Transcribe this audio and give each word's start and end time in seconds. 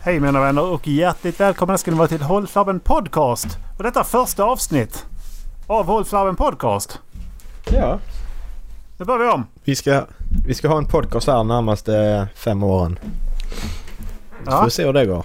Hej 0.00 0.20
mina 0.20 0.40
vänner 0.40 0.62
och 0.64 0.88
hjärtligt 0.88 1.40
välkomna 1.40 1.78
ska 1.78 1.90
ni 1.90 1.96
vara 1.96 2.08
till 2.08 2.22
Hållflabben 2.22 2.80
Podcast. 2.80 3.46
Och 3.76 3.82
detta 3.84 4.04
första 4.04 4.44
avsnitt 4.44 5.06
av 5.66 5.86
Hållflabben 5.86 6.36
Podcast. 6.36 6.98
Ja. 7.70 7.98
Nu 8.98 9.04
börjar 9.04 9.18
vi 9.26 9.32
om. 9.32 9.46
Vi 9.64 9.76
ska, 9.76 10.04
vi 10.46 10.54
ska 10.54 10.68
ha 10.68 10.78
en 10.78 10.84
podcast 10.86 11.26
här 11.26 11.44
närmaste 11.44 12.28
fem 12.34 12.62
åren. 12.62 12.98
Så 14.38 14.44
får 14.44 14.52
Ja. 14.54 14.64
vi 14.64 14.70
se 14.70 14.84
hur 14.86 14.92
det 14.92 15.06
går. 15.06 15.24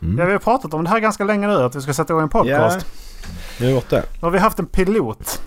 Ja, 0.00 0.24
vi 0.24 0.32
har 0.32 0.38
pratat 0.38 0.74
om 0.74 0.84
det 0.84 0.90
här 0.90 1.00
ganska 1.00 1.24
länge 1.24 1.46
nu 1.46 1.54
att 1.62 1.74
vi 1.74 1.80
ska 1.80 1.94
sätta 1.94 2.12
igång 2.12 2.22
en 2.22 2.28
podcast. 2.28 2.86
Ja, 2.86 3.36
vi 3.58 3.64
har 3.64 3.72
gjort 3.72 3.90
det. 3.90 4.02
Nu 4.12 4.18
har 4.20 4.30
vi 4.30 4.38
haft 4.38 4.58
en 4.58 4.66
pilot. 4.66 5.42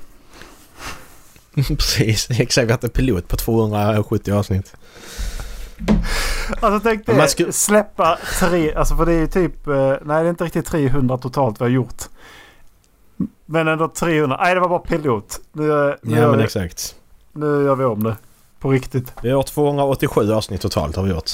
Precis, 1.68 2.30
exakt. 2.30 2.58
Vi 2.68 2.72
har 2.72 2.72
haft 2.72 2.84
en 2.84 2.90
pilot 2.90 3.28
på 3.28 3.36
270 3.38 4.34
avsnitt. 4.34 4.74
Alltså 6.62 6.80
tänk 6.84 7.06
dig 7.06 7.30
skulle- 7.30 7.52
släppa 7.52 8.18
tre, 8.40 8.74
alltså 8.74 8.96
för 8.96 9.06
det 9.06 9.14
är 9.14 9.20
ju 9.20 9.28
typ, 9.28 9.68
eh, 9.68 9.74
nej 9.90 9.98
det 10.06 10.14
är 10.14 10.30
inte 10.30 10.44
riktigt 10.44 10.66
300 10.66 11.18
totalt 11.18 11.62
vi 11.62 11.66
har 11.66 11.70
gjort. 11.70 12.04
Men 13.46 13.68
ändå 13.68 13.88
300, 13.88 14.38
nej 14.42 14.54
det 14.56 14.62
var 14.62 14.70
bara 14.70 14.80
pilot. 14.80 15.40
Nu, 15.52 15.64
nu, 16.02 16.20
Ja 16.20 16.28
men 16.30 16.38
vi, 16.38 16.44
exakt. 16.44 16.96
nu 17.34 17.46
gör 17.46 17.76
vi 17.76 17.86
om 17.86 18.04
det. 18.04 18.16
På 18.60 18.70
riktigt. 18.72 19.14
Vi 19.24 19.30
har 19.32 19.44
287 19.44 20.32
avsnitt 20.34 20.62
totalt 20.62 20.96
har 20.96 21.04
vi 21.04 21.10
gjort. 21.10 21.32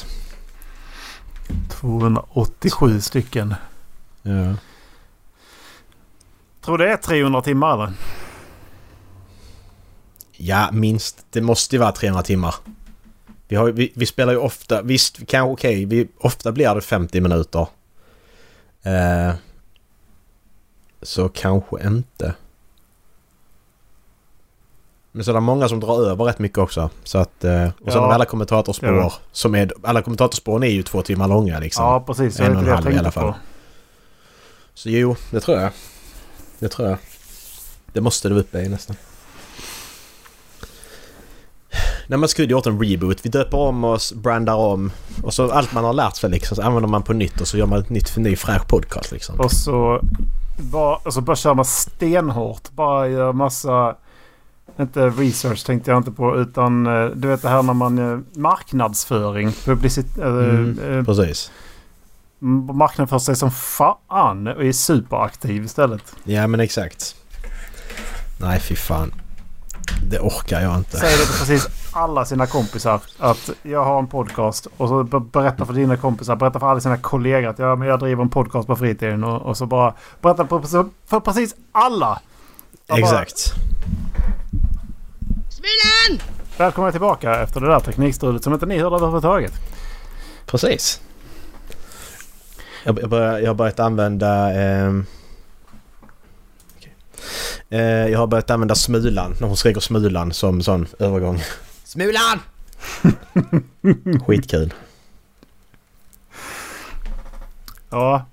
287 1.69 3.01
stycken. 3.01 3.55
Ja. 4.21 4.53
Tror 6.61 6.77
det 6.77 6.91
är 6.91 6.97
300 6.97 7.41
timmar 7.41 7.73
eller? 7.73 7.93
Ja, 10.31 10.69
minst. 10.71 11.25
Det 11.29 11.41
måste 11.41 11.75
ju 11.75 11.79
vara 11.79 11.91
300 11.91 12.23
timmar. 12.23 12.55
Vi, 13.47 13.55
har, 13.55 13.71
vi, 13.71 13.91
vi 13.95 14.05
spelar 14.05 14.33
ju 14.33 14.39
ofta... 14.39 14.81
Visst, 14.81 15.15
kanske 15.27 15.51
okej. 15.53 15.85
vi 15.85 16.07
ofta 16.19 16.51
blir 16.51 16.75
det 16.75 16.81
50 16.81 17.21
minuter. 17.21 17.67
Eh, 18.83 19.33
så 21.01 21.29
kanske 21.29 21.87
inte. 21.87 22.33
Men 25.11 25.23
så 25.25 25.31
är 25.31 25.35
det 25.35 25.39
många 25.39 25.69
som 25.69 25.79
drar 25.79 26.05
över 26.05 26.25
rätt 26.25 26.39
mycket 26.39 26.57
också. 26.57 26.89
Så 27.03 27.17
att... 27.17 27.43
Eh, 27.43 27.63
och 27.67 27.91
sen 27.91 27.93
Ja. 27.93 27.99
har 27.99 28.07
vi 28.07 28.13
alla 28.13 28.25
kommentatorspår 28.25 28.89
Ja. 28.89 29.13
som 29.31 29.55
är... 29.55 29.71
Alla 29.83 30.01
kommentatorspåren 30.01 30.63
är 30.63 30.67
ju 30.67 30.83
två 30.83 31.01
timmar 31.01 31.27
långa 31.27 31.59
liksom. 31.59 31.85
Ja 31.85 31.99
precis, 32.07 32.39
En 32.39 32.55
och 32.55 32.61
en 32.63 32.69
halv 32.69 32.91
i 32.91 32.97
alla 32.97 33.11
fall. 33.11 33.31
på. 33.31 33.37
Så 34.73 34.89
jo, 34.89 35.15
det 35.31 35.39
tror 35.39 35.59
jag. 35.59 35.71
Det 36.59 36.69
tror 36.69 36.89
jag. 36.89 36.97
Det 37.93 38.01
måste 38.01 38.27
det 38.27 38.33
vara 38.33 38.41
uppe 38.43 38.59
i 38.59 38.69
nästan. 38.69 38.95
När 42.07 42.17
man 42.17 42.29
skulle 42.29 42.47
gjort 42.47 42.65
en 42.65 42.83
reboot. 42.83 43.25
Vi 43.25 43.29
döper 43.29 43.57
om 43.57 43.83
oss, 43.83 44.13
brandar 44.13 44.55
om. 44.55 44.91
Och 45.23 45.33
så 45.33 45.51
allt 45.51 45.73
man 45.73 45.83
har 45.83 45.93
lärt 45.93 46.15
sig 46.15 46.29
liksom 46.29 46.55
så 46.55 46.61
använder 46.61 46.89
man 46.89 47.03
på 47.03 47.13
nytt 47.13 47.41
och 47.41 47.47
så 47.47 47.57
gör 47.57 47.65
man 47.65 47.79
ett 47.79 47.89
nytt 47.89 48.17
ny 48.17 48.35
fräsch 48.35 48.67
podcast 48.67 49.11
liksom. 49.11 49.39
Och 49.39 49.51
så 49.51 50.01
bara, 50.57 50.95
och 50.95 51.13
så 51.13 51.21
bara 51.21 51.35
kör 51.35 51.53
man 51.53 51.65
stenhårt. 51.65 52.71
Bara 52.71 53.07
gör 53.07 53.33
massa... 53.33 53.95
Inte 54.79 55.09
research 55.09 55.65
tänkte 55.65 55.91
jag 55.91 55.97
inte 55.99 56.11
på 56.11 56.37
utan 56.37 56.87
eh, 56.87 57.05
du 57.05 57.27
vet 57.27 57.41
det 57.41 57.49
här 57.49 57.63
när 57.63 57.73
man... 57.73 58.11
eh, 58.13 58.19
Marknadsföring. 58.35 59.51
Publicitet... 59.65 60.17
Mm, 60.17 60.79
eh, 60.79 61.03
Precis. 61.03 61.51
marknadsför 62.73 63.19
sig 63.19 63.35
som 63.35 63.51
fan 63.51 64.47
och 64.47 64.65
är 64.65 64.71
superaktiv 64.71 65.65
istället. 65.65 66.15
Ja 66.23 66.47
men 66.47 66.59
exakt. 66.59 67.15
Nej 68.41 68.59
fy 68.59 68.75
fan. 68.75 69.13
Det 70.09 70.19
orkar 70.19 70.61
jag 70.61 70.77
inte. 70.77 70.97
Säger 70.97 71.17
det 71.17 71.25
till 71.25 71.39
precis 71.39 71.67
alla 71.91 72.25
sina 72.25 72.47
kompisar 72.47 72.99
att 73.19 73.49
jag 73.63 73.83
har 73.85 73.99
en 73.99 74.07
podcast 74.07 74.67
och 74.77 74.89
så 74.89 75.03
be- 75.03 75.19
berättar 75.19 75.65
för 75.65 75.73
dina 75.73 75.97
kompisar, 75.97 76.35
berättar 76.35 76.59
för 76.59 76.67
alla 76.67 76.79
sina 76.79 76.97
kollegor 76.97 77.49
att 77.49 77.59
ja, 77.59 77.75
men 77.75 77.87
jag 77.87 77.99
driver 77.99 78.23
en 78.23 78.29
podcast 78.29 78.67
på 78.67 78.75
fritiden 78.75 79.23
och, 79.23 79.41
och 79.41 79.57
så 79.57 79.65
bara 79.65 79.93
berättar 80.21 80.45
för, 80.67 80.85
för 81.07 81.19
precis 81.19 81.55
alla. 81.71 82.21
Jag 82.87 82.97
bara, 83.01 83.01
Exakt. 83.01 83.53
Välkomna 86.57 86.91
tillbaka 86.91 87.41
efter 87.41 87.61
det 87.61 87.67
där 87.67 87.79
teknikstrulet 87.79 88.43
som 88.43 88.53
inte 88.53 88.65
ni 88.65 88.79
hörde 88.79 88.95
överhuvudtaget. 88.95 89.53
Precis. 90.45 91.01
Jag, 92.83 92.99
jag, 93.01 93.09
börjar, 93.09 93.39
jag 93.39 93.47
har 93.47 93.55
börjat 93.55 93.79
använda... 93.79 94.53
Eh, 94.53 94.91
jag 97.81 98.19
har 98.19 98.27
börjat 98.27 98.49
använda 98.49 98.75
Smulan, 98.75 99.35
när 99.39 99.47
hon 99.47 99.57
skriker 99.57 99.79
Smulan 99.81 100.33
som 100.33 100.61
sån 100.61 100.87
övergång. 100.99 101.41
Smulan! 101.83 102.39
Skitkul. 104.27 104.73
Ja, 107.89 108.25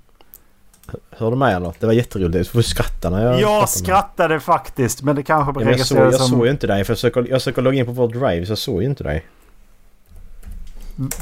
Hör 1.10 1.31
du 1.31 1.36
mig 1.36 1.54
eller? 1.54 1.72
Det 1.78 1.86
var 1.86 1.92
jätteroligt. 1.92 2.32
Du 2.32 2.44
får 2.44 2.62
skratta 2.62 3.10
när 3.10 3.25
jag 3.25 3.41
jag 3.41 3.69
skrattade 3.69 4.41
faktiskt 4.41 5.02
men 5.02 5.16
det 5.16 5.22
kanske 5.22 5.60
Ja, 5.60 5.64
men 5.64 5.78
jag, 5.78 5.86
såg, 5.86 5.98
jag 5.98 6.14
som... 6.14 6.28
såg 6.28 6.47
ju 6.47 6.50
inte 6.52 6.66
dig 6.66 6.84
för 6.84 6.91
jag 6.91 6.98
försöker, 6.98 7.20
jag 7.20 7.41
försöker 7.41 7.62
logga 7.62 7.78
in 7.78 7.86
på 7.86 7.92
vår 7.92 8.08
drive 8.08 8.47
så 8.47 8.50
jag 8.50 8.58
såg 8.58 8.82
ju 8.82 8.88
inte 8.88 9.04
dig. 9.04 9.26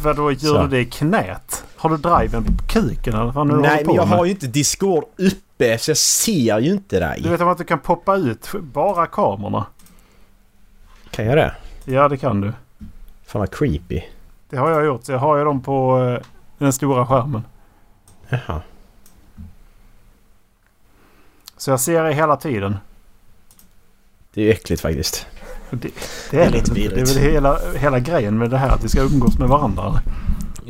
Vadå, 0.03 0.33
gör 0.33 0.39
Så. 0.39 0.63
du 0.63 0.69
det 0.69 0.81
i 0.81 0.85
knät? 0.85 1.65
Har 1.77 1.91
du 1.91 1.97
driven 1.97 2.45
på 2.45 2.53
kuken 2.69 3.15
eller 3.15 3.33
vad 3.33 3.47
nu 3.47 3.55
Nej 3.55 3.85
men 3.87 3.95
jag 3.95 4.09
med? 4.09 4.19
har 4.19 4.25
ju 4.25 4.31
inte 4.31 4.47
Discord 4.47 5.05
uppe 5.17 5.37
så 5.79 5.91
jag 5.91 5.97
ser 5.99 6.59
ju 6.59 6.71
inte 6.73 7.01
dig. 7.01 7.21
Du 7.23 7.29
vet 7.29 7.41
om 7.41 7.49
att 7.49 7.59
du 7.59 7.65
kan 7.65 7.79
poppa 7.79 8.17
ut 8.17 8.49
bara 8.61 9.07
kamerorna? 9.07 9.67
Kan 11.11 11.27
jag 11.27 11.37
det? 11.37 11.55
Ja, 11.85 12.09
det 12.09 12.17
kan 12.17 12.41
du. 12.41 12.53
Fan 13.27 13.41
vad 13.41 13.51
creepy. 13.55 14.03
Det 14.51 14.57
har 14.57 14.71
jag 14.71 14.85
gjort. 14.85 15.05
Så 15.05 15.13
jag 15.13 15.19
har 15.19 15.37
ju 15.37 15.45
dem 15.45 15.63
på 15.63 15.99
eh, 16.05 16.27
den 16.59 16.73
stora 16.73 17.07
skärmen. 17.07 17.43
Jaha. 18.29 18.61
Så 21.57 21.71
jag 21.71 21.81
ser 21.81 22.05
det 22.05 22.13
hela 22.15 22.37
tiden. 22.37 22.77
Det 24.35 24.41
är 24.41 24.45
ju 24.45 24.51
äckligt 24.51 24.83
faktiskt. 24.83 25.27
Och 25.71 25.77
Det, 25.77 25.91
det 26.31 26.43
är 26.45 26.51
lite 26.51 26.73
lite 26.75 26.95
Det 26.95 27.01
är 27.01 27.05
vidrigt. 27.05 27.17
väl 27.17 27.23
hela, 27.33 27.59
hela 27.77 27.99
grejen 27.99 28.39
med 28.39 28.51
det 28.51 28.59
här. 28.59 28.69
Att 28.71 28.85
vi 28.85 28.89
ska 28.89 29.01
umgås 29.01 29.39
med 29.39 29.49
varandra. 29.49 30.01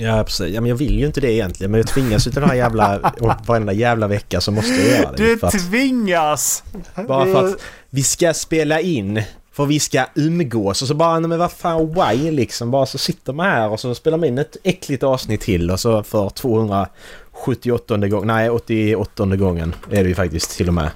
Ja 0.03 0.25
precis. 0.25 0.55
Ja, 0.55 0.61
men 0.61 0.69
jag 0.69 0.77
vill 0.77 0.99
ju 0.99 1.07
inte 1.07 1.21
det 1.21 1.33
egentligen 1.33 1.71
men 1.71 1.81
jag 1.81 1.89
tvingas 1.89 2.27
ju 2.27 2.31
till 2.31 2.41
den 2.41 2.51
här 2.51 2.57
jävla... 2.57 3.13
och 3.21 3.33
varenda 3.47 3.73
jävla 3.73 4.07
vecka 4.07 4.41
så 4.41 4.53
måste 4.53 4.73
jag 4.73 4.99
göra 4.99 5.13
det. 5.13 5.17
Du 5.17 5.39
att, 5.43 5.53
tvingas! 5.53 6.65
bara 7.09 7.25
för 7.25 7.47
att 7.47 7.61
vi 7.91 8.03
ska 8.03 8.35
spela 8.35 8.81
in. 8.81 9.23
För 9.53 9.67
vi 9.67 9.81
ska 9.81 10.05
umgås 10.15 10.83
och 10.83 10.89
så 10.89 10.95
bara, 10.95 11.21
men 11.21 11.39
vad 11.39 11.53
fan 11.53 11.95
why 11.95 12.31
liksom. 12.31 12.71
Bara 12.71 12.87
så 12.87 12.99
sitter 12.99 13.33
man 13.33 13.47
här 13.47 13.69
och 13.69 13.81
så 13.81 13.95
spelar 13.95 14.19
man 14.19 14.29
in 14.29 14.39
ett 14.39 14.57
äckligt 14.63 15.03
avsnitt 15.03 15.41
till 15.41 15.71
och 15.71 15.81
så 15.81 16.03
för 16.03 16.31
278 16.31 18.09
gången, 18.09 18.27
nej 18.27 18.51
88 18.51 19.27
gången 19.27 19.75
är 19.91 20.03
det 20.03 20.09
ju 20.09 20.15
faktiskt 20.15 20.57
till 20.57 20.69
och 20.69 20.75
med. 20.75 20.91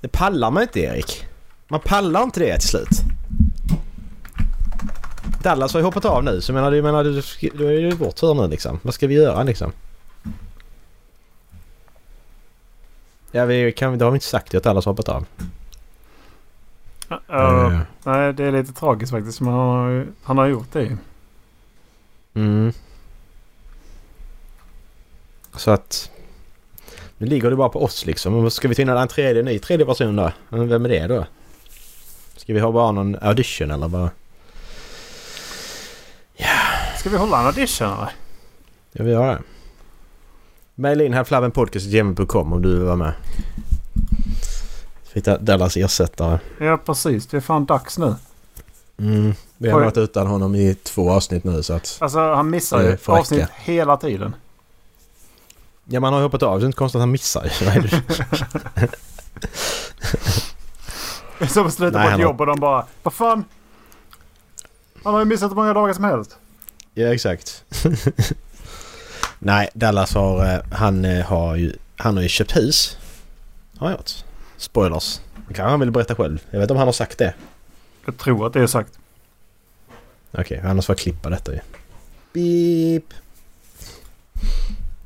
Det 0.00 0.08
pallar 0.08 0.50
man 0.50 0.62
inte 0.62 0.80
Erik. 0.80 1.24
Man 1.68 1.80
pallar 1.80 2.22
inte 2.22 2.40
det 2.40 2.58
till 2.58 2.68
slut. 2.68 3.07
Dallas 5.48 5.72
har 5.72 5.80
ju 5.80 5.84
hoppat 5.84 6.04
av 6.04 6.24
nu 6.24 6.40
så 6.40 6.52
menar, 6.52 6.72
jag 6.72 6.82
menar 6.82 7.04
du, 7.04 7.22
du 7.54 7.66
är 7.66 7.80
ju 7.80 7.90
vår 7.90 8.10
tur 8.10 8.34
nu 8.34 8.48
liksom. 8.48 8.80
Vad 8.82 8.94
ska 8.94 9.06
vi 9.06 9.14
göra 9.14 9.42
liksom? 9.42 9.72
Ja, 13.30 13.44
vi 13.44 13.72
kan, 13.72 13.98
det 13.98 14.04
har 14.04 14.10
vi 14.10 14.16
inte 14.16 14.26
sagt 14.26 14.54
ju 14.54 14.58
att 14.58 14.64
Dallas 14.64 14.84
har 14.84 14.92
hoppat 14.92 15.08
av. 15.08 15.26
Ja, 17.08 17.72
Eh, 17.72 17.80
Nej, 18.02 18.32
det 18.32 18.44
är 18.44 18.52
lite 18.52 18.72
tragiskt 18.72 19.12
faktiskt. 19.12 19.40
Men 19.40 19.52
han 19.52 19.68
har, 19.68 20.06
han 20.22 20.38
har 20.38 20.46
gjort 20.46 20.72
det 20.72 20.82
ju. 20.82 20.96
Mm. 22.34 22.72
Så 25.56 25.70
att... 25.70 26.10
Nu 27.18 27.26
ligger 27.26 27.50
det 27.50 27.56
bara 27.56 27.68
på 27.68 27.84
oss 27.84 28.06
liksom. 28.06 28.50
Ska 28.50 28.68
vi 28.68 28.74
finna 28.74 29.02
en 29.02 29.08
tredje, 29.08 29.42
ny 29.42 29.58
tredje 29.58 29.86
person 29.86 30.16
då? 30.16 30.32
Vem 30.48 30.84
är 30.84 30.88
det 30.88 31.06
då? 31.06 31.26
Ska 32.36 32.54
vi 32.54 32.60
ha 32.60 32.72
bara 32.72 32.92
någon 32.92 33.16
audition 33.20 33.70
eller 33.70 33.88
vad? 33.88 34.08
Ska 36.98 37.10
vi 37.10 37.16
hålla 37.16 37.40
en 37.40 37.46
audition 37.46 37.92
eller? 37.92 38.10
Jag 38.92 39.04
vill 39.04 39.12
göra 39.12 39.32
det. 39.32 39.42
Maila 40.74 41.04
in 41.04 41.12
halflabbenpodcast.gmail.com 41.14 42.52
om 42.52 42.62
du 42.62 42.74
vill 42.76 42.84
vara 42.84 42.96
med. 42.96 43.12
Hitta 45.12 45.38
Dallas 45.38 45.76
ersättare. 45.76 46.38
Ja, 46.58 46.76
precis. 46.76 47.26
Det 47.26 47.36
är 47.36 47.40
fan 47.40 47.64
dags 47.64 47.98
nu. 47.98 48.14
Mm. 48.98 49.34
Vi 49.56 49.70
har 49.70 49.80
varit 49.80 49.96
utan 49.96 50.26
honom 50.26 50.54
i 50.54 50.74
två 50.74 51.10
avsnitt 51.10 51.44
nu 51.44 51.62
så 51.62 51.72
att... 51.74 51.98
Alltså 52.00 52.18
han 52.34 52.50
missar 52.50 52.82
ju 52.82 52.96
får 52.96 53.12
räcka. 53.12 53.20
avsnitt 53.20 53.48
hela 53.56 53.96
tiden. 53.96 54.34
Ja 55.84 56.00
man 56.00 56.12
har 56.12 56.20
ju 56.20 56.24
hoppat 56.24 56.42
av 56.42 56.58
det 56.58 56.64
är 56.64 56.66
inte 56.66 56.78
konstigt 56.78 56.96
att 56.96 57.02
han 57.02 57.10
missar 57.10 57.44
ju. 61.40 61.48
Som 61.48 61.66
att 61.66 61.74
sluta 61.74 61.98
Nej, 61.98 62.08
på 62.08 62.14
ett 62.14 62.20
jobb 62.22 62.40
och 62.40 62.46
de 62.46 62.60
bara 62.60 62.86
Vad 63.02 63.14
fan? 63.14 63.44
Han 65.04 65.12
har 65.12 65.20
ju 65.20 65.26
missat 65.26 65.50
hur 65.50 65.56
många 65.56 65.74
dagar 65.74 65.94
som 65.94 66.04
helst. 66.04 66.38
Ja 66.98 67.14
exakt. 67.14 67.64
Nej, 69.38 69.68
Dallas 69.74 70.14
har... 70.14 70.54
eh, 70.54 70.60
Han 70.72 71.04
eh, 71.04 71.24
har 71.24 71.56
ju... 71.56 71.72
Han 71.96 72.16
har 72.16 72.22
ju 72.22 72.28
köpt 72.28 72.56
hus. 72.56 72.98
Har 73.78 73.86
han 73.86 73.96
gjort. 73.96 74.10
Spoilers. 74.56 75.20
Det 75.48 75.54
kanske 75.54 75.70
han 75.70 75.80
vill 75.80 75.90
berätta 75.90 76.14
själv. 76.14 76.42
Jag 76.50 76.58
vet 76.58 76.64
inte 76.64 76.72
om 76.72 76.78
han 76.78 76.88
har 76.88 76.92
sagt 76.92 77.18
det. 77.18 77.34
Jag 78.06 78.16
tror 78.18 78.46
att 78.46 78.52
det 78.52 78.60
är 78.60 78.66
sagt. 78.66 78.92
Okej, 80.32 80.60
annars 80.64 80.86
får 80.86 80.92
jag 80.94 80.98
klippa 80.98 81.30
detta 81.30 81.52
ju. 81.52 81.58
Beep. 82.32 83.04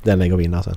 Den 0.03 0.19
lägger 0.19 0.37
vi 0.37 0.45
in 0.45 0.55
här 0.55 0.63
sen. 0.63 0.77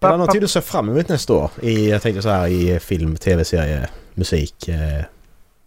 Är 0.00 0.08
det 0.10 0.16
någonting 0.16 0.40
du 0.40 0.48
ser 0.48 0.60
fram 0.60 0.88
emot 0.88 1.08
nästa 1.08 1.32
år? 1.32 1.50
I, 1.62 1.90
jag 1.90 2.02
tänkte 2.02 2.22
så 2.22 2.28
här 2.28 2.46
i 2.46 2.80
film, 2.80 3.16
tv-serie, 3.16 3.88
musik, 4.14 4.68
eh, 4.68 5.04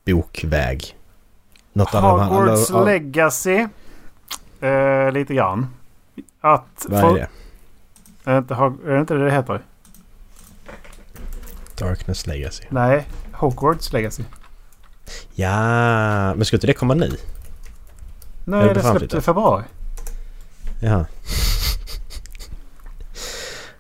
bokväg. 0.05 0.95
Något? 1.73 1.89
Hogwarts 1.91 2.69
eller- 2.69 2.85
Legacy. 2.85 3.67
Eh, 4.61 5.11
lite 5.11 5.33
grann. 5.33 5.67
Att... 6.41 6.85
Vad 6.89 7.03
är 7.03 7.13
det? 7.13 7.27
Är 8.23 8.31
det, 8.31 8.37
inte, 8.37 8.53
är 8.53 8.93
det 8.93 8.99
inte 8.99 9.13
det 9.13 9.25
det 9.25 9.31
heter? 9.31 9.61
Darkness 11.77 12.27
Legacy. 12.27 12.63
Nej, 12.69 13.07
Hogwarts 13.33 13.93
Legacy. 13.93 14.23
Ja, 15.33 15.49
men 16.35 16.45
ska 16.45 16.55
inte 16.55 16.67
det 16.67 16.73
komma 16.73 16.93
nu? 16.93 17.17
Nej, 18.45 18.63
det 18.67 18.73
det 18.73 18.81
framtiden? 18.81 18.99
släppte 18.99 19.17
i 19.17 19.21
februari. 19.21 19.63
Jaha. 20.81 21.05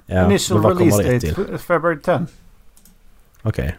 ja, 0.05 0.25
Initial 0.25 0.65
release 0.65 1.03
date 1.33 1.57
February 1.57 1.99
10. 2.01 2.25
Okej. 3.41 3.77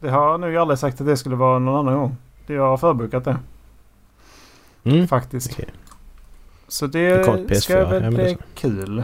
Det 0.00 0.10
har 0.10 0.30
jag 0.30 0.40
nog 0.40 0.56
aldrig 0.56 0.78
sagt 0.78 1.00
att 1.00 1.06
det 1.06 1.16
skulle 1.16 1.36
vara 1.36 1.58
någon 1.58 1.86
annan 1.88 2.00
gång. 2.00 2.16
Det 2.46 2.54
jag 2.54 2.68
har 2.68 2.76
förbokat 2.76 3.24
det 3.24 3.36
Mm. 4.84 5.08
faktiskt. 5.08 5.52
Okej. 5.52 5.68
Så 6.68 6.86
Det 6.86 7.24
kommer 7.24 7.38
det 7.38 7.48
till 7.48 7.62
ska 7.62 7.74
PS4, 7.74 7.90
väl 7.90 8.02
ja, 8.04 8.10
bli 8.10 8.36
kul. 8.54 9.02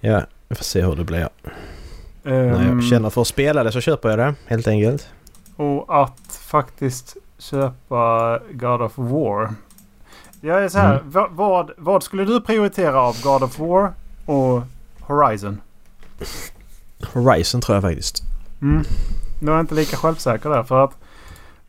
Ja, 0.00 0.22
vi 0.48 0.54
får 0.54 0.64
se 0.64 0.82
hur 0.82 0.96
det 0.96 1.04
blir. 1.04 1.28
Ehm, 2.24 2.48
När 2.50 2.68
jag 2.74 2.84
känner 2.84 3.10
för 3.10 3.20
att 3.20 3.26
spela 3.26 3.62
det 3.64 3.72
så 3.72 3.80
köper 3.80 4.08
jag 4.08 4.18
det 4.18 4.34
helt 4.46 4.68
enkelt. 4.68 5.08
Och 5.56 6.02
att 6.02 6.38
faktiskt 6.40 7.16
köpa 7.38 8.38
God 8.52 8.82
of 8.82 8.92
War. 8.98 9.54
Jag 10.40 10.64
är 10.64 10.68
så 10.68 10.78
här. 10.78 10.94
Mm. 10.98 11.10
va- 11.10 11.28
Vad, 11.30 11.70
vad 11.76 12.02
skulle 12.02 12.24
du 12.24 12.40
prioritera 12.40 13.00
av 13.00 13.22
God 13.22 13.42
of 13.42 13.58
War 13.58 13.92
och 14.26 14.62
Horizon? 15.00 15.60
Horizon 17.12 17.60
tror 17.60 17.76
jag 17.76 17.82
faktiskt. 17.82 18.22
Mm. 18.62 18.84
Nu 19.40 19.50
är 19.50 19.54
jag 19.54 19.62
inte 19.62 19.74
lika 19.74 19.96
självsäker 19.96 20.50
där 20.50 20.62
för 20.62 20.84
att 20.84 20.92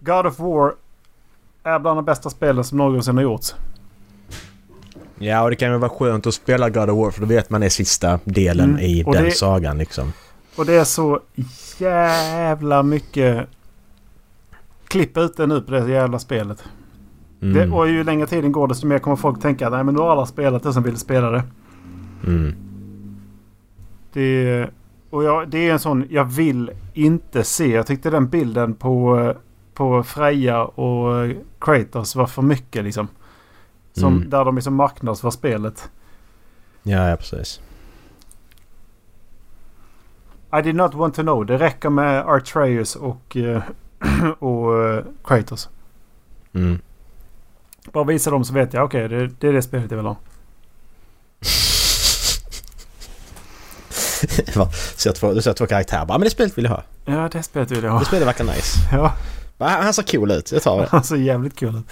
God 0.05 0.25
of 0.25 0.39
War 0.39 0.73
är 1.63 1.79
bland 1.79 1.97
de 1.97 2.05
bästa 2.05 2.29
spelen 2.29 2.63
som 2.63 2.77
någonsin 2.77 3.15
har 3.15 3.23
gjorts. 3.23 3.55
Ja, 5.19 5.43
och 5.43 5.49
det 5.49 5.55
kan 5.55 5.71
ju 5.71 5.77
vara 5.77 5.89
skönt 5.89 6.27
att 6.27 6.33
spela 6.33 6.69
God 6.69 6.89
of 6.89 6.97
War 6.97 7.11
för 7.11 7.21
då 7.21 7.27
vet 7.27 7.49
man 7.49 7.63
är 7.63 7.69
sista 7.69 8.19
delen 8.23 8.69
Mm, 8.69 8.81
i 8.81 9.03
den 9.03 9.23
det- 9.23 9.31
sagan 9.31 9.77
liksom. 9.77 10.13
Och 10.57 10.65
det 10.65 10.73
är 10.75 10.83
så 10.83 11.19
jävla 11.77 12.83
mycket 12.83 13.47
klipp 14.87 15.17
ute 15.17 15.47
nu 15.47 15.61
på 15.61 15.71
det 15.71 15.89
jävla 15.91 16.19
spelet. 16.19 16.63
Mm. 17.41 17.53
Det, 17.53 17.75
och 17.75 17.89
ju 17.89 18.03
längre 18.03 18.27
tiden 18.27 18.51
går 18.51 18.67
desto 18.67 18.87
mer 18.87 18.99
kommer 18.99 19.15
folk 19.15 19.41
tänka 19.41 19.69
nej 19.69 19.83
men 19.83 19.93
nu 19.93 19.99
har 20.01 20.11
alla 20.11 20.25
spelat 20.25 20.63
det 20.63 20.73
som 20.73 20.83
vill 20.83 20.97
spela 20.97 21.31
det. 21.31 21.43
Mm. 22.27 22.55
Det, 24.13 24.67
och 25.09 25.23
jag, 25.23 25.49
det 25.49 25.57
är 25.69 25.73
en 25.73 25.79
sån 25.79 26.05
jag 26.09 26.25
vill 26.25 26.71
inte 26.93 27.43
se. 27.43 27.67
Jag 27.67 27.87
tyckte 27.87 28.09
den 28.09 28.27
bilden 28.29 28.73
på, 28.73 29.33
på 29.75 30.03
Freja 30.03 30.63
och 30.63 31.31
Kratos 31.59 32.15
var 32.15 32.27
för 32.27 32.41
mycket 32.41 32.83
liksom. 32.83 33.07
Som, 33.93 34.13
Mm. 34.17 34.29
Där 34.29 34.45
de 34.45 34.55
liksom 34.55 34.75
marknadsför 34.75 35.29
spelet. 35.29 35.89
Ja, 36.83 37.09
ja 37.09 37.15
precis. 37.15 37.61
I 40.59 40.61
did 40.61 40.75
not 40.75 40.93
want 40.93 41.15
to 41.15 41.21
know. 41.21 41.45
Det 41.45 41.57
räcker 41.57 41.89
med 41.89 42.25
Artreus 42.25 42.95
och, 42.95 43.37
eh, 43.37 43.61
och 44.39 44.83
eh, 44.85 45.03
Kratos. 45.23 45.69
Mm. 46.53 46.79
Bara 47.91 48.03
visa 48.03 48.31
dem 48.31 48.45
så 48.45 48.53
vet 48.53 48.73
jag 48.73 48.85
okej 48.85 49.09
det, 49.09 49.27
det 49.27 49.47
är 49.47 49.53
det 49.53 49.61
spelet 49.61 49.91
jag 49.91 49.97
vill 49.97 50.05
ha. 50.05 50.15
Va? 54.55 54.69
ser 54.95 55.11
två, 55.11 55.33
du 55.33 55.41
ser 55.41 55.53
två 55.53 55.67
karaktärer. 55.67 56.05
Bara, 56.05 56.17
men 56.17 56.23
det 56.25 56.29
spelet 56.29 56.57
vill 56.57 56.65
jag 56.65 56.71
ha. 56.71 56.83
Ja 57.05 57.29
det 57.31 57.43
spelet 57.43 57.71
vill 57.71 57.83
jag 57.83 57.91
ha. 57.91 57.99
Det 57.99 58.05
spelet 58.05 58.27
verkar 58.27 58.43
nice. 58.43 58.79
Ja, 58.91 59.13
Han 59.57 59.93
ser 59.93 60.03
cool 60.03 60.31
ut. 60.31 60.51
Jag 60.51 60.63
tar 60.63 60.81
det. 60.81 60.87
han 60.91 61.03
ser 61.03 61.15
jävligt 61.15 61.55
kul 61.55 61.75
ut. 61.77 61.85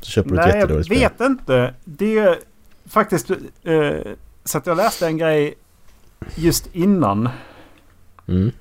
Så 0.00 0.10
köper 0.10 0.30
du 0.30 0.36
ett 0.36 0.40
Nej, 0.40 0.48
jag 0.48 0.56
jättedåligt 0.60 0.86
spel. 0.86 0.98
vet 0.98 1.20
inte. 1.20 1.74
Det 1.84 2.18
är 2.18 2.38
faktiskt... 2.86 3.30
Eh, 3.62 4.12
så 4.44 4.58
att 4.58 4.66
jag 4.66 4.76
läste 4.76 5.06
en 5.06 5.18
grej 5.18 5.54
just 6.34 6.68
innan. 6.74 7.28
Mm. 8.28 8.52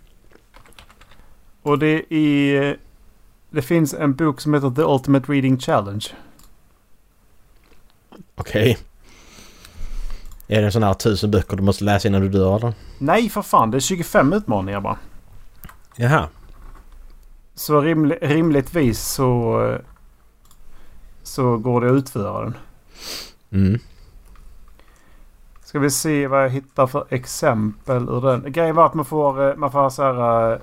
Och 1.62 1.80
det 1.80 2.14
är... 2.14 2.78
Det 3.50 3.62
finns 3.62 3.94
en 3.94 4.16
bok 4.16 4.42
som 4.42 4.54
heter 4.54 4.70
The 4.76 4.82
Ultimate 4.82 5.32
Reading 5.32 5.60
Challenge. 5.60 6.06
Okej. 8.36 8.78
Är 10.48 10.60
det 10.62 10.66
en 10.66 10.72
sån 10.72 10.84
här 10.84 10.94
tusen 10.94 11.32
böcker 11.32 11.58
du 11.58 11.64
måste 11.64 11.84
läsa 11.84 12.08
innan 12.08 12.22
du 12.22 12.30
dör 12.30 12.56
eller? 12.58 12.74
Nej 12.98 13.30
för 13.30 13.42
fan, 13.42 13.72
det 13.72 13.78
är 13.78 13.80
25 13.80 14.34
utmaningar 14.34 14.82
bara. 14.82 14.98
Jaha. 15.96 16.28
Så 17.56 17.82
rimli, 17.82 18.16
rimligtvis 18.22 19.02
så... 19.02 19.78
Så 21.24 21.58
går 21.58 21.82
det 21.82 21.88
att 21.88 21.94
utföra 21.98 22.44
den. 22.44 22.58
Mm. 23.52 23.80
Ska 25.64 25.80
vi 25.80 25.90
se 25.90 26.28
vad 26.28 26.44
jag 26.44 26.50
hittar 26.50 26.88
för 26.88 27.06
exempel 27.10 28.10
ur 28.10 28.22
den. 28.22 28.52
Grejen 28.52 28.76
var 28.76 28.86
att 28.86 28.94
man 28.94 29.06
får, 29.06 29.50
eh, 29.50 29.56
man 29.56 29.72
får 29.72 29.90
så 29.90 30.04
här... 30.04 30.52
eh, 30.54 30.60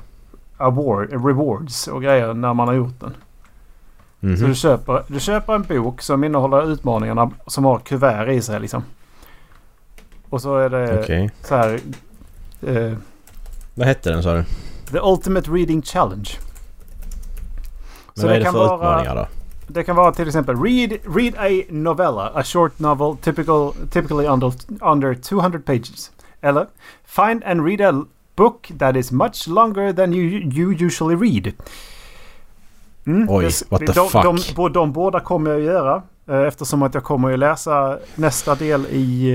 Award, 0.56 1.10
rewards 1.26 1.88
och 1.88 2.02
grejer 2.02 2.34
när 2.34 2.54
man 2.54 2.68
har 2.68 2.74
gjort 2.74 3.00
den. 3.00 3.14
Mhm. 4.20 4.36
Så 4.36 4.44
du 4.46 4.54
köper, 4.54 5.02
du 5.06 5.20
köper 5.20 5.54
en 5.54 5.62
bok 5.62 6.02
som 6.02 6.24
innehåller 6.24 6.72
utmaningarna 6.72 7.30
som 7.46 7.64
har 7.64 7.78
kuvert 7.78 8.28
i 8.32 8.42
sig 8.42 8.60
liksom. 8.60 8.84
Och 10.28 10.42
så 10.42 10.56
är 10.56 10.70
det 10.70 11.00
Okej. 11.02 11.30
så 11.42 11.54
här... 11.56 11.80
eh, 12.62 12.92
Vad 13.74 13.86
hette 13.86 14.10
den 14.10 14.22
sa 14.22 14.34
du? 14.34 14.44
The 14.92 14.98
Ultimate 15.00 15.50
Reading 15.50 15.82
Challenge. 15.82 16.28
Men 18.16 18.26
vad 18.26 18.34
är 18.36 18.38
det 18.40 18.44
för 18.52 18.74
utmaningar 18.74 19.14
då? 19.16 19.26
Det 19.66 19.84
kan 19.84 19.96
vara 19.96 20.12
till 20.12 20.26
exempel 20.28 20.62
read, 20.62 20.92
read 21.16 21.34
a 21.38 21.64
novella, 21.70 22.30
a 22.34 22.42
short 22.44 22.78
novel 22.78 23.16
typical, 23.16 23.72
typically 23.90 24.26
under, 24.26 24.52
under 24.80 25.14
200 25.14 25.60
pages. 25.66 26.10
Eller 26.40 26.66
find 27.04 27.44
and 27.44 27.66
read 27.66 27.80
a 27.94 28.04
book 28.36 28.72
that 28.78 28.96
is 28.96 29.12
much 29.12 29.46
longer 29.46 29.92
than 29.92 30.12
you, 30.14 30.50
you 30.52 30.72
usually 30.86 31.14
read. 31.16 31.52
Mm, 33.06 33.28
Oj, 33.30 33.44
det- 33.44 33.70
what 33.70 33.80
the 33.80 33.92
de, 33.92 34.08
fuck? 34.08 34.22
De, 34.22 34.36
de, 34.56 34.72
de 34.72 34.92
båda 34.92 35.20
kommer 35.20 35.50
jag 35.50 35.58
att 35.60 35.64
göra. 35.66 36.02
eh, 36.28 36.40
Eftersom 36.48 36.82
att 36.82 36.94
jag 36.94 37.04
kommer 37.04 37.32
att 37.32 37.38
läsa 37.38 37.98
nästa 38.14 38.54
del 38.54 38.86
i, 38.90 39.30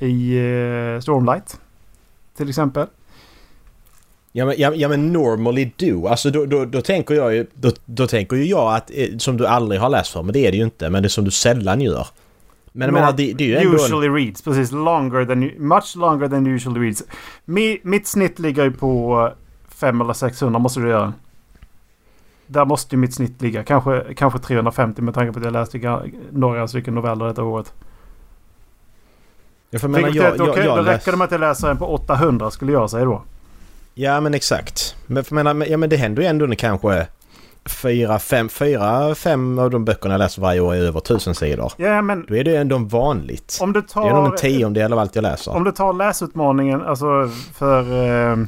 eh, 0.00 0.06
i 0.08 0.36
eh, 0.94 1.00
Stormlight. 1.00 1.60
Till 2.36 2.48
exempel. 2.48 2.86
Ja 4.38 4.46
men, 4.46 4.54
ja, 4.58 4.72
ja 4.74 4.88
men 4.88 5.12
normally 5.12 5.70
do. 5.76 6.06
Alltså 6.08 6.30
då, 6.30 6.46
då, 6.46 6.64
då 6.64 6.80
tänker 6.82 7.14
jag 7.14 7.34
ju... 7.34 7.46
Då, 7.54 7.70
då 7.84 8.06
tänker 8.06 8.36
ju 8.36 8.44
jag 8.44 8.74
att... 8.74 8.90
eh, 8.94 9.16
Som 9.18 9.36
du 9.36 9.46
aldrig 9.46 9.80
har 9.80 9.88
läst 9.88 10.12
för. 10.12 10.22
Men 10.22 10.32
det 10.32 10.46
är 10.46 10.50
det 10.50 10.56
ju 10.56 10.64
inte. 10.64 10.90
Men 10.90 11.02
det 11.02 11.06
är 11.06 11.10
som 11.10 11.24
du 11.24 11.30
sällan 11.30 11.80
gör. 11.80 12.06
Men 12.72 12.86
jag 12.86 12.92
menar 12.94 13.12
det, 13.12 13.32
det 13.32 13.44
är 13.44 13.48
ju 13.48 13.56
ändå... 13.56 13.68
En, 13.70 13.74
Usually 13.74 14.08
reads. 14.08 14.42
Precis. 14.42 14.72
Longer 14.72 15.24
than, 15.24 15.50
much 15.68 15.96
longer 15.96 16.28
than 16.28 16.46
usually 16.46 16.80
reads. 16.80 17.02
Mi, 17.44 17.78
mitt 17.82 18.06
snitt 18.06 18.38
ligger 18.38 18.64
ju 18.64 18.70
på 18.72 19.30
500 19.68 20.04
eller 20.04 20.14
600 20.14 20.58
måste 20.58 20.80
du 20.80 20.88
göra. 20.88 21.12
Där 22.46 22.64
måste 22.64 22.94
ju 22.94 23.00
mitt 23.00 23.14
snitt 23.14 23.42
ligga. 23.42 23.64
Kanske, 23.64 24.04
kanske 24.16 24.38
350 24.38 25.02
med 25.02 25.14
tanke 25.14 25.32
på 25.32 25.38
att 25.38 25.44
jag 25.44 25.52
läste 25.52 26.00
några 26.30 26.68
stycken 26.68 26.94
noveller 26.94 27.24
detta 27.26 27.42
året. 27.42 27.72
jag 29.70 29.80
får 29.80 29.88
mena, 29.88 30.06
Vilket 30.06 30.22
jag, 30.22 30.38
jag, 30.48 30.54
kan- 30.54 30.64
jag 30.64 30.76
då 30.78 30.82
läs- 30.82 30.92
räcker 30.98 31.10
det 31.12 31.18
med 31.18 31.24
att 31.24 31.30
jag 31.32 31.40
läser 31.40 31.70
en 31.70 31.76
på 31.78 31.86
800 31.94 32.50
skulle 32.50 32.72
jag 32.72 32.90
säga 32.90 33.04
då. 33.04 33.22
Ja 33.98 34.20
men 34.20 34.34
exakt. 34.34 34.96
Men 35.06 35.24
för 35.24 35.34
menar, 35.34 35.54
men- 35.54 35.70
ja, 35.70 35.76
men 35.76 35.90
det 35.90 35.96
händer 35.96 36.22
ju 36.22 36.28
ändå 36.28 36.54
kanske... 36.56 37.06
Fyra, 37.68 38.18
fem, 38.18 38.48
fyra, 38.48 39.14
fem 39.14 39.58
av 39.58 39.70
de 39.70 39.84
böckerna 39.84 40.14
jag 40.14 40.18
läser 40.18 40.42
varje 40.42 40.60
år 40.60 40.74
är 40.74 40.78
över 40.80 41.00
tusen 41.00 41.34
sidor. 41.34 41.72
Ja 41.76 42.02
men 42.02 42.26
Då 42.28 42.36
är 42.36 42.44
det 42.44 42.56
ändå 42.56 42.78
vanligt. 42.78 43.58
om 43.60 43.72
du 43.72 43.80
Det 43.80 43.96
är 44.00 44.12
nog 44.14 44.24
en 44.24 44.30
tar... 44.30 44.36
tiondel 44.38 44.92
av 44.92 44.98
allt 44.98 45.14
jag 45.14 45.22
läser. 45.22 45.52
Om 45.56 45.64
du 45.64 45.72
tar 45.72 45.92
läsutmaningen 45.92 46.82
alltså 46.82 47.30
för 47.54 47.80
uh, 47.92 48.38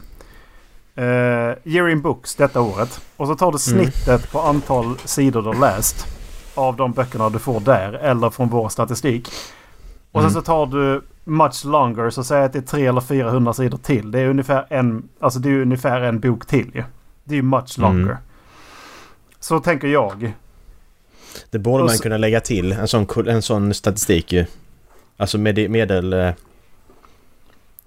uh, 0.99 1.55
Year 1.65 1.89
in 1.89 2.03
Books 2.03 2.35
detta 2.35 2.61
året. 2.61 3.01
Och 3.17 3.27
så 3.27 3.35
tar 3.35 3.53
du 3.53 3.73
Mm. 3.73 3.91
snittet 3.93 4.33
på 4.33 4.41
antal 4.41 4.95
sidor 5.05 5.43
du 5.43 5.49
har 5.49 5.61
läst. 5.77 6.07
Av 6.55 6.77
de 6.77 6.93
böckerna 6.93 7.29
du 7.31 7.39
får 7.39 7.61
där 7.61 7.93
eller 7.93 8.31
från 8.31 8.49
vår 8.49 8.69
statistik. 8.69 9.29
Och 10.13 10.21
Mm. 10.21 10.31
sen 10.33 10.41
så 10.43 10.47
tar 10.47 10.67
du 10.67 11.03
much 11.25 11.65
longer 11.65 12.11
så 12.11 12.25
säg 12.25 12.45
att 12.45 12.53
det 12.53 12.59
är 12.59 12.63
300 12.63 12.89
eller 12.91 13.01
400 13.01 13.53
sidor 13.53 13.79
till. 13.79 14.11
Det 14.11 14.21
är 14.21 14.29
ungefär 14.29 14.67
en, 14.71 15.09
alltså 15.21 15.39
det 15.39 15.49
är 15.51 15.61
ungefär 15.63 16.01
en 16.01 16.21
bok 16.21 16.47
till 16.47 16.71
ju. 16.75 16.83
Det 17.25 17.35
är 17.35 17.37
ju 17.37 17.43
much 17.43 17.79
Mm. 17.79 17.91
longer. 17.99 18.17
Så 19.41 19.61
tänker 19.61 19.89
jag. 19.89 20.33
Det 21.51 21.59
borde 21.59 21.83
Och 21.83 21.89
man 21.89 21.97
så- 21.97 22.03
kunna 22.03 22.17
lägga 22.17 22.41
till 22.41 22.73
en 22.73 22.89
sån, 22.89 23.07
en 23.27 23.43
sån 23.43 23.75
statistik 23.75 24.33
ju. 24.33 24.45
Alltså 25.17 25.39
med, 25.39 25.71
medel... 25.71 26.13
eh, 26.13 26.31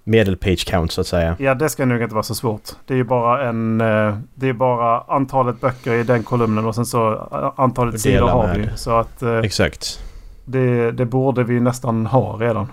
medelpage 0.04 0.66
count 0.66 0.92
så 0.92 1.00
att 1.00 1.06
säga. 1.06 1.36
Ja, 1.38 1.54
det 1.54 1.68
ska 1.68 1.84
nog 1.84 2.02
inte 2.02 2.14
vara 2.14 2.22
så 2.22 2.34
svårt. 2.34 2.62
Det 2.86 2.94
är 2.94 2.98
ju 2.98 3.04
bara 3.04 3.48
en... 3.48 3.80
eh, 3.80 4.16
Det 4.34 4.48
är 4.48 4.52
bara 4.52 5.00
antalet 5.00 5.60
böcker 5.60 5.92
i 5.94 6.02
den 6.02 6.22
kolumnen 6.22 6.64
och 6.66 6.74
sen 6.74 6.86
så 6.86 7.12
eh, 7.32 7.52
antalet 7.56 8.00
sidor 8.00 8.28
har 8.28 8.54
vi. 8.54 8.68
Så 8.76 8.90
att 8.90 9.22
Exakt. 9.22 10.00
Det, 10.44 10.90
det 10.90 11.04
borde 11.04 11.44
vi 11.44 11.60
nästan 11.60 12.06
ha 12.06 12.36
redan. 12.40 12.66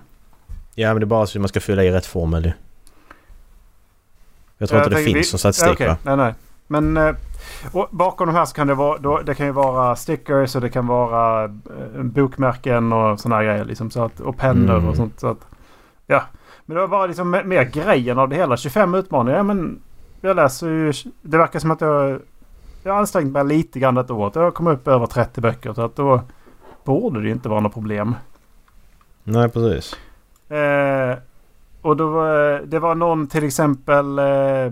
Ja 0.76 0.88
men 0.94 1.00
det 1.00 1.04
är 1.04 1.06
bara 1.08 1.26
så 1.26 1.38
att 1.38 1.42
man 1.42 1.50
ska 1.50 1.60
fylla 1.60 1.84
i 1.84 1.92
rätt 1.92 2.06
formel 2.06 2.46
ju. 2.46 2.52
Jag 4.58 4.70
tror 4.70 4.80
Jag 4.82 4.88
inte 4.88 4.98
det 4.98 5.04
finns 5.04 5.16
vi- 5.28 5.34
någon 5.34 5.40
statistik 5.40 5.72
Okej, 5.74 5.88
va? 5.88 5.98
nej 6.04 6.18
nej. 6.18 6.34
Men 6.68 6.98
eh, 6.98 7.16
bakom 7.90 8.28
de 8.28 8.34
här 8.36 8.46
så 8.46 8.56
kan 8.56 8.68
det 8.68 8.74
vara... 8.74 8.98
Då, 8.98 9.20
det 9.22 9.36
kan 9.36 9.46
ju 9.46 9.52
vara 9.52 9.96
stickers 9.96 10.56
och 10.56 10.62
det 10.62 10.70
kan 10.70 10.88
vara 10.88 11.44
eh, 11.44 11.50
bokmärken 12.04 12.94
och 12.94 13.20
sådana 13.20 13.36
här 13.36 13.44
grejer 13.44 13.66
liksom. 13.66 13.92
Så 13.92 14.04
att, 14.04 14.20
och 14.20 14.38
pennor 14.38 14.76
Mm. 14.78 14.90
och 14.90 14.96
sånt. 14.96 15.20
Så 15.20 15.28
att, 15.28 15.38
ja. 16.08 16.24
Men 16.66 16.76
det 16.76 16.82
var 16.82 16.88
bara 16.88 17.06
liksom 17.06 17.30
mer- 17.32 17.64
grejen 17.64 18.20
av 18.20 18.30
det 18.30 18.36
hela. 18.36 18.58
25 18.58 18.94
utmaningar. 18.96 19.38
Ja 19.38 19.44
men 19.44 19.80
jag 20.22 20.36
läser 20.36 20.68
ju... 20.68 20.94
Det 21.22 21.38
verkar 21.38 21.60
som 21.60 21.72
att 21.72 21.82
jag... 21.82 22.20
Jag 22.84 22.92
har 22.94 23.00
ansträngt 23.00 23.32
mig 23.34 23.46
lite 23.46 23.80
grann 23.80 23.98
ett 23.98 24.12
år. 24.12 24.32
Jag 24.36 24.42
har 24.42 24.52
kommit 24.52 24.74
upp 24.74 24.88
över 24.88 25.06
30 25.06 25.42
böcker. 25.42 25.74
Så 25.74 25.82
att 25.82 25.96
då 25.96 26.22
borde 26.90 27.22
det 27.22 27.30
inte 27.30 27.50
vara 27.50 27.60
något 27.60 27.74
problem. 27.74 28.16
Nej 29.24 29.50
precis. 29.50 29.96
Eh, 30.50 31.18
och 31.82 31.98
då 31.98 32.10
var, 32.10 32.62
det 32.66 32.80
var 32.80 32.96
någon 32.96 33.28
till 33.28 33.44
exempel... 33.44 34.20
Eh, 34.20 34.72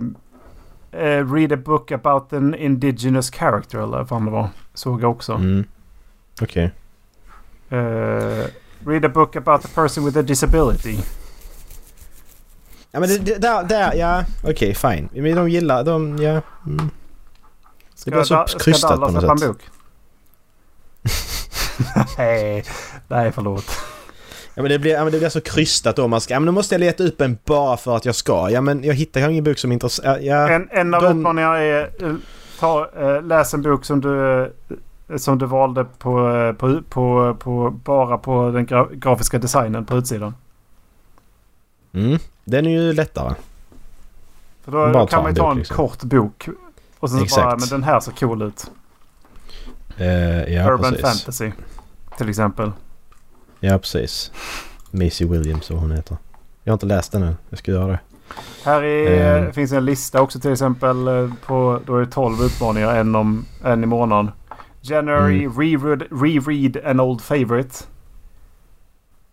eh, 0.92 1.34
read 1.34 1.52
a 1.52 1.58
book 1.58 1.92
about 1.92 2.34
an 2.34 2.56
indigenous 2.56 3.32
character 3.32 3.78
eller 3.78 3.98
vad 3.98 4.10
fan 4.10 4.26
det 4.26 4.32
var. 4.32 4.50
Såg 4.74 5.04
jag 5.04 5.12
också. 5.12 5.34
Mm. 5.34 5.66
Okej. 6.42 6.72
Eh, 7.70 8.46
read 8.86 9.06
a 9.06 9.10
book 9.14 9.36
about 9.36 9.66
a 9.66 9.70
person 9.76 10.06
with 10.06 10.18
a 10.18 10.22
disability. 10.22 10.98
Ja 12.92 13.00
men 13.00 13.10
det, 13.10 13.18
det, 13.18 13.38
där, 13.38 13.64
där, 13.64 13.94
ja 13.94 14.24
okej 14.44 14.76
fine. 14.76 15.10
Men 15.14 15.36
de 15.36 15.50
gillar, 15.50 15.84
de, 15.84 16.18
ja. 16.18 16.42
Mm. 16.66 16.90
Ska, 17.96 18.12
blir 18.12 18.24
så 18.24 18.46
krystat 18.60 18.78
ska 18.78 18.88
på 18.88 18.96
Dallas 18.96 19.14
något 19.14 19.22
släppa 19.22 19.34
en 19.34 19.40
sätt. 19.40 19.48
bok? 19.48 19.62
nej, 22.18 22.64
nej 23.08 23.32
förlåt. 23.32 23.66
Ja 24.56 24.62
men 24.64 24.72
det 24.72 24.80
blir, 24.80 24.92
ja, 24.94 25.04
men 25.04 25.12
det 25.14 25.20
blir 25.20 25.30
så 25.30 25.42
krystat 25.42 25.96
då. 25.96 26.08
Man 26.08 26.22
ska, 26.22 26.34
ja 26.34 26.40
men 26.40 26.46
då 26.46 26.52
måste 26.52 26.76
jag 26.76 26.80
leta 26.80 27.04
upp 27.04 27.22
en 27.22 27.38
bara 27.46 27.78
för 27.78 27.96
att 27.96 28.06
jag 28.06 28.16
ska. 28.16 28.50
Ja 28.50 28.62
men 28.62 28.84
jag 28.84 28.94
hittar 28.94 29.22
ju 29.22 29.30
ingen 29.32 29.44
bok 29.44 29.58
som 29.58 29.72
är 29.72 29.74
intressant. 29.74 30.24
Ja, 30.24 30.50
En, 30.50 30.70
en 30.72 30.94
av 30.94 31.02
de- 31.04 31.20
utmaningarna 31.20 31.58
är 31.58 31.90
eh, 32.04 32.14
ta, 32.60 32.90
eh, 33.00 33.22
läs 33.24 33.54
en 33.54 33.62
bok 33.62 33.86
som 33.86 34.02
du, 34.02 34.42
eh, 34.44 35.18
som 35.18 35.38
du 35.38 35.46
valde 35.46 35.86
på, 35.86 36.54
på, 36.58 36.82
på, 36.90 37.36
på, 37.40 37.70
bara 37.84 38.18
på 38.18 38.52
den 38.52 38.66
gra, 38.66 38.88
grafiska 38.92 39.40
designen 39.40 39.86
på 39.86 39.98
utsidan. 39.98 40.36
mm, 41.94 42.20
den 42.44 42.66
är 42.66 42.72
ju 42.72 42.94
lättare. 42.94 43.34
För 44.66 44.72
då 44.72 44.94
Bara 44.94 45.08
kan 45.08 45.20
man 45.24 45.30
en 45.30 45.36
ju 45.36 45.40
ta 45.40 45.44
bok, 45.44 45.52
en 45.52 45.58
liksom. 45.58 45.76
kort 45.76 46.04
bok. 46.04 46.50
Och 47.00 47.10
sen 47.10 47.18
så 47.20 47.24
Exakt. 47.26 47.44
bara, 47.46 47.58
men 47.58 47.68
den 47.70 47.84
här 47.84 48.00
ser 48.00 48.12
cool 48.12 48.42
ut. 48.42 48.72
Eh, 49.98 50.54
ja 50.54 50.72
Urban 50.74 50.94
precis. 50.94 51.02
fantasy. 51.02 51.52
Till 52.18 52.30
exempel. 52.30 52.72
Ja 53.60 53.78
precis. 53.78 54.32
Maisie 54.92 55.28
Williams 55.28 55.66
som 55.66 55.78
hon 55.78 55.92
heter. 55.92 56.18
Jag 56.64 56.72
har 56.72 56.76
inte 56.76 56.86
läst 56.86 57.12
den 57.12 57.24
än. 57.24 57.38
Jag 57.50 57.60
ska 57.60 57.72
göra 57.72 57.88
det. 57.88 58.00
Här 58.66 58.84
är, 58.84 59.46
Eh. 59.46 59.52
finns 59.52 59.72
en 59.72 59.86
lista 59.86 60.22
också 60.22 60.40
till 60.40 60.52
exempel. 60.52 61.08
eh, 61.08 61.30
På, 61.46 61.80
då 61.86 61.96
är 61.96 62.00
det 62.00 62.12
12 62.12 62.42
utmaningar. 62.42 62.96
En, 62.96 63.16
om, 63.16 63.46
en 63.64 63.84
i 63.84 63.88
månaden. 63.88 64.32
January 64.82 65.44
Mm. 65.44 65.60
reread, 65.60 66.04
reread 66.12 66.78
an 66.86 67.00
old 67.00 67.22
favorite. 67.22 67.76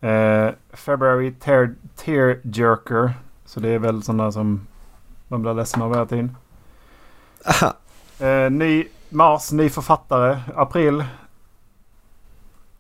Eh, 0.01 0.51
February 0.73 1.33
tear, 1.33 1.75
tear 1.97 2.39
jerker. 2.43 3.13
Så 3.47 3.61
det 3.61 3.69
är 3.69 3.79
väl 3.79 4.03
sådana 4.03 4.33
som 4.33 4.67
man 5.29 5.43
blir 5.43 5.55
ledsen 5.55 5.83
av 5.83 5.93
hela 5.93 6.07
tiden. 6.07 6.37
Aha. 7.47 7.75
Eh, 8.27 8.51
ny 8.51 8.85
Mars, 9.15 9.53
ny 9.53 9.69
författare. 9.71 10.39
April. 10.57 11.05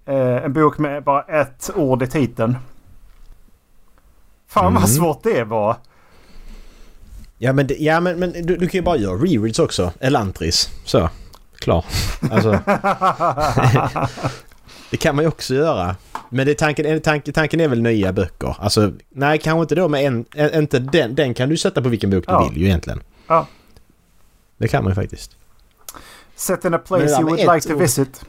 Eh, 0.06 0.16
en 0.44 0.52
bok 0.52 0.78
med 0.78 1.04
bara 1.04 1.22
ett 1.22 1.70
ord 1.74 2.02
i 2.02 2.06
titeln. 2.06 2.56
Fan 4.48 4.66
Mm. 4.66 4.80
vad 4.80 4.90
svårt 4.90 5.22
det 5.22 5.44
var. 5.44 5.76
Ja 7.38 7.52
men, 7.52 7.66
det, 7.66 7.74
ja, 7.74 8.00
men, 8.00 8.18
men 8.18 8.32
du, 8.32 8.56
du 8.56 8.68
kan 8.68 8.78
ju 8.78 8.82
bara 8.82 8.96
göra 8.96 9.14
rereads 9.16 9.58
också. 9.58 9.92
Elantris. 10.00 10.70
Så. 10.84 11.08
Klar. 11.58 11.84
Alltså, 12.30 12.50
det 14.90 14.96
kan 14.96 15.16
man 15.16 15.24
ju 15.24 15.28
också 15.28 15.54
göra. 15.54 15.96
Men 16.28 16.46
det, 16.46 16.54
tanken, 16.54 17.00
tanken, 17.00 17.34
tanken 17.34 17.60
är 17.60 17.68
väl 17.68 17.82
nya 17.82 18.12
böcker. 18.12 18.56
Alltså, 18.58 18.92
nej 19.10 19.38
kanske 19.38 19.60
inte 19.62 19.74
då 19.74 19.88
med 19.88 20.04
en... 20.06 20.24
en 20.34 20.54
inte 20.62 20.78
den, 20.78 21.14
den 21.14 21.34
kan 21.34 21.48
du 21.48 21.56
sätta 21.56 21.82
på 21.82 21.88
vilken 21.88 22.10
bok 22.10 22.24
du 22.26 22.32
Ja. 22.32 22.48
vill 22.48 22.58
ju 22.60 22.66
egentligen. 22.66 23.02
Ja. 23.26 23.46
Det 24.58 24.68
kan 24.68 24.84
man 24.84 24.90
ju 24.90 24.94
faktiskt. 24.94 25.36
Set 26.36 26.64
in 26.64 26.74
a 26.74 26.78
place 26.78 27.04
det 27.06 27.20
you 27.20 27.24
would 27.28 27.54
like 27.54 27.68
to 27.68 27.74
ord. 27.74 27.80
visit. 27.80 28.24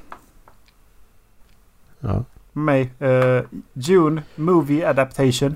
Ja. 1.99 2.23
Mig. 2.53 2.93
Eh, 2.99 3.41
June 3.73 4.23
Movie 4.35 4.87
Adaptation. 4.89 5.55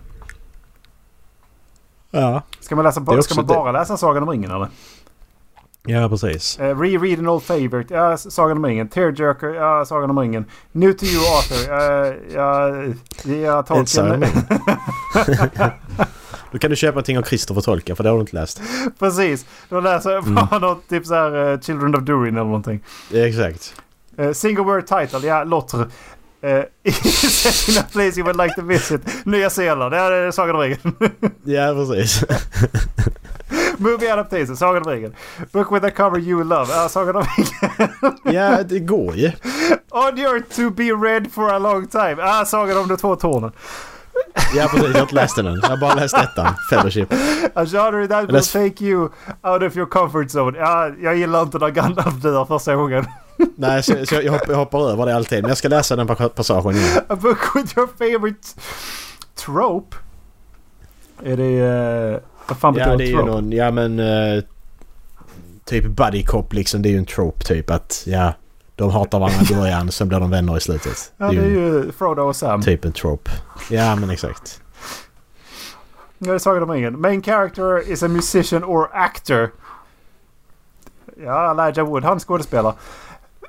Ja. 2.12 2.42
Ska 2.60 2.76
man, 2.76 2.86
läsa, 2.86 3.00
Det 3.00 3.24
ska 3.24 3.36
man 3.36 3.48
det- 3.48 3.54
bara 3.54 3.72
läsa 3.72 3.98
Sagan 3.98 4.24
om 4.24 4.30
ringen 4.30 4.52
eller? 4.52 4.68
Ja, 5.88 6.10
precis. 6.10 6.60
Eh, 6.60 6.80
Reread 6.80 7.20
an 7.20 7.28
old 7.28 7.44
favorite. 7.44 7.94
Ja, 7.94 8.18
Sagan 8.18 8.58
om 8.58 8.66
ringen. 8.66 8.88
Tearjerker. 8.88 9.48
Ja, 9.54 9.86
Sagan 9.86 10.10
om 10.10 10.20
ringen. 10.20 10.46
New 10.72 10.94
to 10.94 11.06
you 11.06 11.24
author. 11.36 11.74
Uh, 11.74 12.14
ja, 12.34 12.70
ja, 13.24 13.58
om 13.60 13.64
Tolkien. 13.64 14.24
Då 16.52 16.58
kan 16.58 16.70
du 16.70 16.76
köpa 16.76 16.92
någonting 16.92 17.18
av 17.18 17.24
Christopher 17.24 17.62
Tolkien 17.62 17.96
för 17.96 18.04
det 18.04 18.10
har 18.10 18.18
du 18.18 18.22
inte 18.22 18.36
läst. 18.36 18.62
Precis. 19.00 19.46
Då 19.70 19.80
läser 19.80 20.10
jag 20.12 20.24
Mm. 20.28 20.36
bara 20.50 20.60
något 20.60 20.90
typ 20.90 21.06
så 21.06 21.14
här 21.14 21.52
eh, 21.52 21.60
Children 21.60 21.96
of 21.96 22.02
Durin 22.02 22.36
eller 22.36 22.46
någonting. 22.46 22.80
Exakt. 23.14 23.74
Eh, 24.18 24.32
single 24.32 24.64
word 24.64 24.88
title. 24.88 25.28
Ja, 25.28 25.44
Lotter. 25.44 25.86
Uh, 26.44 26.50
in 27.70 27.78
a 27.80 27.84
place 27.92 28.18
you 28.20 28.24
would 28.24 28.38
like 28.38 28.56
to 28.56 28.62
visit. 28.62 29.26
Nya 29.26 29.50
Zeeland. 29.50 29.96
Ja, 29.96 30.10
det 30.10 30.16
är 30.16 30.32
Sagan 30.32 30.56
om 30.56 30.62
ringen. 30.62 30.80
Ja, 31.44 31.74
precis. 31.74 32.24
Movie 33.78 34.14
adaptation. 34.14 34.58
Sagan 34.58 34.84
om 34.84 34.90
ringen. 34.92 35.14
Book 35.52 35.72
with 35.72 35.86
a 35.86 35.90
cover 35.92 36.20
you 36.20 36.44
love. 36.44 36.74
Ja, 36.74 36.90
Sagan 36.90 37.16
om 37.16 37.24
ringen. 37.38 38.16
ja, 38.24 38.64
det 38.64 38.80
går 38.80 39.16
ju. 39.16 39.32
On 39.90 40.18
your 40.20 40.40
to 40.40 40.70
be 40.70 40.84
read 40.84 41.32
for 41.32 41.50
a 41.54 41.60
long 41.60 41.88
time. 41.88 42.16
Ah, 42.20 42.46
Sagan 42.46 42.78
om 42.78 42.88
de 42.88 42.98
två 42.98 43.16
tornen. 43.16 43.52
Ja, 44.56 44.68
precis. 44.68 44.88
Jag 44.88 44.94
har 44.94 45.02
inte 45.02 45.16
läst 45.16 45.36
den 45.36 45.48
än. 45.48 45.60
Jag 45.64 45.70
har 45.70 45.78
bara 45.78 45.96
läst 45.96 46.18
ettan. 46.18 46.48
Fellowship. 46.70 47.14
A 47.54 47.66
genre 47.66 48.08
that 48.08 48.30
will 48.30 48.44
take 48.44 48.84
you 48.86 49.02
out 49.44 49.64
of 49.64 49.78
your 49.78 49.86
comfort 49.90 50.28
zone. 50.36 50.58
Ja, 50.58 50.90
jag 51.02 51.16
gillar 51.18 51.42
inte 51.42 51.58
när 51.58 51.70
Gandalf 51.70 52.16
dör 52.16 52.46
första 52.46 52.76
gången. 52.76 53.06
Nej, 53.56 53.84
så, 53.84 54.06
så 54.06 54.16
jag, 54.16 54.32
hoppar, 54.32 54.50
jag 54.50 54.58
hoppar 54.58 54.90
över 54.92 55.06
det 55.06 55.16
alltid. 55.16 55.42
Men 55.42 55.50
jag 55.50 55.58
ska 55.58 55.68
läsa 55.68 55.96
den 55.96 56.08
pa- 56.08 56.30
passagen 56.30 56.76
igen. 56.76 57.04
A 57.08 57.16
book 57.16 57.56
with 57.56 57.78
your 57.78 57.88
favorite 57.98 58.48
trope. 59.46 59.98
Är 61.24 61.38
det... 61.38 61.62
Uh, 62.14 62.20
vad 62.48 62.58
fan 62.58 62.76
Ja, 62.78 62.86
betyder 62.86 62.98
det 62.98 63.04
är 63.04 63.08
ju 63.08 63.14
trope? 63.16 63.32
någon... 63.32 63.52
Ja, 63.52 63.72
men... 63.72 64.00
eh, 64.00 64.44
typ 65.66 65.86
buddy 65.86 66.24
cop 66.24 66.54
liksom. 66.54 66.82
Det 66.82 66.90
är 66.90 66.92
ju 66.92 66.98
en 66.98 67.06
trope 67.06 67.44
typ 67.46 67.70
att... 67.72 68.04
Ja, 68.06 68.34
de 68.80 68.92
hatar 68.92 69.20
varandra 69.20 69.42
i 69.52 69.56
början, 69.60 69.92
sen 69.92 70.08
blir 70.08 70.20
de 70.20 70.32
vänner 70.32 70.58
i 70.58 70.60
slutet. 70.60 71.14
Ja, 71.18 71.32
det 71.32 71.38
är 71.38 71.46
ju 71.46 71.92
Frodo 71.92 72.22
och 72.22 72.36
Sam. 72.36 72.62
typ 72.62 72.86
en 72.86 72.92
trope. 72.92 73.32
Ja, 73.70 73.96
men 73.96 74.10
exakt. 74.10 74.62
Det 76.18 76.30
är 76.30 76.38
Sagan 76.38 76.64
om 76.64 76.72
ringen. 76.72 77.02
Main 77.02 77.24
character 77.24 77.92
is 77.92 78.04
a 78.04 78.08
musician 78.08 78.64
or 78.64 78.90
actor. 78.94 79.52
Ja, 81.24 81.52
Elijah 81.52 81.88
Wood. 81.88 82.04
Han 82.04 82.20
skådespelar. 82.20 82.74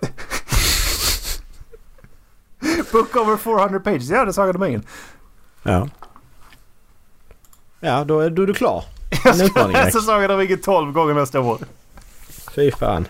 Book 2.93 3.17
over 3.17 3.37
400 3.37 3.81
pages. 3.81 4.11
Ja, 4.11 4.25
det 4.25 4.31
är 4.31 4.33
Sagan 4.33 4.57
om 4.57 4.63
ringen. 4.63 4.83
Ja. 5.63 5.89
Ja, 7.81 8.05
då 8.05 8.21
är, 8.21 8.31
då 8.31 8.43
är 8.43 8.47
du 8.47 8.55
klar. 8.55 8.85
Jag 9.25 9.37
ska 9.37 9.67
läsa 9.67 10.01
Sagan 10.01 10.31
om 10.31 10.39
ringen 10.39 10.61
12 10.61 10.93
gånger 10.93 11.15
nästa 11.15 11.41
år. 11.41 11.59
Fy 12.55 12.71
fan. 12.71 13.07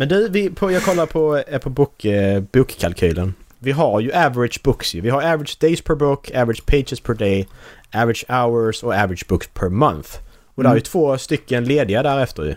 Men 0.00 0.08
du, 0.08 0.28
vi, 0.28 0.50
på, 0.50 0.70
jag 0.72 0.82
kollar 0.84 1.06
på, 1.06 1.36
eh, 1.36 1.58
på 1.58 1.70
bok, 1.70 2.04
eh, 2.04 2.40
bokkalkylen. 2.52 3.34
Vi 3.58 3.72
har 3.72 4.00
ju 4.00 4.12
average 4.12 4.60
books 4.64 4.94
ju. 4.94 5.00
Vi 5.00 5.10
har 5.10 5.22
average 5.22 5.56
days 5.60 5.80
per 5.82 5.94
book, 5.94 6.30
average 6.30 6.66
pages 6.66 7.00
per 7.00 7.14
day, 7.14 7.48
average 7.94 8.24
hours 8.28 8.82
och 8.82 8.94
average 8.94 9.26
books 9.28 9.48
per 9.54 9.68
month. 9.68 10.10
Och 10.54 10.62
där 10.62 10.70
är 10.70 10.74
ju 10.74 10.78
Mm. 10.78 10.82
två 10.84 11.18
stycken 11.18 11.64
lediga 11.64 12.02
därefter 12.02 12.42
ju. 12.42 12.54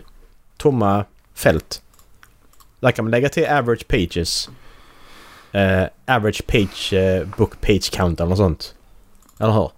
Tomma 0.56 1.04
fält. 1.34 1.82
Där 2.80 2.90
kan 2.90 3.04
man 3.04 3.10
lägga 3.10 3.28
till 3.28 3.46
average 3.46 3.88
pages. 3.88 4.50
Eh, 5.52 5.84
average 6.06 6.46
page, 6.46 6.92
eh, 6.92 7.26
book 7.36 7.60
page 7.60 7.90
count 7.92 8.20
eller 8.20 8.28
något 8.28 8.38
sånt. 8.38 8.74
Eller 9.40 9.52
hur? 9.52 9.70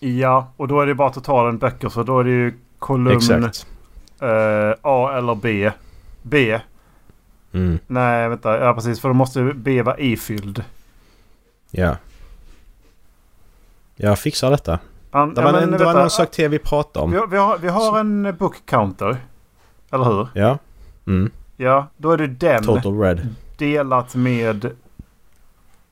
Ja, 0.00 0.52
och 0.56 0.68
då 0.68 0.80
är 0.80 0.86
det 0.86 0.94
bara 0.94 1.10
totalen 1.10 1.58
böcker. 1.58 1.88
Så 1.88 2.02
då 2.02 2.20
är 2.20 2.24
det 2.24 2.30
ju 2.30 2.54
kolumn 2.78 3.16
Exakt. 3.16 3.66
eh, 4.22 4.74
A 4.82 5.12
eller 5.18 5.34
B. 5.34 5.70
B. 6.22 6.58
Mm, 7.52 7.78
Nej, 7.86 8.28
vänta. 8.28 8.58
Ja, 8.64 8.74
precis. 8.74 9.00
För 9.00 9.08
då 9.08 9.14
måste 9.14 9.42
B 9.54 9.82
vara 9.82 9.98
ifylld. 9.98 10.64
ja. 11.70 11.96
Jag 13.96 14.18
fixar 14.18 14.50
detta. 14.50 14.78
Han, 15.10 15.34
Det 15.34 15.42
var, 15.42 15.52
men 15.52 15.62
en, 15.62 15.70
det 15.70 15.84
var 15.84 15.94
någon 15.94 16.10
sak 16.10 16.30
till 16.30 16.48
vi 16.48 16.58
pratade 16.58 17.10
vi, 17.10 17.16
om. 17.16 17.20
har, 17.20 17.26
vi, 17.26 17.36
har, 17.36 17.58
vi 17.58 17.68
har 17.68 18.00
en 18.00 18.36
book 18.38 18.56
counter. 18.66 19.16
Eller 19.90 20.04
hur? 20.04 20.28
Ja. 20.34 20.58
Mm. 21.06 21.30
Ja, 21.56 21.86
då 21.96 22.10
är 22.12 22.16
det 22.16 22.26
den 22.26 22.64
Total 22.64 23.00
Red. 23.00 23.34
delat 23.56 24.14
med... 24.14 24.64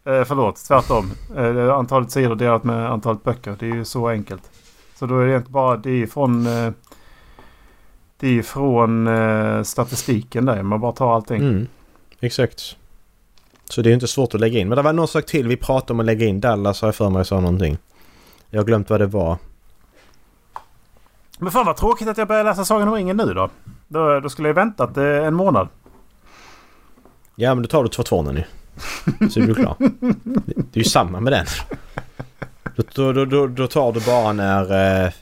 Eh, 0.05 0.25
förlåt, 0.25 0.57
tvärtom. 0.69 1.11
Eh, 1.37 1.75
antalet 1.75 2.11
sidor 2.11 2.35
delat 2.35 2.65
med 2.65 2.91
antalet 2.91 3.25
böcker. 3.25 3.57
Det 3.59 3.67
är 3.67 3.75
ju 3.75 3.85
så 3.85 4.09
enkelt. 4.09 4.51
Så 4.95 5.07
då 5.07 5.19
är 5.19 5.27
det 5.27 5.37
inte 5.37 5.51
bara... 5.51 5.77
Det 5.77 5.91
är 6.03 6.07
från... 6.07 6.47
Eh, 6.47 6.73
det 8.21 8.27
är 8.27 8.33
ju 8.33 8.43
från 8.43 9.07
eh, 9.07 9.63
statistiken 9.63 10.45
där. 10.45 10.63
Man 10.63 10.81
bara 10.81 10.93
tar 10.93 11.15
allting. 11.15 11.37
Mm. 11.37 11.67
Exakt. 12.21 12.77
Så 13.65 13.83
det 13.83 13.91
är 13.91 13.95
inte 13.95 14.09
svårt 14.09 14.35
att 14.35 14.41
lägga 14.41 14.61
in. 14.61 14.69
Men 14.69 14.77
det 14.77 14.83
var 14.83 14.93
någon 14.93 15.09
sak 15.09 15.27
till 15.27 15.49
vi 15.49 15.57
pratade 15.57 15.93
om 15.93 16.01
att 16.01 16.07
lägga 16.07 16.27
in. 16.27 16.41
Dallas 16.41 16.81
har 16.81 16.89
jag 16.89 16.95
för 16.95 17.11
mig 17.11 17.25
sa 17.25 17.41
någonting. 17.41 17.79
Jag 18.51 18.61
har 18.61 18.65
glömt 18.65 18.91
vad 18.91 19.01
det 19.01 19.07
var. 19.07 19.37
Men 21.39 21.53
fan 21.53 21.67
vad 21.67 21.77
tråkigt 21.77 22.09
att 22.09 22.19
jag 22.19 22.29
börjar 22.29 22.45
läsa 22.45 22.65
Sagan 22.65 22.89
om 22.89 22.95
ringen 22.95 23.17
nu 23.17 23.35
då. 23.35 23.51
Då, 23.89 24.21
då 24.21 24.29
skulle 24.29 24.49
jag 24.49 24.55
väntat 24.55 24.97
eh, 24.97 25.05
en 25.05 25.35
månad. 25.35 25.69
Ja 27.35 27.55
men 27.55 27.63
då 27.63 27.69
tar 27.69 27.83
du 27.83 27.89
två 27.89 28.03
tvåan 28.03 28.35
nu. 28.35 28.45
Så 29.31 29.41
är 29.41 29.47
du 29.47 29.55
klar. 29.55 29.77
Det, 29.79 30.55
det 30.55 30.81
är 30.81 30.85
ju 30.85 30.85
samma 30.85 31.21
med 31.21 31.33
den. 31.33 31.47
Då, 32.95 33.13
då, 33.13 33.25
då, 33.25 33.47
då 33.47 33.67
tar 33.67 33.93
du 33.93 34.01
bara 34.01 34.33
när... 34.33 35.05
Eh, 35.05 35.13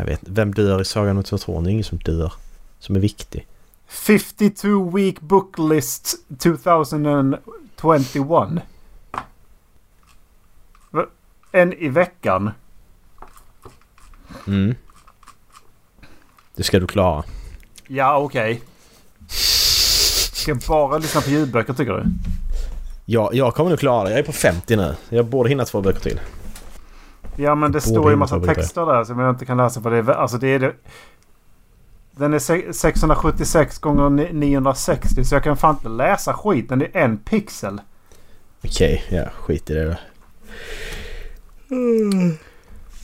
jag 0.00 0.06
vet. 0.06 0.20
Vem 0.22 0.54
dör 0.54 0.80
i 0.80 0.84
Sagan 0.84 1.16
om 1.16 1.22
Tvåan? 1.22 1.64
Det 1.64 1.70
är 1.70 1.72
ingen 1.72 1.84
som 1.84 1.98
dör. 1.98 2.32
Som 2.78 2.96
är 2.96 3.00
viktig. 3.00 3.46
52 3.88 4.90
week 4.90 5.20
book 5.20 5.58
list 5.58 6.14
2021. 6.38 7.40
Va? 10.90 11.06
En 11.52 11.72
i 11.72 11.88
veckan. 11.88 12.50
Mm. 14.46 14.74
Det 16.54 16.62
ska 16.62 16.80
du 16.80 16.86
klara. 16.86 17.24
Ja, 17.86 18.18
okej. 18.18 18.62
Ska 19.28 20.50
jag 20.50 20.58
bara 20.58 20.98
lyssna 20.98 21.20
på 21.20 21.30
ljudböcker 21.30 21.72
tycker 21.72 21.92
du? 21.92 22.04
Ja, 23.04 23.30
jag 23.32 23.54
kommer 23.54 23.70
nog 23.70 23.78
klara 23.78 24.04
det. 24.04 24.10
Jag 24.10 24.18
är 24.18 24.22
på 24.22 24.32
50 24.32 24.76
nu. 24.76 24.94
Jag 25.08 25.26
borde 25.26 25.48
hinna 25.48 25.64
två 25.64 25.80
böcker 25.80 26.00
till. 26.00 26.20
Ja, 27.36 27.54
men 27.54 27.72
det 27.72 27.80
står 27.80 28.08
ju 28.10 28.12
en 28.12 28.18
massa 28.18 28.40
texter 28.40 28.86
där 28.86 29.04
som 29.04 29.18
jag 29.18 29.30
inte 29.30 29.46
kan 29.46 29.56
läsa 29.56 29.80
för 29.80 29.90
det 29.90 29.96
är... 29.98 30.08
Alltså 30.10 30.38
det 30.38 30.48
är 30.48 30.58
det... 30.58 30.72
Den 32.12 32.34
är 32.34 32.38
se- 32.38 32.72
676 32.72 33.78
gånger 33.78 34.10
ni- 34.10 34.32
960 34.32 35.24
så 35.24 35.34
jag 35.34 35.44
kan 35.44 35.56
fan 35.56 35.74
inte 35.74 35.88
läsa 35.88 36.34
skiten. 36.34 36.78
Det 36.78 36.86
är 36.92 37.04
en 37.04 37.18
pixel. 37.18 37.80
Okej, 38.64 39.04
ja 39.08 39.24
skit 39.34 39.70
i 39.70 39.74
det 39.74 39.84
då. 39.84 39.94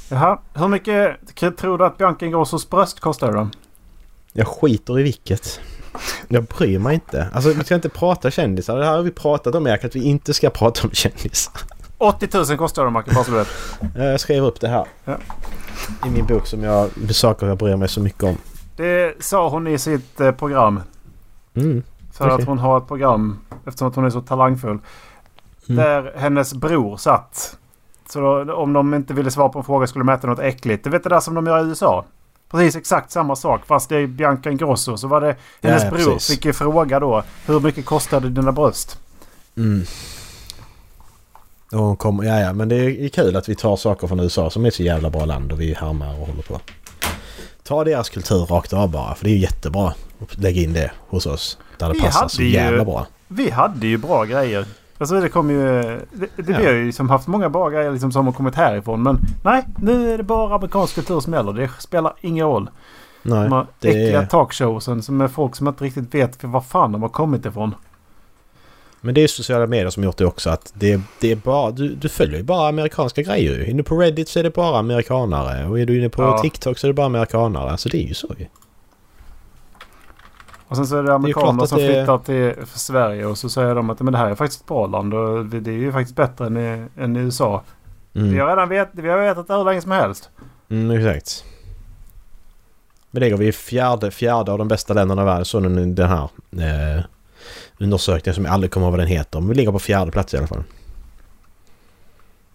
Jaha. 0.09 0.39
Hur 0.55 0.69
mycket 0.69 1.17
tror 1.57 1.79
du 1.79 1.85
att 1.85 1.99
Bianca 1.99 2.27
Ingrossos 2.27 2.71
bröst 2.71 3.01
kostar 3.01 3.33
då? 3.33 3.49
Jag 4.33 4.47
skiter 4.49 5.01
i 5.01 5.03
vilket. 5.03 5.61
Jag 6.29 6.45
bryr 6.45 6.79
mig 6.79 6.95
inte. 6.95 7.29
Alltså 7.35 7.53
vi 7.53 7.65
ska 7.65 7.75
inte 7.75 7.89
prata 7.89 8.31
kändisar. 8.31 8.79
Det 8.79 8.85
här 8.85 8.97
har 8.97 9.03
vi 9.03 9.11
pratat 9.11 9.55
om 9.55 9.67
Erik, 9.67 9.85
att 9.85 9.97
vi 9.97 10.03
inte 10.05 10.35
ska 10.35 10.51
prata 10.51 10.81
om 10.89 10.91
kändisar. 10.91 11.53
80 11.99 12.29
000 12.49 12.59
kostar 12.59 12.85
de 12.85 12.93
Macke, 12.93 13.15
bara 13.15 13.25
så 13.25 13.31
du 13.31 13.37
vet. 13.37 13.49
Jag 13.95 14.21
skrev 14.21 14.45
upp 14.45 14.61
det 14.61 14.69
här. 14.69 14.87
Ja. 15.05 15.17
I 16.07 16.11
min 16.11 16.27
bok 16.27 16.47
som 16.47 16.63
jag... 16.63 16.91
Saker 17.11 17.47
jag 17.47 17.59
bryr 17.59 17.77
mig 17.77 17.89
så 17.89 18.01
mycket 18.01 18.23
om. 18.23 18.37
Det 18.77 19.25
sa 19.25 19.49
hon 19.49 19.67
i 19.67 19.79
sitt 19.79 20.21
eh, 20.21 20.31
program. 20.33 20.81
Mm. 21.55 21.83
För 22.13 22.25
Okej. 22.27 22.35
att 22.43 22.49
hon 22.49 22.59
har 22.59 22.79
ett 22.79 22.89
program 22.89 23.39
eftersom 23.67 23.89
att 23.89 23.95
hon 23.97 24.05
är 24.05 24.11
så 24.11 24.21
talangfull. 24.21 24.79
Mm. 25.69 25.85
Där 25.85 26.13
hennes 26.17 26.55
bror 26.55 26.97
satt. 26.97 27.57
Så 28.09 28.21
då, 28.45 28.55
om 28.55 28.73
de 28.73 28.95
inte 28.95 29.15
ville 29.15 29.31
svara 29.31 29.49
på 29.49 29.59
en 29.59 29.65
fråga 29.65 29.87
skulle 29.87 30.05
de 30.05 30.09
äta 30.13 30.27
något 30.27 30.39
äckligt. 30.39 30.85
Du 30.85 30.91
vet 30.91 31.03
det 31.03 31.09
där 31.09 31.21
som 31.21 31.35
de 31.35 31.47
gör 31.47 31.65
i 31.65 31.69
USA? 31.69 32.05
Precis 32.51 32.77
exakt 32.77 33.11
samma 33.11 33.37
sak 33.37 33.67
fast 33.67 33.89
det 33.89 33.97
är 33.97 34.07
Bianca 34.07 34.51
Ingrosso. 34.51 34.97
Så 34.97 35.09
var 35.09 35.21
det 35.21 35.37
hennes 35.63 35.83
Ja, 35.83 35.89
ja, 35.89 35.97
bror 35.97 36.13
precis. 36.13 36.31
fick 36.37 36.45
ju 36.45 36.53
fråga 36.53 37.01
då. 37.01 37.23
Hur 37.47 37.61
mycket 37.61 37.87
kostade 37.87 38.29
dina 38.29 38.53
bröst? 38.53 38.99
Mm. 39.57 39.85
Och 41.77 41.83
hon 41.83 41.97
kom, 41.97 42.25
ja, 42.27 42.41
ja, 42.41 42.53
men 42.53 42.69
det 42.69 42.77
är 42.77 43.09
kul 43.09 43.37
att 43.37 43.49
vi 43.49 43.55
tar 43.55 43.77
saker 43.77 44.07
från 44.07 44.21
USA 44.21 44.51
som 44.51 44.65
är 44.67 44.71
så 44.71 44.83
jävla 44.83 45.11
bra 45.11 45.25
land 45.25 45.53
och 45.53 45.61
vi 45.61 45.75
härmar 45.75 46.21
och 46.21 46.27
håller 46.27 46.43
på. 46.43 46.61
Ta 47.63 47.85
deras 47.85 48.09
kultur 48.11 48.39
rakt 48.47 48.73
av 48.73 48.91
bara, 48.91 49.15
för 49.15 49.25
det 49.25 49.31
är 49.31 49.35
ju 49.35 49.41
jättebra 49.41 49.95
att 50.23 50.39
lägga 50.39 50.63
in 50.63 50.73
det 50.73 50.91
hos 51.09 51.27
oss. 51.27 51.59
Där 51.79 51.87
det 51.89 51.93
Vi 51.95 52.01
passar 52.01 52.29
så 52.29 52.43
ju- 52.43 52.51
jävla 52.51 52.85
bra. 52.85 53.07
Vi 53.29 53.51
hade 53.51 53.87
ju 53.87 53.99
bra 53.99 54.25
grejer. 54.25 54.67
Alltså 54.99 55.21
det 55.21 55.29
kom 55.29 55.51
ju... 55.51 55.83
Det, 55.83 56.01
det, 56.13 56.29
Ja. 56.37 56.59
Vi 56.59 56.65
har 56.67 56.73
ju 56.73 56.87
liksom 56.87 57.11
haft 57.11 57.27
många 57.27 57.49
bra 57.51 57.69
grejer 57.71 57.93
liksom 57.93 58.13
som 58.13 58.27
har 58.27 58.33
kommit 58.33 58.55
härifrån. 58.55 59.03
Men 59.03 59.19
nej, 59.45 59.65
nu 59.79 60.13
är 60.15 60.19
det 60.19 60.25
bara 60.25 60.55
amerikansk 60.55 60.95
kultur 60.95 61.21
som 61.21 61.33
gäller. 61.33 61.53
Det 61.53 61.71
spelar 61.79 62.13
ingen 62.21 62.47
roll. 62.47 62.71
Nej, 63.23 63.43
De 63.49 63.53
här 63.53 63.67
det 63.81 63.89
äckliga 63.89 64.23
är, 64.23 64.27
talkshowsen 64.27 65.03
som 65.03 65.21
är 65.21 65.29
folk 65.29 65.57
som 65.57 65.69
inte 65.69 65.85
riktigt 65.85 66.15
vet 66.15 66.45
var 66.45 66.61
fan 66.61 66.93
de 66.93 67.03
har 67.03 67.09
kommit 67.09 67.47
ifrån. 67.47 67.75
Men 69.07 69.15
det 69.15 69.21
är 69.25 69.27
sociala 69.29 69.67
medier 69.67 69.91
som 69.91 70.05
gjort 70.05 70.17
det 70.17 70.27
också. 70.27 70.51
Att 70.51 70.73
det, 70.75 71.01
det 71.21 71.33
är 71.33 71.37
bara, 71.37 71.71
du, 71.71 71.89
du 71.95 72.09
följer 72.09 72.37
ju 72.37 72.43
bara 72.43 72.69
amerikanska 72.69 73.23
grejer. 73.23 73.59
Du 73.59 73.65
inne 73.67 73.83
på 73.83 73.97
Reddit 73.97 74.29
så 74.29 74.39
är 74.39 74.43
det 74.43 74.51
bara 74.55 74.79
amerikanare. 74.79 75.67
Och 75.69 75.81
är 75.81 75.87
du 75.87 75.99
inne 75.99 76.09
på 76.09 76.23
Ja. 76.23 76.39
TikTok 76.39 76.79
så 76.79 76.87
är 76.87 76.89
det 76.89 76.95
bara 76.95 77.07
amerikanare. 77.07 77.71
Alltså 77.71 77.89
det 77.89 77.99
är 78.05 78.09
ju 78.09 78.15
så 78.15 78.35
ju. 78.39 78.47
Och 80.69 80.77
sen 80.77 80.87
så 80.87 80.97
är 80.97 81.03
det 81.03 81.15
amerikaner 81.15 81.63
att 81.63 81.69
som 81.69 81.79
det- 81.79 81.87
flyttar 81.89 82.19
till 82.19 82.67
Sverige 82.75 83.27
och 83.27 83.39
så 83.39 83.49
säger 83.49 83.75
de 83.75 83.91
att 83.91 84.01
men 84.01 84.13
det 84.13 84.19
här 84.19 84.31
är 84.31 84.35
faktiskt 84.35 84.61
ett 84.63 84.67
bra 84.69 84.87
land 84.87 85.15
och 85.15 85.47
det 85.47 85.71
är 85.71 85.75
ju 85.75 85.93
faktiskt 85.93 86.17
bättre 86.17 86.47
än 86.47 86.57
i, 86.57 86.87
än 87.03 87.17
i 87.17 87.21
USA. 87.21 87.63
Vi 88.13 88.21
Mm. 88.21 88.41
har 88.41 88.49
redan 88.49 88.69
vet, 88.69 88.89
vi 88.93 89.09
har 89.09 89.19
vetat 89.19 89.49
det 89.49 89.55
hur 89.57 89.65
länge 89.65 89.81
som 89.83 89.91
helst. 89.91 90.31
Mm, 90.71 90.91
exakt. 90.91 91.45
Men 93.11 93.21
det 93.21 93.31
går 93.31 93.37
vi 93.37 93.47
i 93.49 93.53
fjärde, 93.53 94.11
fjärde 94.11 94.53
av 94.53 94.59
de 94.59 94.69
bästa 94.69 94.95
länderna 94.95 95.23
i 95.23 95.25
världen. 95.25 95.45
Så 95.45 95.61
den 95.61 95.99
här 95.99 96.29
eh, 96.97 97.05
undersökningen 97.79 98.35
som 98.35 98.45
jag 98.45 98.55
aldrig 98.55 98.71
kommer 98.71 98.87
ihåg 98.87 98.93
vad 98.93 99.01
den 99.01 99.09
heter. 99.09 99.41
Men 99.41 99.49
vi 99.49 99.55
ligger 99.55 99.73
på 99.73 99.79
fjärde 99.79 100.11
plats 100.11 100.35
i 100.35 100.37
alla 100.37 100.47
fall. 100.47 100.65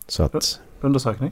Så 0.07 0.23
att... 0.23 0.59
Undersökning. 0.81 1.31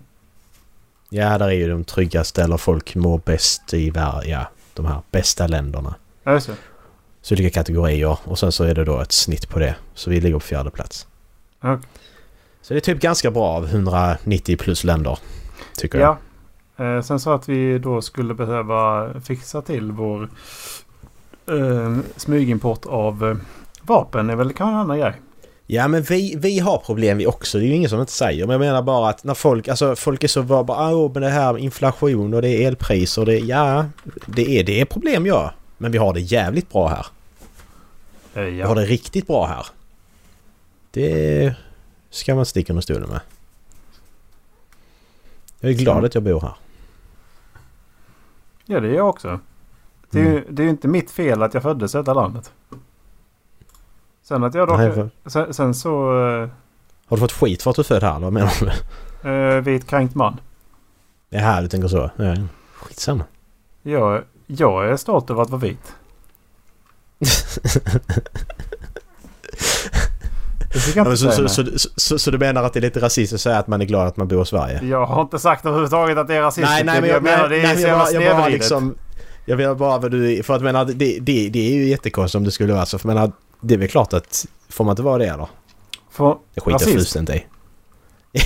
Ja, 1.09 1.37
där 1.37 1.47
är 1.47 1.51
ju 1.51 1.69
de 1.69 1.83
tryggaste 1.83 2.43
eller 2.43 2.57
folk 2.57 2.95
mår 2.95 3.21
bäst 3.25 3.73
i 3.73 3.89
världen. 3.89 4.29
Ja, 4.29 4.51
de 4.73 4.85
här 4.85 5.01
bästa 5.11 5.47
länderna. 5.47 5.95
Ja, 6.23 6.31
just 6.31 6.47
det. 6.47 6.55
Så 7.21 7.35
olika 7.35 7.49
kategorier 7.49 8.17
och 8.23 8.39
sen 8.39 8.51
så 8.51 8.63
är 8.63 8.75
det 8.75 8.85
då 8.85 8.99
ett 9.01 9.11
snitt 9.11 9.49
på 9.49 9.59
det. 9.59 9.75
Så 9.93 10.09
vi 10.09 10.21
ligger 10.21 10.35
på 10.35 10.39
fjärde 10.39 10.69
plats. 10.69 11.07
Okej. 11.59 11.87
Så 12.61 12.73
det 12.73 12.77
är 12.77 12.81
typ 12.81 13.01
ganska 13.01 13.31
bra 13.31 13.47
av 13.47 13.65
190 13.65 14.57
plus 14.57 14.83
länder. 14.83 15.19
Tycker 15.77 15.99
jag. 15.99 16.17
Ja. 16.77 16.85
Eh, 16.85 17.01
sen 17.01 17.19
så 17.19 17.33
att 17.33 17.49
vi 17.49 17.79
då 17.79 18.01
skulle 18.01 18.33
behöva 18.33 19.13
fixa 19.21 19.61
till 19.61 19.91
vår 19.91 20.29
eh, 21.49 21.97
smygimport 22.15 22.85
av 22.85 23.25
eh, 23.29 23.37
vapen 23.81 24.29
är 24.29 24.35
väl 24.35 24.53
kanske 24.53 24.73
en 24.73 24.79
annan 24.79 24.99
grej. 24.99 25.13
Ja 25.71 25.87
men 25.87 26.01
vi, 26.01 26.35
vi 26.37 26.59
har 26.59 26.77
problem 26.77 27.17
vi 27.17 27.27
också. 27.27 27.57
Det 27.57 27.63
är 27.63 27.67
ju 27.67 27.73
ingen 27.73 27.89
som 27.89 27.99
inte 27.99 28.11
säger. 28.11 28.45
Men 28.47 28.51
jag 28.53 28.59
menar 28.59 28.81
bara 28.81 29.09
att 29.09 29.23
när 29.23 29.33
folk, 29.33 29.67
alltså 29.67 29.95
folk 29.95 30.23
är 30.23 30.27
så 30.27 30.43
bara, 30.43 30.63
bara 30.63 30.95
åh 30.95 31.11
men 31.13 31.21
det 31.21 31.29
här 31.29 31.53
med 31.53 31.61
inflation 31.63 32.33
och 32.33 32.41
det 32.41 32.49
är 32.49 32.67
elpriser 32.67 33.21
och 33.21 33.25
det, 33.25 33.39
ja 33.39 33.85
det 34.25 34.59
är, 34.59 34.63
det 34.63 34.81
är 34.81 34.85
problem 34.85 35.25
ja. 35.25 35.53
Men 35.77 35.91
vi 35.91 35.97
har 35.97 36.13
det 36.13 36.19
jävligt 36.19 36.71
bra 36.71 36.87
här. 36.87 37.05
Eh, 38.33 38.43
Vi 38.43 38.61
har 38.61 38.75
ja. 38.75 38.81
det 38.81 38.85
riktigt 38.85 39.27
bra 39.27 39.45
här. 39.45 39.65
Det 40.91 41.53
ska 42.09 42.35
man 42.35 42.45
sticka 42.45 42.73
under 42.73 42.81
stolen 42.81 43.09
med. 43.09 43.19
Jag 45.59 45.71
är 45.71 45.75
glad 45.75 46.05
att 46.05 46.15
jag 46.15 46.23
bor 46.23 46.41
här. 46.41 46.53
ja, 48.65 48.79
det 48.79 48.87
är 48.87 48.93
jag 48.93 49.09
också. 49.09 49.39
Det 50.11 50.19
är, 50.19 50.23
ju, 50.23 50.31
Mm. 50.31 50.43
det 50.49 50.61
är 50.61 50.63
ju 50.63 50.69
inte 50.69 50.87
mitt 50.87 51.11
fel 51.11 51.43
att 51.43 51.53
jag 51.53 51.63
föddes 51.63 51.95
i 51.95 51.97
detta 51.97 52.13
landet. 52.13 52.51
Sen 54.23 54.43
att 54.43 54.53
jag 54.55 54.67
för- 54.69 55.09
Sen, 55.29 55.53
sen 55.53 55.73
så... 55.73 55.89
eh, 56.27 56.49
Har 57.07 57.17
du 57.17 57.21
fått 57.21 57.31
skit 57.31 57.63
för 57.63 57.69
att 57.69 57.75
du 57.75 57.81
är 57.81 57.83
född 57.83 58.03
här 58.03 58.15
eller 58.15 58.23
vad 58.25 58.33
menar 58.33 58.51
du? 59.23 59.29
Eh, 59.29 59.61
vit 59.61 59.87
kränkt 59.87 60.15
man. 60.15 60.39
Jaha, 61.29 61.61
du 61.61 61.67
tänker 61.67 61.87
så. 61.87 62.11
Ja, 62.15 62.35
skitsamma. 62.81 63.23
Jag, 63.81 64.23
jag 64.47 64.89
är 64.89 64.97
stolt 64.97 65.29
över 65.29 65.41
att 65.41 65.49
vara 65.49 65.61
vit. 65.61 65.93
Det 70.73 70.95
jag 70.95 71.07
Ja, 71.07 71.15
så, 71.15 71.47
så, 71.49 71.65
så, 71.95 72.19
så, 72.19 72.31
du 72.31 72.37
menar 72.37 72.63
att 72.63 72.73
det 72.73 72.79
är 72.79 72.81
lite 72.81 72.99
rasistiskt 72.99 73.33
att 73.33 73.41
säga 73.41 73.57
att 73.57 73.67
man 73.67 73.81
är 73.81 73.85
glad 73.85 74.07
att 74.07 74.17
man 74.17 74.27
bor 74.27 74.41
i 74.41 74.45
Sverige? 74.45 74.83
Jag 74.83 75.05
har 75.05 75.21
inte 75.21 75.39
sagt 75.39 75.65
överhuvudtaget 75.65 76.17
att 76.17 76.27
det 76.27 76.35
är 76.35 76.41
rasistiskt. 76.41 76.71
Nej, 76.71 76.83
nej 76.83 77.01
men 77.01 77.09
jag, 77.09 77.23
menar 77.23 77.49
nej, 77.49 77.49
det 77.49 77.59
är 77.59 77.63
nej, 77.73 77.75
så 77.83 77.87
jag, 77.87 78.23
jävla 78.23 78.43
jag 78.43 78.51
liksom... 78.51 78.95
Jag 79.49 79.57
menar 79.57 79.75
bara 79.75 79.97
vad 79.97 80.11
du... 80.11 80.43
För 80.43 80.55
att 80.55 80.61
menar, 80.61 80.85
det, 80.85 81.19
det, 81.19 81.49
det 81.49 81.59
är 81.59 81.73
ju 81.73 81.87
jättekonstigt 81.87 82.35
om 82.35 82.43
det 82.43 82.51
skulle 82.51 82.73
vara 82.73 82.85
så. 82.85 82.99
För 82.99 83.07
menar, 83.07 83.31
det 83.61 83.73
är 83.73 83.77
väl 83.77 83.87
klart 83.87 84.13
att... 84.13 84.45
Får 84.69 84.83
man 84.83 84.91
inte 84.93 85.01
vara 85.01 85.17
det 85.17 85.27
eller? 85.27 85.47
För, 86.11 86.37
Det 86.53 86.61
skiter 86.61 86.85
fullständigt 86.85 87.35
i. 87.35 87.45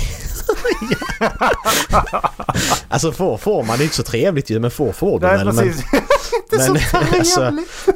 alltså 2.88 3.12
får, 3.12 3.38
får 3.38 3.63
man 3.63 3.78
det 3.78 3.82
är 3.82 3.86
inte 3.86 3.96
så 3.96 4.04
trevligt 4.04 4.50
ju. 4.50 4.60
Men 4.60 4.72
får 4.72 4.92
får 4.92 5.20
du 5.20 5.28
nej, 5.28 5.38
väl. 5.38 5.46
Men, 5.46 5.56
precis. 5.56 5.86
det 6.50 6.56
är 6.56 6.60
så 6.60 6.74
men, 6.74 6.82
alltså- 7.20 7.52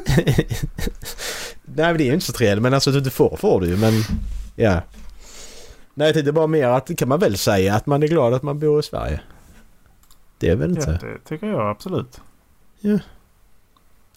trevligt. 0.06 0.64
nej 1.64 1.86
men 1.86 1.96
det 1.96 2.02
är 2.04 2.06
ju 2.06 2.14
inte 2.14 2.26
så 2.26 2.32
trevligt. 2.32 2.62
Men 2.62 2.74
alltså 2.74 2.90
du, 2.90 3.10
får 3.10 3.36
får 3.36 3.60
du 3.60 3.66
ju. 3.66 3.76
Men 3.76 3.92
ja. 4.56 4.80
Nej, 5.94 6.08
jag 6.08 6.14
tänkte 6.14 6.32
bara 6.32 6.46
mer 6.46 6.68
att 6.68 6.86
det 6.86 6.94
kan 6.94 7.08
man 7.08 7.18
väl 7.18 7.38
säga 7.38 7.74
att 7.74 7.86
man 7.86 8.02
är 8.02 8.06
glad 8.06 8.34
att 8.34 8.42
man 8.42 8.58
bor 8.58 8.80
i 8.80 8.82
Sverige. 8.82 9.20
Det 10.38 10.48
är 10.48 10.56
väl 10.56 10.74
Ja, 10.76 10.92
inte... 10.92 11.06
det 11.06 11.28
tycker 11.28 11.46
jag 11.46 11.70
absolut. 11.70 12.20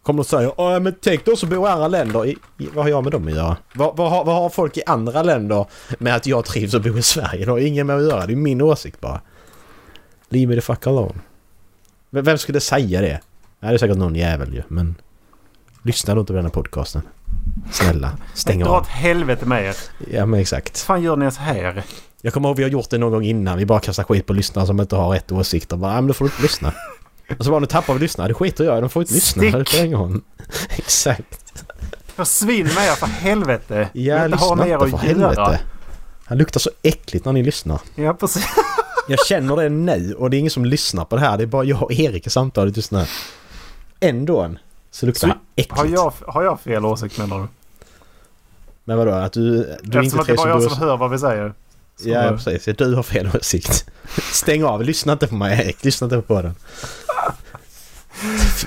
Kommer 0.04 0.24
de 0.24 0.30
säga 0.30 0.52
Åh, 0.58 0.80
men 0.80 0.95
tänk 1.02 1.26
då 1.26 1.36
som 1.36 1.50
bor 1.50 1.67
i 1.67 1.71
andra 1.71 1.88
länder. 1.88 2.26
I, 2.26 2.30
i, 2.58 2.69
vad 2.74 2.86
har 2.86 2.89
jag 2.89 3.04
med 3.04 3.12
dem 3.12 3.28
att 3.28 3.34
göra? 3.34 3.58
Vad, 3.74 3.97
vad, 3.97 4.10
har, 4.12 4.26
vad 4.26 4.36
har 4.36 4.50
folk 4.50 4.78
i 4.78 4.82
andra 4.86 5.24
länder 5.24 5.65
med 6.00 6.15
att 6.15 6.26
jag 6.26 6.45
trivs 6.45 6.74
att 6.74 6.84
bo 6.84 6.97
i 6.97 7.02
Sverige? 7.02 7.45
Det 7.45 7.52
har 7.52 7.60
ingen 7.60 7.88
med 7.88 7.95
att 7.95 8.04
göra. 8.04 8.26
Det 8.26 8.34
är 8.34 8.36
min 8.36 8.62
åsikt 8.62 9.02
bara. 9.02 9.21
Leave 10.30 10.47
me 10.47 10.56
the 10.56 10.62
fuck 10.62 10.88
alone. 10.88 11.19
Vem, 12.10 12.24
vem 12.26 12.38
skulle 12.38 12.60
säga 12.60 13.02
det? 13.02 13.19
Nej, 13.60 13.69
det 13.69 13.76
är 13.76 13.78
säkert 13.78 13.97
någon 13.97 14.15
jävel 14.15 14.54
ju, 14.54 14.63
men... 14.67 14.95
Lyssna 15.84 16.15
då 16.15 16.21
inte 16.21 16.34
på 16.34 16.38
den 16.38 16.45
här 16.45 16.52
podcasten. 16.52 17.02
Snälla, 17.71 18.17
stäng 18.34 18.60
Dra 18.60 18.69
av. 18.69 18.82
åt 18.82 18.88
helvete 18.88 19.45
med 19.45 19.65
er. 19.65 19.76
Ja, 20.12 20.26
men 20.26 20.39
exakt. 20.39 20.74
Vad 20.74 20.95
fan 20.95 21.04
gör 21.04 21.15
ni 21.15 21.24
ens 21.24 21.38
här? 21.38 21.84
Jag 22.21 22.34
kommer 22.34 22.50
ihåg 22.50 22.58
vi 22.58 22.63
har 22.63 22.69
gjort 22.69 22.89
det 22.89 22.97
någon 22.97 23.12
gång 23.12 23.24
innan. 23.24 23.58
Vi 23.58 23.65
bara 23.65 23.80
kastar 23.80 24.04
skit 24.04 24.26
på 24.26 24.34
lyssnare 24.34 24.65
som 24.65 24.80
inte 24.82 24.95
har 24.95 25.10
rätt 25.10 25.32
åsikter. 25.32 25.78
Bara, 25.78 25.91
ja, 25.93 26.02
men 26.02 26.08
då 26.08 26.13
får 26.13 26.26
du 26.26 26.32
inte 26.32 26.41
lyssna. 26.41 26.74
Och 27.39 27.46
så 27.46 27.52
bara, 27.52 27.60
nu 27.60 27.65
tappar 27.65 27.94
vi 27.94 28.00
lyssnare. 28.00 28.28
Det 28.28 28.34
skiter 28.34 28.63
jag 28.63 28.78
i. 28.78 28.82
De 28.82 28.89
får 28.89 29.02
inte 29.02 29.13
lyssna. 29.13 29.41
Stick! 29.41 29.54
Det 29.54 29.65
spelar 29.65 29.86
ingen 29.86 30.00
roll. 30.00 30.22
Exakt. 30.78 31.63
Försvinn 32.15 32.65
med 32.65 32.88
er 32.88 32.96
för 32.96 33.06
helvete. 33.08 33.89
Ja, 33.94 34.15
inte 34.26 34.28
lyssna 34.28 34.67
inte 34.67 34.88
för 34.89 34.98
helvete. 34.98 35.60
Han 36.26 36.38
luktar 36.38 36.60
så 36.60 36.70
äckligt 36.84 37.26
när 37.26 37.34
ni 37.34 37.44
lyssnar. 37.44 37.80
Ja, 37.96 38.13
precis. 38.13 38.46
Jag 39.08 39.26
känner 39.26 39.56
det 39.56 39.70
nu 39.70 40.13
och 40.13 40.30
det 40.30 40.38
är 40.38 40.39
ingen 40.39 40.52
som 40.52 40.65
lyssnar 40.65 41.06
på 41.06 41.15
det 41.15 41.22
här. 41.22 41.38
Det 41.38 41.44
är 41.44 41.48
bara 41.48 41.63
jag 41.63 41.84
och 41.84 41.91
Erik 41.91 42.28
i 42.28 42.30
samtalet 42.30 42.78
just 42.78 42.91
nu. 42.91 43.06
Ändå 44.00 44.56
så 44.91 45.06
luktar 45.06 45.20
Så- 45.20 45.28
han 45.28 45.38
äckligt. 45.56 45.78
Har 45.78 45.86
jag, 45.86 46.13
har 46.28 46.44
jag 46.44 46.60
fel 46.60 46.86
åsikt 46.86 47.17
menar 47.17 47.39
du? 47.39 47.48
Men 48.84 48.98
vadå? 48.98 49.12
Att 49.12 49.34
du, 49.34 49.41
du 49.41 49.58
är 49.60 49.72
Eftersom 49.74 50.04
inte 50.04 50.20
att 50.20 50.26
det 50.28 50.34
är 50.34 50.38
bara 50.38 50.50
jag 50.50 50.63
som 50.63 50.78
hör 50.78 50.98
vad 50.98 51.12
vi 51.12 51.20
säger. 51.20 51.54
Ja, 52.04 52.30
precis. 52.30 52.67
Ja, 52.67 52.74
Du 52.74 52.96
har 52.96 53.04
fel 53.04 53.30
åsikt. 53.36 53.86
Stäng 54.32 54.63
av. 54.63 54.84
Lyssna 54.84 55.13
inte 55.13 55.28
på 55.28 55.36
mig 55.36 55.62
Erik. 55.65 55.84
Lyssna 55.84 56.06
inte 56.06 56.22
på 56.22 56.41
den. 56.41 56.56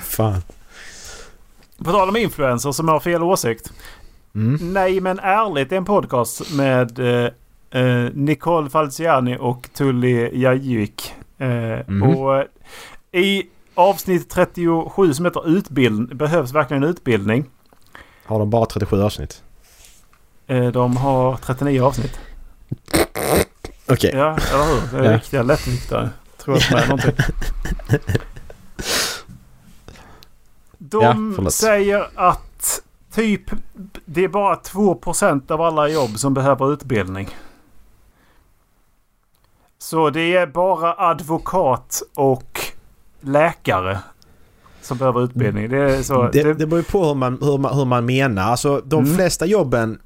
Fan. 0.03 0.43
På 1.85 1.93
tal 1.93 2.09
om 2.09 2.17
influencers 2.17 2.77
som 2.77 2.89
har 2.89 3.01
fel 3.01 3.23
åsikt. 3.23 3.73
Mm. 4.35 4.73
Nej 4.73 5.01
men 5.01 5.19
ärligt 5.19 5.73
är 5.73 5.77
en 5.77 5.85
podcast 5.85 6.53
med 6.53 6.99
eh, 6.99 7.31
eh, 7.83 8.11
Nicole 8.15 8.71
Falciani 8.71 9.37
och 9.41 9.69
Tully 9.75 10.41
Jajvik. 10.43 11.15
Eh, 11.39 11.49
Mhm. 11.87 12.03
Och 12.03 12.37
eh, 12.39 12.45
i 13.13 13.47
avsnitt 13.75 14.31
37 14.31 15.15
som 15.15 15.25
heter 15.25 15.49
utbildning, 15.49 16.17
behövs 16.17 16.53
verkligen 16.53 16.85
utbildning. 16.85 17.45
Har 18.27 18.39
de 18.39 18.51
bara 18.51 18.67
37 18.67 19.03
avsnitt? 19.03 19.43
Eh, 20.47 20.67
de 20.67 20.97
har 20.97 21.37
39 21.37 21.81
avsnitt. 21.83 22.19
Okej. 23.89 24.11
Ja, 24.15 24.37
eller 24.53 24.65
hur? 24.65 24.99
Det 24.99 25.07
är 25.07 25.11
Ja. 25.11 25.17
riktiga 25.17 25.43
lättviktare. 25.43 26.11
Tror 26.39 26.59
jag 26.61 26.73
med 26.73 26.89
någonting. 26.89 27.13
De 31.01 31.35
Ja, 31.45 31.51
säger 31.51 32.07
att 32.15 32.83
typ 33.15 33.43
det 34.05 34.25
är 34.25 34.29
bara 34.29 34.55
2% 34.55 35.51
av 35.53 35.61
alla 35.61 35.89
jobb 35.89 36.19
som 36.19 36.35
behöver 36.35 36.73
utbildning. 36.73 37.29
Så 39.79 40.11
det 40.11 40.37
är 40.37 40.47
bara 40.47 40.95
advokat 41.11 42.03
och 42.15 42.61
läkare 43.21 43.99
som 44.83 44.99
behöver 44.99 45.25
utbildning. 45.25 45.69
Det 45.69 45.79
är 45.97 46.03
så. 46.03 46.29
Det, 46.33 46.43
det, 46.43 46.55
det 46.55 46.67
beror 46.67 46.81
ju 46.81 46.85
på 46.85 47.05
hur 47.05 47.15
man, 47.15 47.39
hur 47.43 47.59
man, 47.59 47.75
hur 47.77 47.85
man 47.85 48.07
menar. 48.07 48.43
Alltså 48.43 48.81
de 48.85 49.05
Mm. 49.05 49.17
flesta 49.17 49.47
jobben... 49.47 49.99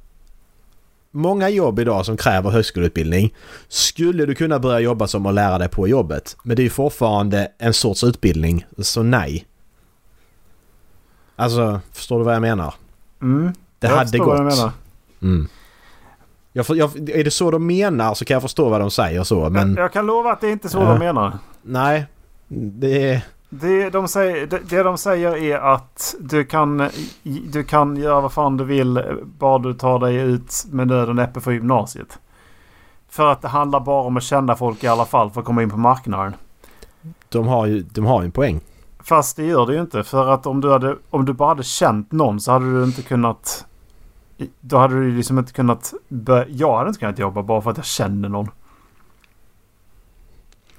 Många 1.11 1.49
jobb 1.49 1.79
idag 1.79 2.05
som 2.05 2.17
kräver 2.17 2.49
högskoleutbildning 2.49 3.33
skulle 3.67 4.25
du 4.25 4.35
kunna 4.35 4.59
börja 4.59 4.79
jobba 4.79 5.07
som 5.07 5.25
och 5.25 5.33
lära 5.33 5.57
dig 5.57 5.69
på 5.69 5.87
jobbet. 5.87 6.37
Men 6.43 6.55
det 6.55 6.61
är 6.61 6.63
ju 6.63 6.69
fortfarande 6.69 7.51
en 7.57 7.73
sorts 7.73 8.03
utbildning, 8.03 8.65
så 8.77 9.03
nej. 9.03 9.45
Alltså, 11.39 11.79
förstår 11.93 12.19
du 12.19 12.25
vad 12.25 12.33
jag 12.35 12.41
menar? 12.41 12.73
mm, 13.21 13.53
Det 13.79 13.87
jag 13.87 13.95
hade 13.95 14.17
gått. 14.17 14.27
vad 14.27 14.37
jag 14.37 14.45
menar. 14.45 14.71
Mm. 15.21 15.47
Jag, 16.53 16.65
jag, 16.69 17.09
är 17.09 17.23
det 17.23 17.31
så 17.31 17.51
de 17.51 17.67
menar 17.67 18.13
så 18.13 18.25
kan 18.25 18.35
jag 18.35 18.41
förstå 18.41 18.69
vad 18.69 18.81
de 18.81 18.91
säger 18.91 19.23
så, 19.23 19.49
men 19.49 19.69
Jag, 19.75 19.83
jag 19.83 19.93
kan 19.93 20.05
lova 20.05 20.31
att 20.31 20.41
det 20.41 20.47
är 20.47 20.51
inte 20.51 20.69
så 20.69 20.77
Ja. 20.77 20.83
de 20.89 20.99
menar. 20.99 21.37
nej. 21.61 22.05
Det 22.51 23.09
är... 23.11 23.21
Det 23.49 23.89
de, 23.89 24.07
säger, 24.07 24.47
det, 24.47 24.59
det 24.69 24.83
de 24.83 24.97
säger 24.97 25.37
är 25.37 25.57
att 25.73 26.15
du 26.19 26.45
kan, 26.45 26.89
du 27.49 27.63
kan 27.63 27.95
göra 27.97 28.21
vad 28.21 28.31
fan 28.33 28.57
du 28.57 28.63
vill 28.63 29.03
bara 29.39 29.57
du 29.59 29.73
tar 29.73 29.99
dig 29.99 30.15
ut 30.15 30.53
med 30.71 30.87
nöd 30.87 31.09
och 31.09 31.15
näppe 31.15 31.41
för 31.41 31.51
gymnasiet. 31.51 32.19
För 33.09 33.31
att 33.31 33.41
det 33.41 33.47
handlar 33.47 33.79
bara 33.79 34.03
om 34.03 34.17
att 34.17 34.23
känna 34.23 34.55
folk 34.55 34.83
i 34.83 34.87
alla 34.87 35.05
fall 35.05 35.29
för 35.31 35.39
att 35.41 35.45
komma 35.45 35.63
in 35.63 35.69
på 35.69 35.77
marknaden. 35.77 36.33
De 37.29 37.47
har 37.47 37.65
ju, 37.65 37.81
de 37.81 38.05
har 38.05 38.21
ju 38.21 38.25
en 38.25 38.31
poäng. 38.31 38.59
Fast 39.09 39.37
det 39.37 39.43
gör 39.45 39.65
det 39.65 39.73
ju 39.73 39.81
inte. 39.81 40.03
För 40.03 40.27
att 40.27 40.45
om 40.45 40.61
du, 40.61 40.71
hade, 40.71 40.95
om 41.09 41.25
du 41.25 41.33
bara 41.33 41.49
hade 41.49 41.63
känt 41.63 42.11
någon 42.11 42.39
så 42.39 42.51
hade 42.51 42.79
du 42.79 42.83
inte 42.83 43.01
kunnat... 43.01 43.65
Då 44.59 44.77
hade 44.77 44.95
du 44.95 45.11
liksom 45.11 45.39
inte 45.39 45.53
kunnat... 45.53 45.93
Jag 46.47 46.77
hade 46.77 46.87
inte 46.87 46.99
kunnat 46.99 47.19
jobba 47.19 47.43
bara 47.43 47.61
för 47.61 47.71
att 47.71 47.77
jag 47.77 47.85
känner 47.85 48.29
någon. 48.29 48.47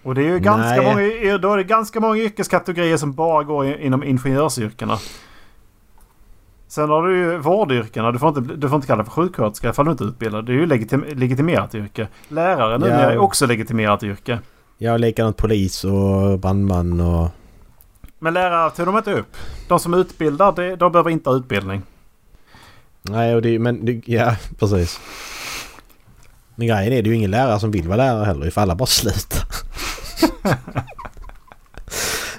Och 0.03 0.15
det 0.15 0.23
är 0.23 0.29
ju 0.33 0.39
ganska 0.39 0.83
Nej. 0.83 1.21
många, 1.25 1.39
då 1.39 1.53
är 1.53 1.57
det 1.57 1.65
ganska 1.65 2.01
många 2.01 2.17
yrkeskategorier 2.17 2.97
som 2.97 3.13
bara 3.13 3.45
går 3.45 3.67
inom 3.67 4.05
ingenjörsyrkena. 4.05 4.99
Sen 6.69 6.89
har 6.89 7.07
du 7.07 7.19
ju 7.19 7.39
vårdyrkena. 7.39 8.13
Du 8.13 8.19
får 8.19 8.29
inte, 8.29 8.41
du 8.41 8.69
får 8.69 8.77
inte 8.77 8.87
kalla 8.87 9.03
det 9.03 9.11
för 9.11 9.13
sjuksköterska 9.23 9.71
ifall 9.71 9.85
du 9.85 9.91
inte 9.91 10.05
är 10.05 10.09
utbildad. 10.09 10.47
Det 10.47 10.53
är 10.53 10.57
ju 10.57 10.67
legitim, 10.67 11.05
legitimerat 11.13 11.75
yrke. 11.75 12.09
Lärare 12.29 12.79
nu 12.79 12.87
Ja. 12.87 12.95
är 12.95 13.19
också 13.19 13.47
legitimerat 13.47 14.03
yrke. 14.03 14.39
Har 14.81 14.99
likadant 14.99 15.37
polis 15.37 15.85
och 15.85 16.39
brandman 16.39 17.01
och... 17.01 17.29
Men 18.23 18.35
lärare 18.35 18.71
tog 18.71 18.87
de 18.87 18.97
inte 18.97 19.13
upp. 19.13 19.37
De 19.69 19.81
som 19.81 19.95
utbildar, 19.95 20.53
det- 20.53 20.77
de 20.77 20.93
behöver 20.93 21.11
inte 21.11 21.31
ha 21.31 21.37
utbildning. 21.37 21.83
Nej, 23.03 23.35
och 23.35 23.43
det, 23.43 23.59
men 23.59 23.85
det, 23.85 24.03
ja, 24.09 24.37
precis. 24.59 25.01
Men 26.55 26.67
grejen 26.67 26.93
är 26.93 27.03
det 27.03 27.09
är 27.09 27.11
ju 27.11 27.17
ingen 27.17 27.31
lärare 27.31 27.61
som 27.61 27.71
vill 27.71 27.89
vara 27.89 27.97
lärare 27.97 28.25
heller 28.25 28.47
ifall 28.47 28.63
alla 28.63 28.75
bara 28.75 28.87
slutar. 28.87 29.43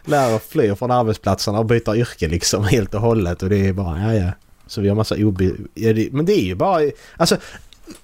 lärare 0.05 0.39
flyr 0.39 0.75
från 0.75 0.91
arbetsplatserna 0.91 1.59
och 1.59 1.65
byter 1.65 1.95
yrke 1.95 2.27
liksom 2.27 2.63
helt 2.63 2.93
och 2.93 3.01
hållet 3.01 3.43
och 3.43 3.49
det 3.49 3.67
är 3.67 3.73
bara 3.73 3.99
ja 3.99 4.13
ja. 4.13 4.31
Så 4.67 4.81
vi 4.81 4.89
har 4.89 4.95
massa 4.95 5.15
obi... 5.15 5.55
Ja, 5.73 5.93
det, 5.93 6.09
men 6.13 6.25
det 6.25 6.33
är 6.33 6.45
ju 6.45 6.55
bara... 6.55 6.81
Alltså 7.17 7.37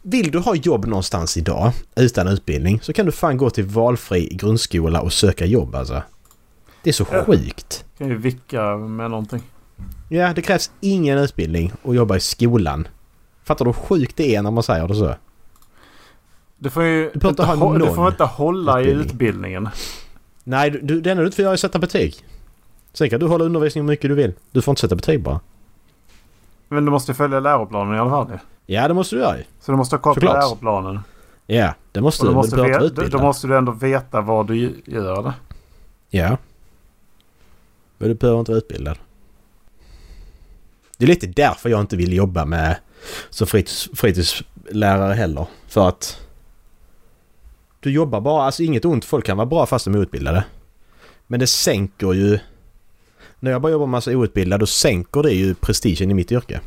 vill 0.02 0.32
du 0.32 0.40
ha 0.40 0.56
jobb 0.56 0.86
någonstans 0.86 1.38
idag 1.38 1.72
utan 1.96 2.28
utbildning 2.28 2.80
så 2.82 2.94
kan 2.94 3.06
du 3.06 3.12
fan 3.12 3.38
gå 3.38 3.50
till 3.50 3.64
valfri 3.66 4.28
grundskola 4.36 5.02
och 5.02 5.14
söka 5.14 5.46
jobb 5.46 5.76
alltså. 5.76 6.02
Det 6.84 6.90
är 6.90 6.94
så 6.94 7.06
Ja. 7.12 7.24
sjukt. 7.26 7.86
Kan 7.98 8.08
ju 8.08 8.18
vicka 8.18 8.78
med 8.78 9.10
någonting. 9.12 9.42
Ja, 10.10 10.34
det 10.34 10.42
krävs 10.42 10.72
ingen 10.82 11.18
utbildning 11.18 11.72
och 11.82 11.96
jobba 11.96 12.16
i 12.16 12.20
skolan. 12.20 12.88
Fattar 13.44 13.66
du 13.66 13.72
hur 13.72 13.74
sjukt 13.74 14.16
det 14.18 14.36
är 14.36 14.42
när 14.42 14.52
man 14.52 14.64
säger 14.64 14.88
det 14.88 14.96
så? 14.96 15.16
Du 16.58 16.70
får 16.70 16.84
ju 16.84 17.04
Du 17.14 17.20
behöver 17.20 17.30
inte 17.30 17.44
ha 17.44 17.78
du 17.78 17.94
får 17.96 18.08
inte 18.08 18.24
hålla 18.24 18.82
i 18.82 18.84
utbildning. 18.84 19.06
utbildningen. 19.06 19.70
Nej, 20.44 20.72
du, 20.72 20.82
du, 20.82 21.02
det 21.02 21.12
enda 21.12 21.22
du 21.22 21.28
inte 21.28 21.36
får 21.36 21.44
göra 21.44 21.54
är 21.54 21.58
sätta 21.58 21.80
betyg. 21.80 22.16
Sen 22.94 23.10
kan 23.10 23.20
du 23.20 23.28
hålla 23.28 23.46
undervisning 23.46 23.84
hur 23.84 23.88
mycket 23.90 24.10
du 24.10 24.16
vill. 24.16 24.34
Du 24.52 24.62
får 24.62 24.72
inte 24.72 24.82
sätta 24.82 24.96
betyg 24.96 25.24
bara. 25.24 25.40
Men 26.70 26.86
du 26.86 26.92
måste 26.92 27.14
följa 27.14 27.40
läroplanen 27.40 27.96
i 27.96 28.00
alla 28.00 28.10
fall. 28.10 28.40
Ja, 28.66 28.88
det 28.88 28.94
måste 28.94 29.16
du 29.16 29.22
göra. 29.22 29.38
Så 29.60 29.72
du 29.72 29.78
måste 29.78 29.96
ha 29.96 30.02
koll 30.02 30.16
på 30.16 30.20
läroplanen. 30.26 31.00
Ja, 31.46 31.74
det 31.92 32.02
måste 32.02 32.26
du. 32.28 32.32
måste, 32.34 32.56
du 32.56 32.62
ve- 32.62 32.86
inte 32.86 33.08
då, 33.08 33.18
måste 33.22 33.48
du 33.48 33.58
ändå 33.58 33.72
veta 33.72 34.22
vad 34.22 34.48
du 34.48 34.82
gör. 34.86 35.24
Det. 35.24 35.34
Ja. 36.10 36.38
Men 37.98 38.10
du 38.10 38.16
behöver 38.16 38.40
inte 38.40 38.52
vara 38.52 38.58
utbildad. 38.58 38.98
Det 40.98 41.06
är 41.06 41.08
lite 41.08 41.28
därför 41.28 41.70
jag 41.70 41.80
inte 41.80 41.96
vill 41.96 42.14
jobba 42.14 42.46
med 42.46 42.78
som 43.30 43.48
fritids, 43.48 43.90
fritidslärare 43.94 45.14
heller. 45.14 45.46
För 45.68 45.88
att 45.88 46.28
du 47.80 47.92
jobbar 47.92 48.22
bara, 48.22 48.44
alltså 48.44 48.64
inget 48.64 48.86
ont, 48.86 49.06
folk 49.06 49.26
kan 49.26 49.38
vara 49.38 49.46
bra 49.46 49.66
fast 49.66 49.86
de 49.86 49.96
är 49.96 50.00
outbildade. 50.00 50.44
Men 51.28 51.40
det 51.40 51.48
sänker 51.48 52.14
ju... 52.14 52.40
När 53.40 53.52
jag 53.52 53.62
bara 53.62 53.72
jobbar 53.72 53.86
med 53.86 53.92
massa 53.92 54.12
outbildade 54.12 54.62
då 54.62 54.66
sänker 54.66 55.24
det 55.24 55.32
ju 55.32 55.56
prestigen 55.56 56.12
i 56.12 56.14
mitt 56.14 56.32
yrke. 56.32 56.60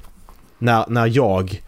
När, 0.58 0.84
när 0.88 1.06
jag... 1.06 1.62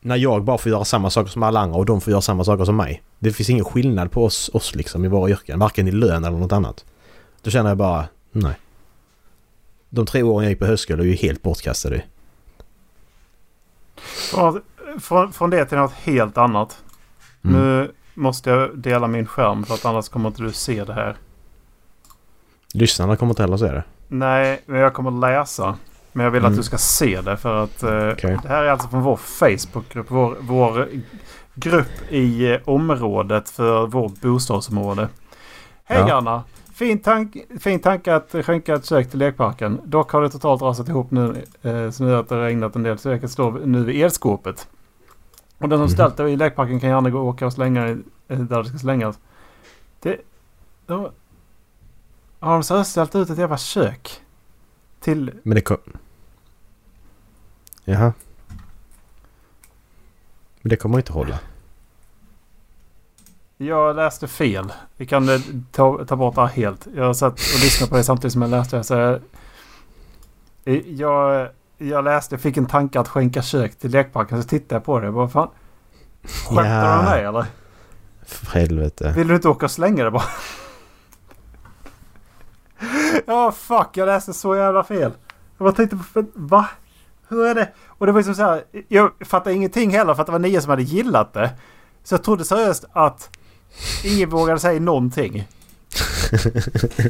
När 0.00 0.16
jag 0.16 0.44
bara 0.44 0.58
får 0.58 0.72
göra 0.72 0.84
samma 0.84 1.10
saker 1.10 1.30
som 1.30 1.42
alla 1.42 1.60
andra 1.60 1.78
och 1.78 1.86
de 1.86 2.00
får 2.00 2.10
göra 2.10 2.20
samma 2.20 2.44
saker 2.44 2.64
som 2.64 2.76
mig. 2.76 3.02
Det 3.18 3.32
finns 3.32 3.50
ingen 3.50 3.64
skillnad 3.64 4.10
på 4.10 4.24
oss, 4.24 4.50
oss 4.52 4.74
liksom 4.74 5.04
i 5.04 5.08
våra 5.08 5.30
yrken. 5.30 5.58
Varken 5.58 5.88
i 5.88 5.92
lön 5.92 6.24
eller 6.24 6.38
något 6.38 6.52
annat. 6.52 6.84
Då 7.42 7.50
känner 7.50 7.70
jag 7.70 7.78
bara, 7.78 8.04
nej. 8.34 8.54
De 9.90 10.06
tre 10.06 10.22
åren 10.22 10.44
jag 10.44 10.50
gick 10.50 10.58
på 10.58 10.66
högskola 10.66 11.02
är 11.02 11.06
ju 11.06 11.14
helt 11.14 11.42
bortkastade. 11.42 12.02
Från, 14.30 14.62
från, 15.00 15.32
från 15.32 15.50
det 15.50 15.64
till 15.64 15.78
något 15.78 15.92
helt 15.92 16.38
annat. 16.38 16.82
Mm. 17.44 17.60
Nu 17.60 17.92
måste 18.14 18.50
jag 18.50 18.78
dela 18.78 19.06
min 19.06 19.26
skärm 19.26 19.64
för 19.64 19.74
att 19.74 19.84
annars 19.84 20.08
kommer 20.08 20.28
inte 20.28 20.42
du 20.42 20.52
se 20.52 20.84
det 20.84 20.94
här. 20.94 21.16
Lyssnarna 22.74 23.16
kommer 23.16 23.30
inte 23.32 23.42
heller 23.42 23.56
se 23.56 23.72
det. 23.72 23.84
Nej, 24.08 24.62
men 24.66 24.80
jag 24.80 24.94
kommer 24.94 25.10
läsa. 25.10 25.76
Men 26.12 26.24
jag 26.24 26.30
vill 26.30 26.40
Mm. 26.40 26.52
att 26.52 26.56
du 26.56 26.62
ska 26.62 26.78
se 26.78 27.20
det 27.20 27.36
för 27.36 27.64
att 27.64 27.82
eh, 27.82 28.08
Okej. 28.12 28.38
det 28.42 28.48
här 28.48 28.62
är 28.64 28.68
alltså 28.70 28.88
från 28.88 29.02
vår 29.02 29.16
Facebookgrupp. 29.16 30.06
Vår, 30.10 30.36
vår 30.40 30.88
grupp 31.54 32.12
i 32.12 32.52
eh, 32.52 32.60
området 32.64 33.50
för 33.50 33.86
vårt 33.86 34.20
bostadsområde. 34.20 35.08
Hej 35.84 35.98
Ja. 35.98 36.06
grannar! 36.06 36.42
Fin, 36.74 36.98
tank, 36.98 37.36
fin 37.60 37.80
tanke 37.80 38.14
att 38.14 38.34
skänka 38.46 38.74
ett 38.74 38.84
kök 38.84 39.10
till 39.10 39.18
lekparken. 39.18 39.80
Dock 39.84 40.10
har 40.10 40.22
det 40.22 40.30
totalt 40.30 40.62
rasat 40.62 40.88
ihop 40.88 41.10
nu 41.10 41.44
eh, 41.62 41.90
så 41.90 42.04
nu 42.04 42.16
att 42.16 42.28
det 42.28 42.44
regnat 42.46 42.76
en 42.76 42.82
del 42.82 42.98
så 42.98 43.08
jag 43.08 43.20
kan 43.20 43.28
stå 43.28 43.50
nu 43.50 43.84
vid 43.84 44.02
elskåpet. 44.04 44.68
Och 45.58 45.68
den 45.68 45.78
som 45.78 45.84
Mhm. 45.84 45.88
ställt 45.88 46.16
det 46.16 46.30
i 46.30 46.36
lekparken 46.36 46.80
kan 46.80 46.90
gärna 46.90 47.10
gå 47.10 47.18
och 47.18 47.26
åka 47.26 47.46
och 47.46 47.52
slänga 47.52 47.84
det 47.84 47.98
eh, 48.28 48.38
där 48.40 48.62
det 48.62 48.68
ska 48.68 48.78
slängas. 48.78 49.18
Det... 50.00 50.20
De, 50.86 51.08
har 52.40 52.52
de 52.52 52.62
så 52.62 52.84
ställt 52.84 53.14
ut 53.14 53.30
ett 53.30 53.38
jävla 53.38 53.58
kök? 53.58 54.20
Till... 55.00 55.32
Men 55.42 55.54
det 55.54 55.60
kom... 55.60 55.78
Jaha. 57.84 58.12
Men 60.60 60.70
det 60.70 60.76
kommer 60.76 60.98
inte 60.98 61.12
hålla. 61.12 61.38
Jag 63.56 63.96
läste 63.96 64.28
fel. 64.28 64.72
Vi 64.96 65.06
kan 65.06 65.28
eh, 65.28 65.40
ta, 65.72 66.04
ta 66.04 66.16
bort 66.16 66.34
det 66.34 66.46
helt. 66.46 66.86
Jag 66.94 67.16
satt 67.16 67.32
och 67.32 67.38
lyssnade 67.62 67.90
på 67.90 67.96
det 67.96 68.04
samtidigt 68.04 68.32
som 68.32 68.42
jag 68.42 68.50
läste 68.50 68.76
det. 68.76 68.84
Så 68.84 68.94
jag, 68.94 69.20
jag, 70.86 71.48
jag 71.78 72.04
läste, 72.04 72.38
fick 72.38 72.56
en 72.56 72.66
tanke 72.66 73.00
att 73.00 73.08
skänka 73.08 73.42
kök 73.42 73.78
till 73.78 73.90
lekparken. 73.90 74.42
Så 74.42 74.48
tittade 74.48 74.74
jag 74.74 74.84
på 74.84 75.00
det. 75.00 75.10
Vad 75.10 75.32
fan? 75.32 75.48
Skämtar 76.48 76.64
Ja. 76.64 76.80
du 76.90 76.96
med 76.96 77.04
mig 77.04 77.24
eller? 77.24 77.44
För 78.26 78.58
helvete. 78.58 79.12
Vill 79.16 79.28
du 79.28 79.34
inte 79.34 79.48
åka 79.48 79.66
och 79.66 79.70
slänga 79.70 80.04
det 80.04 80.10
bara? 80.10 80.22
Ja 83.26 83.52
fuck, 83.52 83.88
jag 83.96 84.06
läste 84.06 84.32
så 84.32 84.56
jävla 84.56 84.84
fel. 84.84 85.12
Jag 85.58 85.64
bara 85.64 85.72
tänkte 85.72 85.96
på, 86.12 86.24
va? 86.34 86.68
Hur 87.28 87.46
är 87.46 87.54
det? 87.54 87.68
Och 87.86 88.06
det 88.06 88.12
var 88.12 88.20
ju 88.20 88.24
som 88.24 88.34
så 88.34 88.42
här, 88.42 88.64
jag 88.88 89.10
fattade 89.20 89.54
ingenting 89.56 89.90
heller 89.90 90.14
för 90.14 90.20
att 90.22 90.26
det 90.26 90.32
var 90.32 90.38
nio 90.38 90.60
som 90.60 90.70
hade 90.70 90.82
gillat 90.82 91.32
det. 91.32 91.50
Så 92.04 92.14
jag 92.14 92.22
trodde 92.22 92.44
seriöst 92.44 92.84
att 92.92 93.30
ingen 94.04 94.30
vågade 94.30 94.60
säga 94.60 94.80
någonting. 94.80 95.44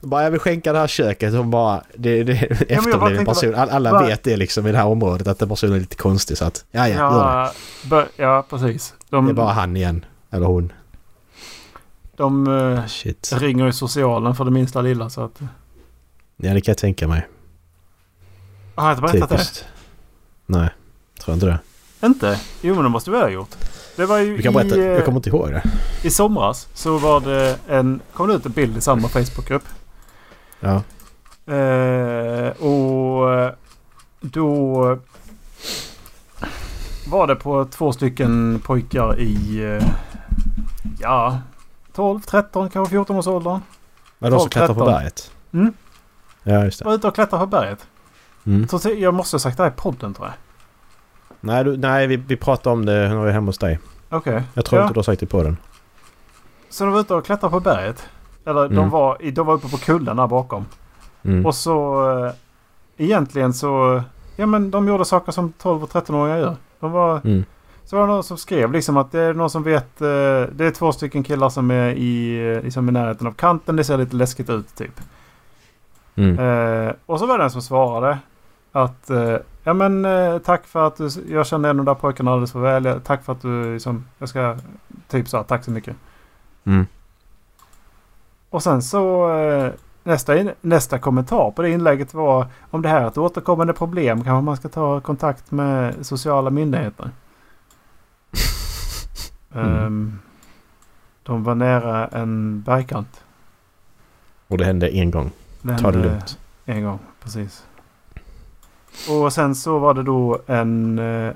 Bara 0.00 0.22
jag 0.22 0.30
vill 0.30 0.40
skänka 0.40 0.72
det 0.72 0.78
här 0.78 0.86
köket 0.86 1.34
och 1.34 1.46
bara... 1.46 1.82
Det, 1.96 2.24
det 2.24 2.32
är 2.32 2.48
bara 2.48 2.76
efterbliven 2.76 3.24
person. 3.24 3.54
All, 3.54 3.70
alla 3.70 3.90
bara- 3.90 4.06
vet 4.06 4.22
det 4.24 4.36
liksom 4.36 4.66
i 4.66 4.72
det 4.72 4.78
här 4.78 4.86
området 4.86 5.26
att 5.28 5.38
den 5.38 5.48
personen 5.48 5.74
är 5.74 5.80
lite 5.80 5.96
konstig 5.96 6.38
så 6.38 6.44
att... 6.44 6.64
Ja, 6.70 6.88
ja, 6.88 6.94
gör 6.94 7.42
det. 7.90 7.96
Ja, 7.96 8.06
ja 8.16 8.46
precis. 8.50 8.94
Det 9.10 9.16
är 9.16 9.22
De, 9.22 9.34
bara 9.34 9.52
han 9.52 9.76
igen. 9.76 10.04
Eller 10.30 10.46
hon. 10.46 10.72
de 12.16 12.46
eh, 12.58 12.86
Shit. 12.86 13.32
ringer 13.36 13.68
i 13.68 13.72
socialen 13.72 14.34
för 14.34 14.44
det 14.44 14.50
minsta 14.50 14.80
lilla 14.80 15.10
så 15.10 15.24
att... 15.24 15.40
Ja, 16.36 16.54
det 16.54 16.60
kan 16.60 16.72
jag 16.72 16.78
tänka 16.78 17.08
mig. 17.08 17.28
Har 18.74 18.88
jag 18.88 18.92
inte 18.98 19.12
berättat 19.12 19.30
Typiskt. 19.30 19.64
Nej, 20.46 20.68
tror 21.20 21.34
inte 21.34 21.46
det. 21.46 21.58
Inte? 22.02 22.40
Jo 22.60 22.74
men 22.74 22.84
det 22.84 22.90
måste 22.90 23.10
vi 23.10 23.16
ha 23.20 23.28
gjort. 23.28 23.56
Det 23.96 24.06
var 24.06 24.18
ju 24.18 24.36
Du 24.36 24.42
kan 24.42 24.52
i, 24.52 24.54
berätta. 24.54 24.76
eh, 24.76 24.84
Jag 24.86 25.04
kommer 25.04 25.18
inte 25.18 25.28
ihåg 25.28 25.50
det. 25.50 25.62
I 26.02 26.10
somras 26.10 26.68
så 26.74 26.98
var 26.98 27.20
det 27.20 27.58
en, 27.68 28.00
kom 28.14 28.28
det 28.28 28.34
ut 28.34 28.46
en 28.46 28.52
bild 28.52 28.76
i 28.76 28.80
samma 28.80 29.08
Facebookgrupp. 29.08 29.64
Ja. 30.60 30.82
Eh, 31.54 32.48
och 32.50 33.34
eh, 33.34 33.52
då 34.20 34.98
var 37.08 37.26
det 37.26 37.36
på 37.36 37.64
två 37.64 37.92
stycken 37.92 38.60
pojkar 38.64 39.18
i 39.20 39.64
eh, 39.80 39.88
ja 41.00 41.38
12, 41.94 42.20
13, 42.20 42.70
kanske 42.70 42.90
14 42.90 43.16
års 43.16 43.26
åldern. 43.26 43.60
Var 44.18 44.30
det 44.30 44.36
de 44.36 44.40
som 44.40 44.48
12, 44.48 44.50
klättrar 44.50 44.74
på 44.74 44.74
13. 44.74 44.92
berget? 44.94 45.30
Mm. 45.52 45.72
Ja, 46.42 46.64
just 46.64 46.78
det. 46.78 46.84
Var 46.84 46.94
ute 46.94 47.08
och 47.08 47.14
klättrade 47.14 47.40
på 47.42 47.46
berget. 47.46 47.86
Mm. 48.46 48.68
Så 48.68 48.90
jag 48.98 49.14
måste 49.14 49.34
ha 49.34 49.38
sagt 49.40 49.56
det 49.56 49.62
här 49.62 49.70
i 49.70 49.74
podden 49.76 50.14
tror 50.14 50.26
jag. 50.28 50.34
Nej, 51.40 51.64
du, 51.64 51.76
nej 51.76 52.06
vi, 52.06 52.16
vi 52.16 52.36
pratade 52.36 52.72
om 52.72 52.84
det 52.86 52.92
när 52.92 53.08
vi 53.08 53.14
var 53.16 53.30
hemma 53.30 53.46
hos 53.46 53.58
dig. 53.58 53.78
Okej. 54.08 54.42
Jag 54.54 54.64
tror 54.64 54.78
Ja. 54.80 54.84
inte 54.84 54.94
du 54.94 54.98
har 54.98 55.02
sagt 55.02 55.20
det 55.20 55.26
på 55.26 55.42
den. 55.42 55.56
Så 56.70 56.84
de 56.84 56.92
var 56.92 57.00
ute 57.00 57.14
och 57.14 57.24
klättrade 57.26 57.50
på 57.52 57.60
berget. 57.60 58.08
Eller 58.44 58.68
de, 58.68 58.76
Mm. 58.76 58.90
var, 58.90 59.16
i- 59.22 59.30
de 59.30 59.46
var 59.46 59.54
uppe 59.54 59.68
på 59.68 59.76
kullen 59.76 60.16
där 60.16 60.26
bakom. 60.26 60.64
Mm. 61.22 61.46
Och 61.46 61.54
så 61.54 62.04
eh, 62.26 62.32
egentligen 62.96 63.52
så... 63.52 64.02
Ja 64.36 64.46
men 64.46 64.70
de 64.70 64.88
gjorde 64.88 65.04
saker 65.04 65.32
som 65.32 65.52
12 65.52 65.82
och 65.82 65.90
13-åringar 65.90 66.38
gör. 66.38 66.56
De 66.80 66.92
var... 66.92 67.20
Mm. 67.24 67.44
Så 67.84 67.96
var 67.96 68.06
det 68.06 68.12
någon 68.12 68.24
som 68.24 68.36
skrev 68.38 68.72
liksom 68.72 68.96
att 68.96 69.12
det 69.12 69.20
är 69.20 69.34
någon 69.34 69.50
som 69.50 69.62
vet... 69.62 70.00
Eh, 70.00 70.06
det 70.52 70.60
är 70.66 70.70
två 70.74 70.92
stycken 70.92 71.22
killar 71.22 71.48
som 71.48 71.70
är 71.70 71.88
i, 71.92 72.38
eh, 72.56 72.62
liksom 72.62 72.88
i 72.88 72.92
närheten 72.92 73.26
av 73.26 73.32
kanten. 73.32 73.76
Det 73.76 73.84
ser 73.84 73.98
lite 73.98 74.16
läskigt 74.16 74.50
ut 74.50 74.74
typ. 74.76 75.00
Mm. 76.16 76.38
Eh, 76.38 76.92
och 77.06 77.18
så 77.18 77.26
var 77.26 77.38
det 77.38 77.44
en 77.44 77.50
som 77.50 77.62
svarade 77.62 78.18
att 78.72 79.10
eh, 79.10 79.36
ja 79.64 79.74
men 79.74 80.04
eh, 80.04 80.38
tack 80.38 80.66
för 80.66 80.86
att 80.86 80.96
du, 80.96 81.08
jag 81.28 81.46
kände 81.46 81.68
ändå 81.68 81.82
de 81.82 81.90
där 81.90 82.00
pojkarna 82.00 82.30
alldeles 82.30 82.52
för 82.52 82.60
väl. 82.60 83.00
Tack 83.00 83.24
för 83.24 83.32
att 83.32 83.42
du 83.42 83.72
liksom, 83.72 84.06
jag 84.18 84.28
ska 84.28 84.56
typ 85.08 85.28
så 85.28 85.36
här, 85.36 85.44
tack 85.44 85.64
så 85.64 85.70
mycket. 85.70 85.96
Mm. 86.64 86.86
Och 88.50 88.62
sen 88.62 88.82
så 88.82 89.32
eh, 89.38 89.72
nästa, 90.02 90.34
nästa 90.60 90.98
kommentar 90.98 91.50
på 91.50 91.62
det 91.62 91.70
inlägget 91.70 92.14
var 92.14 92.46
om 92.70 92.82
det 92.82 92.88
här 92.88 93.00
är 93.00 93.06
ett 93.06 93.18
återkommande 93.18 93.72
problem 93.72 94.24
kanske 94.24 94.44
man 94.44 94.56
ska 94.56 94.68
ta 94.68 95.00
kontakt 95.00 95.50
med 95.50 96.06
sociala 96.06 96.50
myndigheter. 96.50 97.10
Mm. 99.54 99.86
Ehm, 99.86 100.18
de 101.22 101.44
var 101.44 101.54
nära 101.54 102.06
en 102.06 102.62
bergkant. 102.62 103.24
Och 104.46 104.58
det 104.58 104.64
hände 104.64 104.88
en 104.88 105.10
gång. 105.10 105.30
Det 105.62 105.78
Ta 105.78 105.90
det 105.90 105.98
lugnt. 105.98 106.38
En 106.64 106.84
gång, 106.84 106.98
precis. 107.22 107.64
Och 109.08 109.32
sen 109.32 109.54
så 109.54 109.78
var 109.78 109.94
det 109.94 110.02
då 110.02 110.40
en 110.46 110.98
eh, 110.98 111.32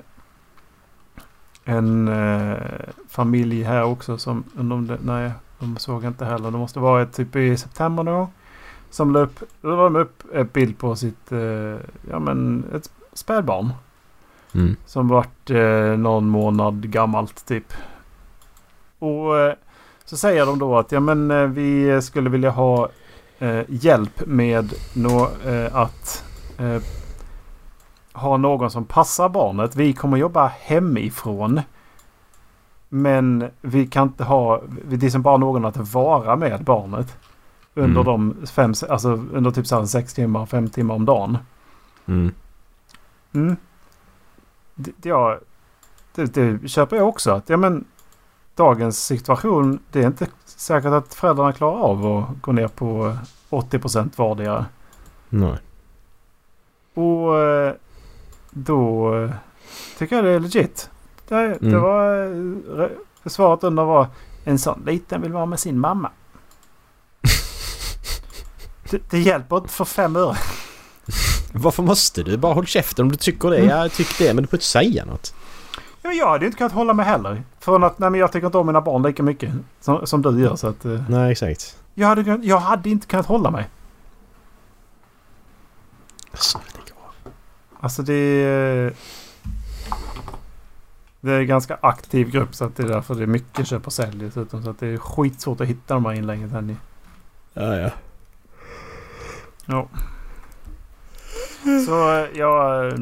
en 1.67 2.07
eh, 2.07 2.57
familj 3.09 3.63
här 3.63 3.83
också 3.83 4.17
som, 4.17 4.43
de, 4.53 4.97
nej, 5.03 5.31
de 5.59 5.77
såg 5.77 6.05
inte 6.05 6.25
heller. 6.25 6.51
Det 6.51 6.57
måste 6.57 6.79
vara 6.79 7.01
ett, 7.01 7.13
typ 7.13 7.35
i 7.35 7.57
september 7.57 8.03
någon 8.03 8.15
gång. 8.15 8.31
Som 8.89 9.13
la 9.13 9.19
upp, 9.19 9.39
la 9.61 9.75
de 9.75 9.95
upp 9.95 10.23
en 10.33 10.49
bild 10.53 10.77
på 10.77 10.95
sitt, 10.95 11.31
eh, 11.31 11.77
ja 12.09 12.19
men 12.19 12.65
ett 12.75 12.89
spädbarn. 13.13 13.73
Mm. 14.53 14.75
Som 14.85 15.07
vart 15.07 15.49
någon 15.97 16.29
månad 16.29 16.89
gammalt 16.91 17.45
typ. 17.45 17.73
Och 18.99 19.33
så 20.05 20.17
säger 20.17 20.45
de 20.45 20.59
då 20.59 20.77
att 20.77 20.91
ja 20.91 20.99
men 20.99 21.53
vi 21.53 22.01
skulle 22.01 22.29
vilja 22.29 22.49
ha 22.49 22.89
eh, 23.39 23.61
hjälp 23.67 24.25
med 24.25 24.73
nå, 24.93 25.29
eh, 25.45 25.75
att 25.75 26.23
eh, 26.57 26.81
ha 28.15 28.37
någon 28.37 28.71
som 28.71 28.85
passar 28.85 29.29
barnet. 29.29 29.75
Vi 29.75 29.93
kommer 29.93 30.17
jobba 30.17 30.51
hemifrån. 30.59 31.61
Men 32.89 33.49
vi 33.61 33.87
kan 33.87 34.07
inte 34.07 34.23
ha, 34.23 34.61
det 34.87 34.95
är 34.95 34.99
liksom 34.99 35.21
bara 35.21 35.37
någon 35.37 35.65
att 35.65 35.77
vara 35.77 36.35
med 36.35 36.63
barnet. 36.63 37.17
Under 37.73 38.01
Mm. 38.01 38.05
de 38.39 38.47
fem, 38.47 38.73
alltså 38.89 39.09
under 39.09 39.51
typ 39.51 39.67
så 39.67 39.79
här 39.79 39.85
sex 39.85 40.13
timmar, 40.13 40.45
fem 40.45 40.69
timmar 40.69 40.95
om 40.95 41.05
dagen. 41.05 41.37
Mm. 42.05 42.31
Mm. 43.33 43.55
Det, 44.75 44.91
ja, 45.01 45.39
det, 46.15 46.33
det 46.33 46.67
köper 46.67 46.95
jag 46.95 47.07
också. 47.07 47.31
Att, 47.31 47.49
ja, 47.49 47.57
men, 47.57 47.85
dagens 48.55 49.05
situation, 49.05 49.79
det 49.91 50.03
är 50.03 50.07
inte 50.07 50.27
säkert 50.45 50.91
att 50.91 51.13
föräldrarna 51.13 51.53
klarar 51.53 51.79
av 51.79 52.05
att 52.05 52.41
gå 52.41 52.51
ner 52.51 52.67
på 52.67 53.17
80% 53.49 54.09
vardera. 54.17 54.65
Nej. 55.29 55.57
Och 56.93 57.37
eh, 57.39 57.73
då 58.57 59.15
eh, 59.23 59.31
tycker 59.97 60.15
jag 60.15 60.25
det 60.25 60.31
är 60.31 60.39
legit. 60.39 60.89
Det, 61.27 61.35
det 61.35 61.67
Mm. 61.67 61.81
var 61.81 62.23
eh, 62.25 62.29
re- 62.79 62.91
svaret 63.25 63.63
under 63.63 63.83
var 63.83 64.07
en 64.43 64.59
sån 64.59 64.83
liten 64.85 65.21
vill 65.21 65.31
vara 65.33 65.45
med 65.45 65.59
sin 65.59 65.79
mamma. 65.79 66.09
det, 68.89 69.09
det 69.09 69.19
hjälper 69.19 69.57
inte 69.57 69.69
för 69.69 69.85
fem 69.85 70.15
öre. 70.15 70.35
Varför 71.53 71.83
måste 71.83 72.23
du? 72.23 72.37
Bara 72.37 72.53
håll 72.53 72.65
käften 72.65 73.03
om 73.05 73.11
du 73.11 73.17
tycker 73.17 73.49
det. 73.49 73.57
Mm. 73.57 73.69
Ja, 73.69 73.89
tyck 73.89 74.17
det. 74.17 74.33
Men 74.33 74.43
du 74.43 74.47
får 74.47 74.57
inte 74.57 74.65
säga 74.65 75.05
något. 75.05 75.33
Ja, 76.01 76.11
jag 76.11 76.27
hade 76.29 76.45
inte 76.45 76.57
kunnat 76.57 76.71
hålla 76.73 76.93
mig 76.93 77.05
heller. 77.05 77.43
Från 77.59 77.83
att 77.83 77.99
nej, 77.99 78.09
men 78.09 78.19
jag 78.19 78.31
tycker 78.31 78.45
inte 78.45 78.57
om 78.57 78.67
mina 78.67 78.81
barn 78.81 79.03
lika 79.03 79.23
mycket 79.23 79.53
som, 79.81 80.07
som 80.07 80.21
du 80.21 80.41
gör. 80.41 80.55
Så 80.55 80.67
att, 80.67 80.85
eh, 80.85 81.01
Nej, 81.09 81.31
exakt. 81.31 81.77
jag, 81.93 82.07
hade, 82.07 82.39
jag 82.43 82.57
hade 82.59 82.89
inte 82.89 83.07
kunnat 83.07 83.25
hålla 83.25 83.51
mig. 83.51 83.69
Alltså. 86.31 86.59
Alltså 87.85 88.03
det 88.03 88.13
är... 88.13 88.93
Det 91.21 91.31
är 91.31 91.39
en 91.39 91.47
ganska 91.47 91.77
aktiv 91.81 92.29
grupp 92.31 92.55
så 92.55 92.65
att 92.65 92.75
det 92.75 92.83
är 92.83 92.87
därför 92.87 93.15
det 93.15 93.23
är 93.23 93.27
mycket 93.27 93.67
köp 93.67 93.87
och 93.87 93.93
sälj 93.93 94.19
dessutom. 94.25 94.63
Så 94.63 94.69
att 94.69 94.79
det 94.79 94.87
är 94.87 94.97
skitsvårt 94.97 95.61
att 95.61 95.67
hitta 95.67 95.93
de 95.93 96.05
här 96.05 96.13
inläggen 96.13 96.49
sen. 96.49 96.69
i- 96.69 96.75
Ja, 97.53 97.75
ja. 97.77 97.89
Ja. 99.65 99.87
Så 101.85 102.13
eh, 102.17 102.27
jag... 102.33 102.87
eh, 102.87 102.99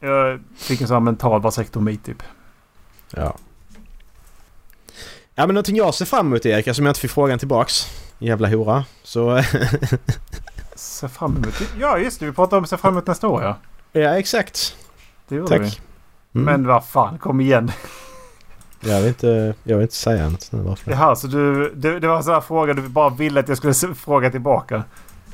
Jag 0.00 0.40
fick 0.56 0.80
en 0.80 0.86
sån 0.88 0.94
här 0.94 1.00
mental 1.00 1.40
vasektomi 1.40 1.96
typ. 1.96 2.22
Ja. 3.16 3.36
Ja 5.34 5.46
men 5.46 5.54
någonting 5.54 5.76
jag 5.76 5.94
ser 5.94 6.04
fram 6.04 6.26
emot 6.26 6.46
Erik, 6.46 6.76
som 6.76 6.86
jag 6.86 6.90
inte 6.90 7.00
fick 7.00 7.10
frågan 7.10 7.38
tillbaks. 7.38 7.86
Jävla 8.18 8.48
hora. 8.48 8.84
Så... 9.02 9.42
Se 10.80 11.08
fram 11.08 11.36
emot... 11.36 11.54
Ja 11.80 11.98
just 11.98 12.20
det, 12.20 12.26
vi 12.26 12.32
pratade 12.32 12.60
om 12.60 12.66
se 12.66 12.76
fram 12.76 12.94
emot 12.94 13.06
nästa 13.06 13.28
år 13.28 13.42
ja. 13.42 13.56
ja, 13.92 14.18
exakt. 14.18 14.76
Det 15.28 15.34
gjorde 15.34 15.58
vi. 15.58 15.70
Tack. 15.70 15.80
Mm. 16.34 16.44
Men 16.44 16.66
vad 16.66 16.84
fan, 16.84 17.18
kom 17.18 17.40
igen. 17.40 17.72
Jag 18.80 18.98
vill 18.98 19.08
inte, 19.08 19.54
jag 19.64 19.76
vill 19.76 19.82
inte 19.82 19.94
säga 19.94 20.28
något 20.28 20.52
nu 20.52 20.62
varför. 20.62 20.90
Jaha, 20.90 21.16
så 21.16 21.26
du, 21.26 21.72
det, 21.74 22.00
det 22.00 22.08
var 22.08 22.16
en 22.16 22.24
sån 22.24 22.34
här 22.34 22.40
fråga 22.40 22.74
du 22.74 22.82
bara 22.82 23.10
ville 23.10 23.40
att 23.40 23.48
jag 23.48 23.56
skulle 23.56 23.94
fråga 23.94 24.30
tillbaka. 24.30 24.84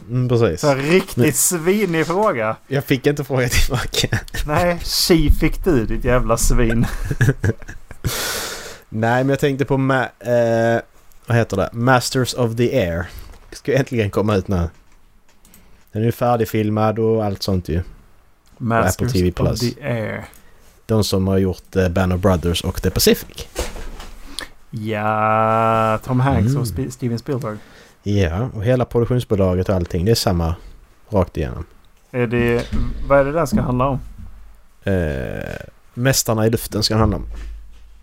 Mm, 0.08 0.28
precis. 0.28 0.60
Så 0.60 0.66
här 0.66 0.76
riktigt 0.76 1.36
svinig 1.36 2.06
fråga. 2.06 2.56
Jag 2.66 2.84
fick 2.84 3.06
inte 3.06 3.24
fråga 3.24 3.48
tillbaka. 3.48 4.18
Nej, 4.46 4.78
tji 4.82 5.30
fick 5.30 5.64
du 5.64 5.86
ditt 5.86 6.04
jävla 6.04 6.36
svin. 6.36 6.86
Nej, 8.88 9.24
men 9.24 9.28
jag 9.28 9.38
tänkte 9.38 9.64
på... 9.64 9.74
Ma- 9.74 10.74
eh, 10.76 10.80
vad 11.26 11.36
heter 11.36 11.56
det? 11.56 11.70
Masters 11.72 12.34
of 12.34 12.56
the 12.56 12.80
Air. 12.80 13.08
Ska 13.52 13.74
äntligen 13.74 14.10
komma 14.10 14.34
ut 14.36 14.48
nu. 14.48 14.68
Den 15.96 16.02
är 16.02 16.06
ju 16.06 16.12
färdigfilmad 16.12 16.98
och 16.98 17.24
allt 17.24 17.42
sånt 17.42 17.68
ju. 17.68 17.82
Masters 18.58 19.12
TV 19.12 19.28
of 19.28 19.34
Plus. 19.34 19.60
the 19.60 19.82
Air. 19.82 20.24
De 20.86 21.04
som 21.04 21.28
har 21.28 21.38
gjort 21.38 21.76
eh, 21.76 21.88
Band 21.88 22.12
of 22.12 22.20
Brothers 22.20 22.64
och 22.64 22.82
The 22.82 22.90
Pacific. 22.90 23.48
Ja, 24.70 25.98
Tom 26.04 26.20
Hanks 26.20 26.48
Mm. 26.50 26.60
och 26.60 26.66
Sp- 26.66 26.90
Steven 26.90 27.18
Spielberg. 27.18 27.56
Ja, 28.02 28.48
och 28.54 28.64
hela 28.64 28.84
produktionsbolaget 28.84 29.68
och 29.68 29.74
allting. 29.74 30.04
Det 30.04 30.10
är 30.10 30.14
samma 30.14 30.54
rakt 31.10 31.36
igenom. 31.36 31.64
Är 32.10 32.26
det, 32.26 32.66
vad 33.08 33.18
är 33.20 33.24
det 33.24 33.32
den 33.32 33.46
ska 33.46 33.60
handla 33.60 33.86
om? 33.86 33.98
Eh, 34.84 35.56
Mästarna 35.94 36.46
i 36.46 36.50
luften 36.50 36.82
ska 36.82 36.94
det 36.94 37.00
handla 37.00 37.16
om. 37.16 37.26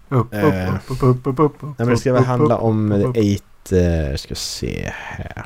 Upp, 0.09 0.27
upp, 0.27 0.33
Eh, 0.33 0.75
upp, 0.75 0.91
upp, 0.91 1.03
upp, 1.03 1.27
upp, 1.27 1.39
upp. 1.39 1.61
Nej, 1.61 1.73
men 1.77 1.87
det 1.89 1.97
ska 1.97 2.09
upp, 2.09 2.15
väl 2.15 2.21
upp, 2.21 2.27
handla 2.27 2.55
upp, 2.55 2.63
om 2.63 2.91
upp, 2.91 3.05
upp. 3.05 3.13
The 3.13 3.19
Eight... 3.21 3.71
Eh, 3.71 4.15
ska 4.15 4.35
se 4.35 4.91
här. 4.93 5.45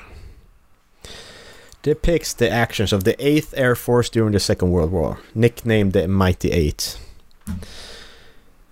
Depicts 1.87 2.33
the 2.33 2.49
actions 2.49 2.93
of 2.93 3.05
the 3.05 3.13
8th 3.13 3.53
Air 3.55 3.75
Force 3.75 4.09
during 4.09 4.33
the 4.33 4.39
Second 4.39 4.71
World 4.71 4.91
War. 4.91 5.17
Nicknamed 5.33 5.93
the 5.93 6.07
Mighty 6.07 6.49
Eight. 6.51 6.99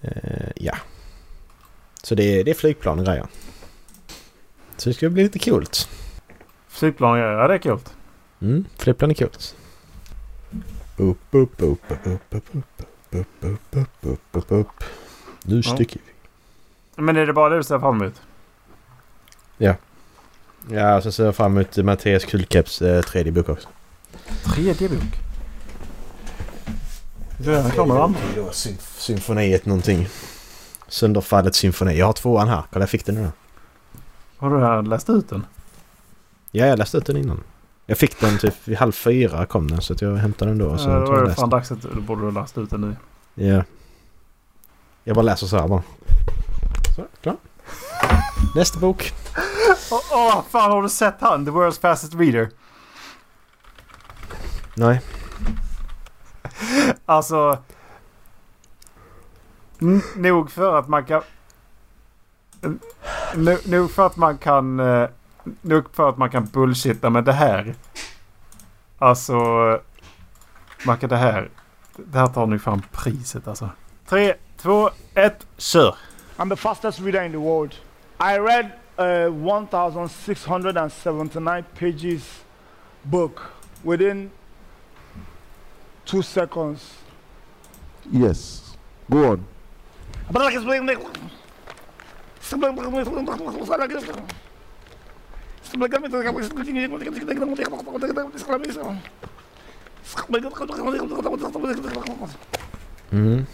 Eh, 0.01 0.51
ja. 0.55 0.75
Så 2.03 2.15
det 2.15 2.23
är, 2.23 2.43
det 2.43 2.51
är 2.51 2.55
flygplan 2.55 2.99
och 2.99 3.05
grejer. 3.05 3.27
Så 4.77 4.89
det 4.89 4.93
ska 4.93 5.09
bli 5.09 5.23
lite 5.23 5.39
coolt. 5.39 5.89
Flygplan, 6.67 7.19
ja, 7.19 7.31
ja 7.31 7.47
det 7.47 7.53
är 7.53 7.57
kul. 7.57 7.79
Mm, 8.41 8.65
flygplan 8.77 9.11
är 9.11 9.15
coolt. 9.15 9.55
Upp, 10.97 11.17
upp, 11.31 11.61
upp, 11.61 11.91
upp, 11.91 12.07
upp, 12.07 12.35
upp, 12.35 12.55
upp, 12.55 12.55
upp, 13.11 13.27
upp, 13.41 13.75
upp, 13.75 14.05
upp, 14.05 14.19
upp, 14.31 14.51
upp. 14.51 14.83
Nu 15.43 15.63
sticker 15.63 15.99
vi. 16.05 17.01
Men 17.01 17.17
är 17.17 17.25
det 17.25 17.33
bara 17.33 17.49
det 17.49 17.57
du 17.57 17.63
ser 17.63 17.79
fram 17.79 18.01
emot? 18.01 18.21
Ja, 19.57 19.75
så 21.01 21.11
ser 21.11 21.25
jag 21.25 21.35
fram 21.35 21.57
emot 21.57 21.77
Mattias 21.77 22.25
Kullkeps 22.25 22.81
eh, 22.81 23.01
tredje 23.01 23.31
bok 23.31 23.49
också. 23.49 23.67
Tredje 24.43 24.89
bok? 24.89 25.21
Du 27.37 27.55
är 27.55 27.69
klar 27.69 27.85
med 27.85 27.97
den 28.35 28.45
Symfoniet 28.97 29.65
någonting. 29.65 30.07
Sönderfallet 30.87 31.55
symfoni. 31.55 31.97
Jag 31.97 32.05
har 32.05 32.13
tvåan 32.13 32.47
här. 32.47 32.63
Kolla 32.71 32.83
jag 32.83 32.89
fick 32.89 33.05
den 33.05 33.15
nu. 33.15 33.29
Har 34.37 34.81
du 34.81 34.89
läst 34.89 35.09
ut 35.09 35.29
den? 35.29 35.45
Ja, 36.51 36.65
jag 36.65 36.79
läste 36.79 36.97
ut 36.97 37.05
den 37.05 37.17
innan. 37.17 37.43
Jag 37.85 37.97
fick 37.97 38.19
den 38.19 38.37
typ 38.37 38.53
vid 38.63 38.77
halv 38.77 38.91
fyra 38.91 39.45
kom 39.45 39.71
den 39.71 39.81
så 39.81 39.93
att 39.93 40.01
jag 40.01 40.15
hämtade 40.15 40.51
den 40.51 40.57
då. 40.57 40.65
Och 40.65 40.79
så 40.79 40.89
Ja, 40.89 40.99
det 40.99 41.25
läst 41.25 41.39
fan 41.39 41.49
dags 41.49 41.71
att 41.71 41.81
du 41.81 42.01
borde 42.01 42.21
ha 42.21 42.31
läst 42.31 42.57
ut 42.57 42.69
den 42.69 42.81
nu. 42.81 42.95
Ja. 43.47 43.63
Jag 45.03 45.15
bara 45.15 45.21
läser 45.21 45.47
så 45.47 45.57
här 45.57 45.67
bara. 45.67 45.83
Så, 46.95 47.05
klar. 47.21 47.35
Nästa 48.55 48.79
bok. 48.79 49.13
Åh, 49.91 50.01
åh, 50.11 50.43
fan 50.49 50.71
har 50.71 50.81
du 50.83 50.89
sett 50.89 51.21
han? 51.21 51.45
The 51.45 51.51
World's 51.51 51.79
Fastest 51.81 52.13
Reader. 52.15 52.49
Nej. 54.75 55.01
Alltså... 57.05 57.57
Nog 60.15 60.51
för 60.51 60.79
att 60.79 60.87
man 60.87 61.05
kan... 61.05 61.21
n- 62.61 62.79
no- 63.33 63.69
Nog 63.69 63.91
för 63.91 64.05
att 64.07 64.17
man 64.17 64.37
kan... 64.37 64.79
eh, 64.79 65.09
Nog 65.61 65.95
för 65.95 66.09
att 66.09 66.17
man 66.17 66.29
kan 66.29 66.45
bullshitta 66.45 67.09
med 67.09 67.23
det 67.23 67.33
här. 67.33 67.75
Alltså... 68.99 69.35
Man 70.85 70.97
kan 70.97 71.09
det 71.09 71.17
här... 71.17 71.49
Det 71.95 72.19
här 72.19 72.27
tar 72.27 72.45
nu 72.45 72.59
fan 72.59 72.81
priset 72.91 73.47
alltså. 73.47 73.69
Tre, 74.07 74.33
två, 74.57 74.89
ett, 75.13 75.47
kör! 75.57 75.95
I'm 76.37 76.49
the 76.49 76.55
fastest 76.55 76.99
reader 76.99 77.23
in 77.25 77.31
the 77.31 77.37
world. 77.37 77.73
I 78.19 78.39
read 78.39 78.69
a 78.97 79.29
1,679 79.29 81.63
pages 81.75 82.39
book 83.05 83.51
within 83.83 84.31
two 86.05 86.21
seconds. 86.21 86.93
Yes. 88.11 88.75
Go 89.09 89.31
on. 89.33 89.45
Mm. 103.11 103.45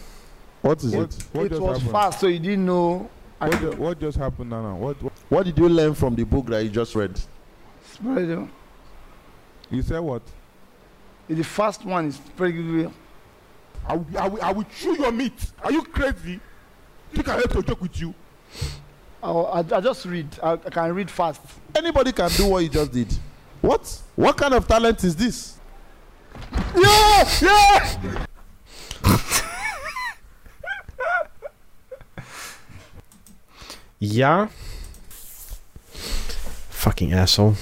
What 0.61 0.83
is 0.83 0.93
it? 0.93 1.25
What 1.31 1.45
It 1.45 1.51
was 1.59 1.77
happened? 1.77 1.91
fast, 1.91 2.19
so 2.19 2.27
you 2.27 2.39
didn't 2.39 2.65
know. 2.65 3.09
What, 3.39 3.59
ju- 3.59 3.71
what 3.71 3.99
just 3.99 4.17
happened 4.17 4.49
now? 4.51 4.61
now? 4.61 4.75
What, 4.75 5.01
what 5.01 5.10
What 5.31 5.45
did 5.45 5.57
you 5.57 5.69
learn 5.69 5.93
from 5.93 6.13
the 6.13 6.25
book 6.25 6.47
that 6.47 6.61
you 6.61 6.69
just 6.69 6.93
read? 6.93 7.17
Spread 7.89 8.49
You 9.69 9.81
said 9.81 9.99
what? 9.99 10.21
The 11.29 11.41
first 11.41 11.85
one 11.85 12.07
is 12.07 12.19
good. 12.35 12.91
I, 13.87 13.95
will- 13.95 14.17
I, 14.19 14.27
will, 14.27 14.43
I 14.43 14.51
will 14.51 14.65
chew 14.77 14.93
your 15.01 15.13
meat. 15.13 15.31
Are 15.63 15.71
you 15.71 15.83
crazy? 15.83 16.37
Think 17.13 17.29
I 17.29 17.35
have 17.35 17.49
to 17.53 17.63
joke 17.63 17.79
with 17.79 17.97
you? 18.01 18.13
I, 19.23 19.59
I 19.71 19.79
just 19.79 20.05
read. 20.05 20.27
I, 20.43 20.51
I 20.51 20.57
can 20.57 20.93
read 20.93 21.09
fast. 21.09 21.39
Anybody 21.75 22.11
can 22.11 22.29
do 22.31 22.47
what 22.49 22.63
you 22.63 22.67
just 22.69 22.91
did. 22.91 23.17
What? 23.61 24.01
What 24.17 24.35
kind 24.35 24.53
of 24.53 24.67
talent 24.67 25.01
is 25.05 25.15
this? 25.15 25.57
Yeah! 26.75 27.29
Yeah! 27.41 28.25
Ja. 34.01 34.49
Fucking 36.81 37.13
asshole. 37.13 37.55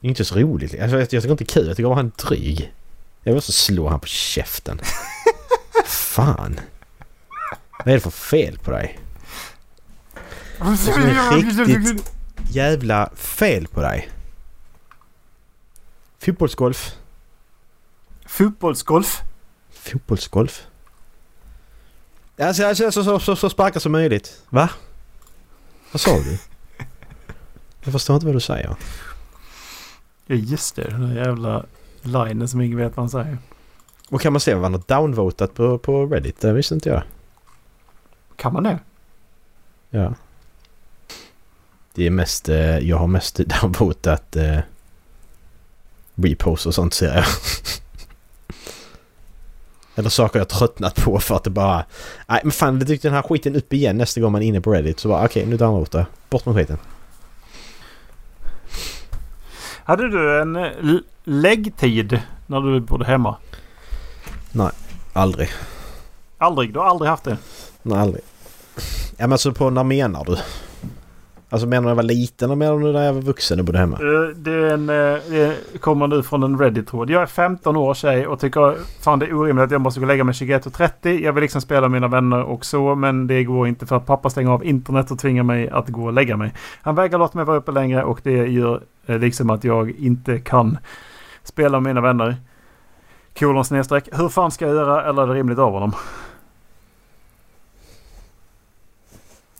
Inte 0.00 0.24
så 0.24 0.34
roligt. 0.38 0.80
Alltså, 0.80 0.98
jag 0.98 1.10
tycker 1.10 1.30
inte 1.30 1.44
det 1.44 1.50
är 1.50 1.54
kul. 1.54 1.66
Jag 1.66 1.76
tycker 1.76 1.88
bara 1.88 1.96
han 1.96 2.06
är 2.18 2.26
dryg. 2.26 2.72
Jag 3.22 3.32
vill 3.32 3.38
också 3.38 3.52
slå 3.52 3.88
han 3.88 4.00
på 4.00 4.06
käften. 4.06 4.80
Fan. 5.86 6.60
Vad 7.78 7.88
är 7.88 7.92
det 7.92 8.00
för 8.00 8.10
fel 8.10 8.58
på 8.58 8.70
dig? 8.70 8.98
som 10.58 11.02
är 11.02 11.36
riktigt- 11.66 12.12
Jävla 12.50 13.10
fel 13.14 13.66
på 13.68 13.80
dig. 13.80 14.08
Fotbollsgolf. 16.18 16.94
Fotbollsgolf. 18.26 19.20
Fotbollsgolf. 19.72 20.62
Alltså, 22.38 22.66
alltså, 22.66 22.84
alltså 22.84 23.04
så, 23.04 23.20
så, 23.20 23.36
så 23.36 23.50
sparka 23.50 23.80
som 23.80 23.92
möjligt. 23.92 24.42
Va? 24.48 24.70
Vad 25.92 26.00
sa 26.00 26.18
du? 26.18 26.38
Jag 27.88 27.92
förstår 27.92 28.16
inte 28.16 28.26
vad 28.26 28.34
du 28.34 28.40
säger. 28.40 28.76
Ja 30.26 30.34
just 30.34 30.76
det, 30.76 30.82
den 30.90 31.08
där 31.08 31.24
jävla 31.24 31.64
linen 32.02 32.48
som 32.48 32.60
ingen 32.60 32.78
vet 32.78 32.96
vad 32.96 33.02
han 33.02 33.10
säger. 33.10 33.38
Och 34.08 34.20
kan 34.20 34.32
man 34.32 34.40
se 34.40 34.54
vad 34.54 34.62
han 34.62 34.74
har 34.74 34.82
downvotat 34.86 35.54
på, 35.54 35.78
på 35.78 36.06
Reddit? 36.06 36.40
Det 36.40 36.52
visste 36.52 36.74
inte 36.74 36.88
jag. 36.88 37.02
Kan 38.36 38.52
man 38.52 38.62
det? 38.62 38.78
Ja. 39.90 40.14
Det 41.94 42.06
är 42.06 42.10
mest... 42.10 42.48
Eh, 42.48 42.78
jag 42.78 42.96
har 42.96 43.06
mest 43.06 43.36
downvotat 43.62 44.36
eh, 44.36 44.58
reposts 46.14 46.66
och 46.66 46.74
sånt 46.74 46.94
ser 46.94 47.14
jag. 47.14 47.24
Eller 49.94 50.10
saker 50.10 50.38
jag 50.38 50.48
tröttnat 50.48 50.94
på 50.94 51.20
för 51.20 51.36
att 51.36 51.44
det 51.44 51.50
bara... 51.50 51.84
Nej 52.26 52.40
men 52.42 52.52
fan 52.52 52.78
det 52.78 52.84
dyker 52.84 53.08
den 53.08 53.16
här 53.16 53.22
skiten 53.22 53.56
upp 53.56 53.72
igen 53.72 53.96
nästa 53.96 54.20
gång 54.20 54.32
man 54.32 54.42
är 54.42 54.46
inne 54.46 54.60
på 54.60 54.72
Reddit. 54.72 55.00
Så 55.00 55.08
bara 55.08 55.24
okej 55.24 55.46
nu 55.46 55.56
downvotar 55.56 55.98
jag. 55.98 56.06
Bort 56.30 56.46
med 56.46 56.54
skiten. 56.54 56.78
Hade 59.88 60.08
du 60.08 60.40
en 60.40 60.56
eh, 60.56 60.70
läggtid 61.24 62.20
när 62.46 62.60
du 62.60 62.80
bodde 62.80 63.04
hemma? 63.04 63.36
Aldrig. 65.12 65.48
Aldrig? 66.38 66.72
Du 66.72 66.78
har 66.78 66.86
aldrig 66.86 67.10
haft 67.10 67.24
det? 67.24 67.38
Nej 67.82 67.98
aldrig. 67.98 68.22
Ja 69.16 69.26
men 69.26 69.32
alltså 69.32 69.52
på 69.52 69.70
när 69.70 69.84
menar 69.84 70.24
du? 70.24 70.36
Alltså 71.50 71.68
menar 71.68 71.80
du 71.80 71.84
när 71.84 71.90
jag 71.90 71.96
var 71.96 72.02
liten 72.02 72.48
eller 72.48 72.56
menar 72.56 72.78
du 72.78 72.92
när 72.92 73.04
jag 73.04 73.12
var 73.12 73.20
vuxen 73.20 73.58
och 73.58 73.64
bodde 73.64 73.78
hemma? 73.78 73.96
Eh, 73.96 74.36
det, 74.36 74.52
är 74.52 74.74
en, 74.74 74.88
eh, 74.88 75.20
det 75.72 75.78
kommer 75.80 76.06
nu 76.06 76.22
från 76.22 76.42
en 76.42 76.58
Reddit-tråd. 76.58 77.10
Jag 77.10 77.22
är 77.22 77.26
15 77.26 77.76
år 77.76 77.94
tjej 77.94 78.26
och 78.26 78.40
tycker 78.40 78.76
fan 79.02 79.18
det 79.18 79.26
är 79.26 79.34
orimligt 79.34 79.64
att 79.64 79.70
jag 79.70 79.80
måste 79.80 80.00
gå 80.00 80.04
och 80.04 80.08
lägga 80.08 80.24
mig 80.24 80.32
21.30. 80.32 81.20
Jag 81.20 81.32
vill 81.32 81.42
liksom 81.42 81.60
spela 81.60 81.80
med 81.80 81.90
mina 81.90 82.08
vänner 82.08 82.42
och 82.42 82.64
så 82.64 82.94
men 82.94 83.26
det 83.26 83.44
går 83.44 83.68
inte 83.68 83.86
för 83.86 83.96
att 83.96 84.06
pappa 84.06 84.30
stänger 84.30 84.50
av 84.50 84.64
internet 84.64 85.10
och 85.10 85.18
tvingar 85.18 85.42
mig 85.42 85.68
att 85.68 85.88
gå 85.88 86.04
och 86.04 86.12
lägga 86.12 86.36
mig. 86.36 86.54
Han 86.82 86.94
vägrar 86.94 87.18
låta 87.18 87.38
mig 87.38 87.44
vara 87.44 87.56
uppe 87.56 87.72
längre 87.72 88.04
och 88.04 88.20
det 88.22 88.46
gör 88.46 88.82
eh, 89.06 89.18
liksom 89.18 89.50
att 89.50 89.64
jag 89.64 89.90
inte 89.90 90.38
kan 90.38 90.78
spela 91.42 91.80
med 91.80 91.90
mina 91.90 92.00
vänner. 92.00 92.36
Kolon 93.38 93.64
snedstreck. 93.64 94.08
Hur 94.12 94.28
fan 94.28 94.50
ska 94.50 94.66
jag 94.66 94.74
göra 94.74 95.04
eller 95.04 95.22
är 95.22 95.26
det 95.26 95.34
rimligt 95.34 95.58
av 95.58 95.72
honom? 95.72 95.92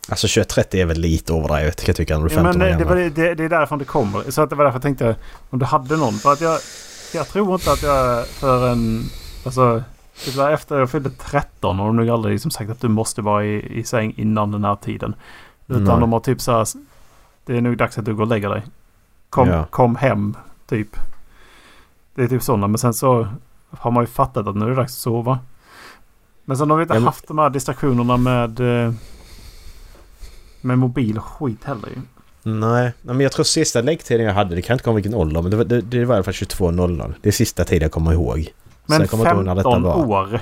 Alltså 0.09 0.27
21.30 0.27 0.75
är 0.75 0.85
väl 0.85 0.99
lite 0.99 1.33
overdrivet 1.33 1.75
kan 1.81 1.87
jag 1.87 1.95
tycka 1.95 2.13
Ja, 2.13 2.29
15 2.29 2.43
men 2.43 2.59
det, 2.59 2.69
gammal. 2.83 2.95
det, 2.97 3.33
det 3.35 3.43
är 3.43 3.49
därifrån 3.49 3.79
det 3.79 3.85
kommer. 3.85 4.31
Så 4.31 4.41
att 4.41 4.49
det 4.49 4.55
var 4.55 4.63
därför 4.63 4.75
jag 4.75 4.81
tänkte 4.81 5.15
om 5.49 5.59
du 5.59 5.65
hade 5.65 5.97
någon. 5.97 6.13
För 6.13 6.33
att 6.33 6.41
jag, 6.41 6.59
jag 7.13 7.27
tror 7.27 7.53
inte 7.53 7.71
att 7.71 7.83
jag 7.83 8.27
för 8.27 8.67
en... 8.67 9.03
Alltså, 9.45 9.83
det 10.25 10.35
var 10.35 10.51
efter 10.51 10.79
jag 10.79 10.89
fyllde 10.91 11.09
13 11.09 11.79
och 11.79 11.85
de 11.85 11.85
har 11.85 11.93
nog 11.93 12.09
aldrig 12.09 12.33
liksom 12.33 12.51
sagt 12.51 12.69
att 12.69 12.81
du 12.81 12.87
måste 12.87 13.21
vara 13.21 13.45
i, 13.45 13.79
i 13.79 13.83
säng 13.83 14.13
innan 14.17 14.51
den 14.51 14.63
här 14.63 14.75
tiden. 14.75 15.15
Utan 15.67 15.83
Nej. 15.83 15.99
de 15.99 16.13
har 16.13 16.19
typ 16.19 16.41
så 16.41 16.51
här... 16.51 16.67
Det 17.45 17.57
är 17.57 17.61
nog 17.61 17.77
dags 17.77 17.97
att 17.97 18.05
du 18.05 18.15
går 18.15 18.21
och 18.23 18.27
lägger 18.29 18.49
dig. 18.49 18.61
Kom, 19.29 19.47
Ja. 19.49 19.65
kom 19.69 19.95
hem, 19.95 20.35
typ. 20.69 20.87
Det 22.15 22.23
är 22.23 22.27
typ 22.27 22.43
sådana. 22.43 22.67
Men 22.67 22.77
sen 22.77 22.93
så 22.93 23.27
har 23.71 23.91
man 23.91 24.03
ju 24.03 24.07
fattat 24.07 24.47
att 24.47 24.55
nu 24.55 24.65
är 24.65 24.69
det 24.69 24.75
dags 24.75 24.93
att 24.93 24.99
sova. 24.99 25.39
Men 26.45 26.57
sen 26.57 26.69
har 26.69 26.77
vi 26.77 26.81
inte 26.83 26.93
Ja, 26.93 26.99
men- 26.99 27.05
haft 27.05 27.27
de 27.27 27.37
här 27.37 27.49
distraktionerna 27.49 28.17
med... 28.17 28.59
eh, 28.85 28.93
Med 30.61 30.77
mobil 30.77 31.19
skit 31.19 31.63
heller 31.63 31.87
ju. 31.89 32.01
Nej, 32.43 32.91
men 33.01 33.19
jag 33.19 33.31
tror 33.31 33.43
sista 33.43 33.81
läggtiden 33.81 34.25
jag 34.25 34.33
hade, 34.33 34.55
det 34.55 34.61
kan 34.61 34.73
inte 34.73 34.83
komma 34.83 34.95
vilken 34.95 35.13
ålder, 35.13 35.41
men 35.41 35.51
det 35.51 35.57
var, 35.57 35.63
det, 35.63 35.81
det 35.81 36.05
var 36.05 36.15
i 36.15 36.17
alla 36.17 36.23
fall 36.23 36.33
22.00. 36.33 37.13
Det 37.21 37.29
är 37.29 37.33
sista 37.33 37.63
tiden 37.63 37.81
jag 37.81 37.91
kommer 37.91 38.13
ihåg. 38.13 38.53
Men 38.85 39.07
kommer 39.07 39.25
jag 39.25 39.35
ihåg 39.35 39.45
när 39.45 39.55
detta 39.55 39.71
15 39.71 40.07
var. 40.07 40.17
år. 40.17 40.39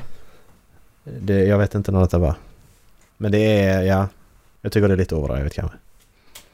Det, 1.03 1.45
jag 1.45 1.57
vet 1.57 1.75
inte 1.75 1.91
när 1.91 1.99
detta 2.01 2.17
var. 2.17 2.35
Men 3.17 3.31
det 3.31 3.61
är, 3.61 3.81
ja... 3.81 4.07
Jag 4.61 4.71
tycker 4.71 4.87
det 4.87 4.93
är 4.93 4.97
lite 4.97 5.15
overdrivet 5.15 5.53
kanske. 5.53 5.77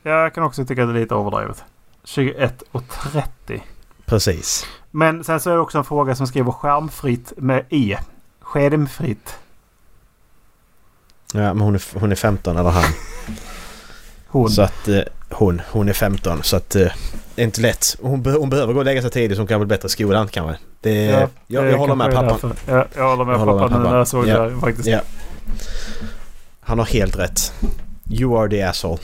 Jag 0.03 0.33
kan 0.33 0.43
också 0.43 0.65
tycka 0.65 0.83
att 0.83 0.89
det 0.89 0.99
är 0.99 1.01
lite 1.01 1.15
överdrivet. 1.15 1.63
21 2.03 2.63
och 2.71 2.83
30. 3.11 3.63
Precis. 4.05 4.65
Men 4.91 5.23
sen 5.23 5.39
så 5.39 5.49
är 5.49 5.53
det 5.53 5.59
också 5.59 5.77
en 5.77 5.83
fråga 5.83 6.15
som 6.15 6.27
skriver 6.27 6.51
skärmfritt 6.51 7.33
med 7.37 7.65
E. 7.69 7.97
Skärmfritt. 8.39 9.37
Ja, 11.33 11.53
men 11.53 11.59
hon 11.59 11.75
är, 11.75 11.99
hon 11.99 12.11
är 12.11 12.15
15 12.15 12.57
eller 12.57 12.69
han. 12.69 12.93
Hon. 14.33 14.49
Så 14.49 14.61
att 14.61 14.87
eh, 14.87 14.99
hon, 15.29 15.61
hon 15.71 15.89
är 15.89 15.93
15 15.93 16.43
så 16.43 16.55
att 16.55 16.75
eh, 16.75 16.87
det 17.35 17.41
är 17.41 17.45
inte 17.45 17.61
lätt. 17.61 17.97
Hon, 18.01 18.21
be, 18.21 18.31
hon 18.31 18.49
behöver 18.49 18.73
gå 18.73 18.79
och 18.79 18.85
lägga 18.85 19.01
sig 19.01 19.11
tidigt 19.11 19.37
så 19.37 19.41
hon 19.41 19.47
kan 19.47 19.59
bli 19.59 19.67
bättre 19.67 19.85
i 19.85 19.89
skolan 19.89 20.27
kanske. 20.27 20.57
Det, 20.81 20.93
Ja, 21.05 21.27
jag, 21.47 21.63
det 21.63 21.69
jag 21.71 21.77
håller 21.77 21.95
med 21.95 22.11
pappan. 22.13 22.27
därför. 22.27 22.73
Ja, 22.77 22.85
jag 22.95 23.09
håller 23.09 23.25
med 23.25 23.33
Jag 23.33 23.39
håller 23.39 23.53
med 23.53 23.61
pappan 23.61 23.69
nu 23.71 23.77
pappan. 23.77 23.91
när 23.91 23.97
jag 23.97 24.07
såg 24.07 24.27
Ja. 24.27 24.39
det 24.43 24.59
faktiskt. 24.59 24.87
Ja. 24.87 24.99
Han 26.61 26.79
har 26.79 26.85
helt 26.85 27.19
rätt. 27.19 27.53
You 28.09 28.39
are 28.41 28.49
the 28.49 28.61
asshole. 28.61 28.97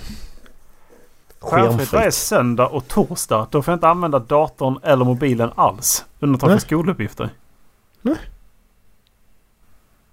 Skärmfritt 1.40 1.94
är 1.94 2.12
söndag 2.12 2.68
och 2.68 2.88
torsdag. 2.88 3.48
Då 3.52 3.62
får 3.62 3.72
jag 3.72 3.76
inte 3.78 3.88
använda 3.88 4.20
datorn 4.20 4.80
eller 4.84 5.06
mobilen 5.06 5.50
alls. 5.56 6.06
Undantag 6.20 6.48
för 6.48 6.54
Nej. 6.56 6.62
skoluppgifter. 6.62 7.30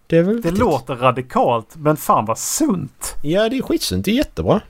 Det 0.06 0.22
väl 0.22 0.26
Det 0.26 0.32
viktigt. 0.34 0.58
låter 0.58 0.94
radikalt 0.96 1.76
men 1.76 1.96
fan 1.96 2.24
vad 2.24 2.38
sunt. 2.38 3.14
Ja, 3.22 3.48
det 3.48 3.58
är 3.58 3.62
skitsunt. 3.62 4.04
Det 4.04 4.10
är 4.10 4.14
jättebra. 4.14 4.60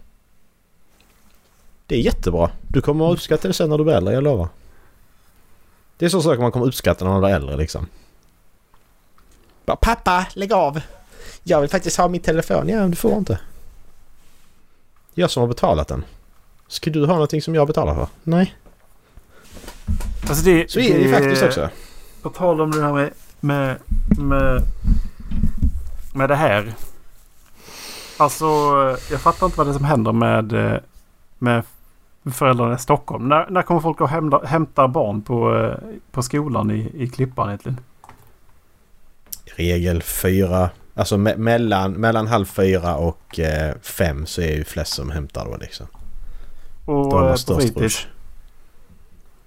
Det 1.87 1.95
är 1.95 2.01
jättebra. 2.01 2.51
Du 2.69 2.81
kommer 2.81 3.07
att 3.07 3.13
uppskatta 3.13 3.49
det 3.49 3.55
sen 3.55 3.71
när 3.71 3.79
du 3.79 3.85
blir 3.85 3.95
äldre, 3.95 4.15
jag 4.15 4.25
lovar. 4.25 4.49
Det 5.97 6.05
är 6.05 6.09
så 6.09 6.23
saker 6.23 6.43
man 6.43 6.53
kommer 6.53 6.67
uppskatta 6.67 7.05
när 7.05 7.13
man 7.13 7.21
blir 7.21 7.31
äldre 7.31 7.57
liksom. 7.57 7.87
Bara, 9.67 9.77
Pappa, 9.77 10.27
lägg 10.35 10.53
av! 10.53 10.81
Jag 11.43 11.61
vill 11.61 11.71
faktiskt 11.71 11.97
ha 11.97 12.09
min 12.09 12.21
telefon. 12.21 12.69
Ja, 12.69 12.87
du 12.87 12.97
får 12.97 13.13
inte. 13.13 13.39
Jag 15.15 15.31
som 15.31 15.41
har 15.41 15.49
betalat 15.49 15.89
den. 15.89 16.05
Ska 16.69 16.91
du 16.91 17.01
ha 17.07 17.13
någonting 17.13 17.43
som 17.43 17.55
jag 17.55 17.67
betalar 17.67 17.95
för? 17.95 18.09
Nej. 18.23 18.57
Alltså 20.29 20.45
det, 20.45 20.71
Så 20.71 20.81
är 20.81 20.95
det 20.95 21.05
ju 21.05 21.13
faktiskt 21.13 21.43
också. 21.43 21.71
På 22.23 22.31
tal 22.31 22.61
om 22.61 22.71
det 22.71 22.83
här 22.83 22.93
med, 22.93 23.11
med, 23.41 23.77
med, 24.19 24.63
med 26.15 26.29
det 26.29 26.37
här. 26.37 26.75
Alltså 28.17 28.47
jag 29.11 29.21
fattar 29.21 29.47
inte 29.47 29.59
vad 29.59 29.67
det 29.67 29.71
är 29.71 29.75
som 29.75 29.85
händer 29.85 30.13
med, 30.13 30.53
eh, 30.53 30.81
med 31.39 31.63
föräldrarna 32.33 32.75
i 32.75 32.79
Stockholm. 32.79 33.29
När, 33.29 33.51
när 33.51 33.63
kommer 33.63 33.81
folk 33.81 34.01
att 34.01 34.11
hämta, 34.11 34.41
hämta 34.47 34.89
barn 34.89 35.23
på, 35.23 35.57
eh, 35.57 35.75
på 36.11 36.23
skolan 36.23 36.71
i, 36.71 36.93
i 36.95 37.09
Klippan 37.09 37.49
egentligen? 37.49 37.81
Regel 39.57 40.03
fyra. 40.03 40.71
Alltså 40.95 41.17
me- 41.17 41.37
mellan, 41.37 41.93
mellan 41.93 42.27
halv 42.27 42.45
fyra 42.45 42.97
och 42.97 43.39
eh, 43.41 43.75
fem 43.83 44.27
så 44.27 44.41
är 44.41 44.53
ju 44.57 44.65
flest 44.65 44.93
som 44.93 45.11
hämtar 45.11 45.45
då 45.45 45.57
liksom. 45.57 45.87
Och 46.85 47.11
Då 47.11 47.17
har 47.19 47.25
eh, 47.27 47.33
på 47.33 47.39
störst 47.39 47.61
fritids? 47.61 47.81
rush. 47.83 48.07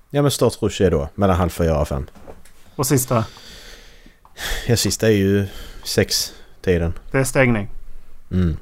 Ja 0.10 0.22
men 0.22 0.32
störst 0.32 0.64
rush 0.64 0.82
är 0.82 0.92
då 0.92 1.10
mellan 1.16 1.36
halv 1.36 1.50
fyra 1.50 1.82
och 1.82 1.88
fem. 1.88 2.06
Och 2.76 2.88
sista? 2.88 3.26
Ja 4.68 4.78
sista 4.78 5.08
är 5.08 5.12
ju 5.12 5.48
sex 5.84 6.34
tiden. 6.62 6.94
Det 7.12 7.18
är 7.20 7.24
stängning. 7.24 7.70
Mm. 8.32 8.58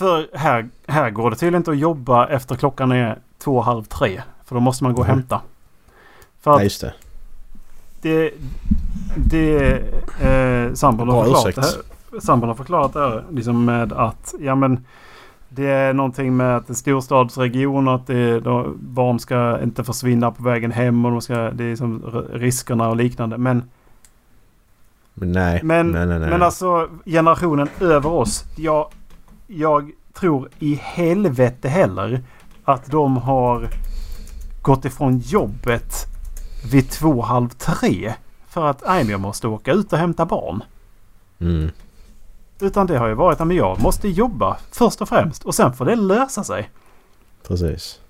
För 0.00 0.28
här, 0.34 0.68
här 0.86 1.10
går 1.10 1.30
det 1.30 1.36
tydligen 1.36 1.60
inte 1.60 1.70
att 1.70 1.78
jobba 1.78 2.26
efter 2.26 2.54
klockan 2.56 2.92
är 2.92 3.18
två, 3.38 3.60
halv 3.60 3.84
tre. 3.84 4.22
För 4.44 4.54
då 4.54 4.60
måste 4.60 4.84
man 4.84 4.92
gå 4.94 5.00
och 5.00 5.08
Mhm. 5.08 5.16
hämta. 5.16 5.40
För 6.40 6.54
Nej 6.54 6.64
just 6.64 6.80
det. 6.80 6.92
det... 8.02 8.30
Det... 9.16 9.72
Eh, 10.20 10.74
sambon 10.74 11.08
har 11.08 11.24
förklarat 11.24 11.54
det 11.54 11.60
här. 11.62 12.20
Sambon 12.20 12.48
har 12.48 12.56
förklarat 12.56 12.92
det 12.92 13.00
här 13.00 13.24
liksom 13.30 13.64
med 13.64 13.92
att... 13.92 14.34
Ja 14.40 14.54
men... 14.54 14.84
Det 15.48 15.66
är 15.66 15.92
någonting 15.92 16.36
med 16.36 16.56
att 16.56 16.68
en 16.68 16.74
storstadsregion 16.74 17.88
och 17.88 17.94
att 17.94 18.06
det, 18.06 18.40
då, 18.40 18.72
barn 18.80 19.18
ska 19.18 19.62
inte 19.62 19.84
försvinna 19.84 20.30
på 20.30 20.42
vägen 20.42 20.72
hem 20.72 21.04
och 21.04 21.10
de 21.10 21.20
ska, 21.20 21.34
det 21.50 21.64
är 21.64 21.76
som 21.76 22.02
riskerna 22.32 22.88
och 22.88 22.96
liknande. 22.96 23.38
Men, 23.38 23.70
Men 25.14 25.32
nej. 25.32 25.60
men, 25.62 25.90
nej, 25.90 26.06
nej, 26.06 26.18
nej. 26.18 26.30
men 26.30 26.42
alltså 26.42 26.88
generationen 27.04 27.68
över 27.80 28.10
oss. 28.10 28.44
Jag, 28.56 28.86
jag 29.50 29.90
tror 30.12 30.48
i 30.58 30.74
helvete 30.74 31.68
heller 31.68 32.22
att 32.64 32.90
de 32.90 33.16
har 33.16 33.68
gått 34.62 34.84
ifrån 34.84 35.18
jobbet 35.18 36.06
vid 36.72 36.90
två, 36.90 37.22
halv 37.22 37.48
tre. 37.48 38.14
För 38.48 38.66
att 38.66 38.82
nej, 38.86 39.04
men 39.04 39.10
jag 39.10 39.20
måste 39.20 39.48
åka 39.48 39.72
ut 39.72 39.92
och 39.92 39.98
hämta 39.98 40.26
barn. 40.26 40.62
Mm. 41.38 41.70
Utan 42.60 42.86
det 42.86 42.98
har 42.98 43.08
ju 43.08 43.14
varit 43.14 43.40
att 43.40 43.54
jag 43.54 43.82
måste 43.82 44.08
jobba 44.08 44.56
först 44.70 45.00
och 45.00 45.08
främst 45.08 45.44
och 45.44 45.54
sen 45.54 45.72
får 45.72 45.84
det 45.84 45.96
lösa 45.96 46.44
sig. 46.44 46.70
Precis. 47.48 48.00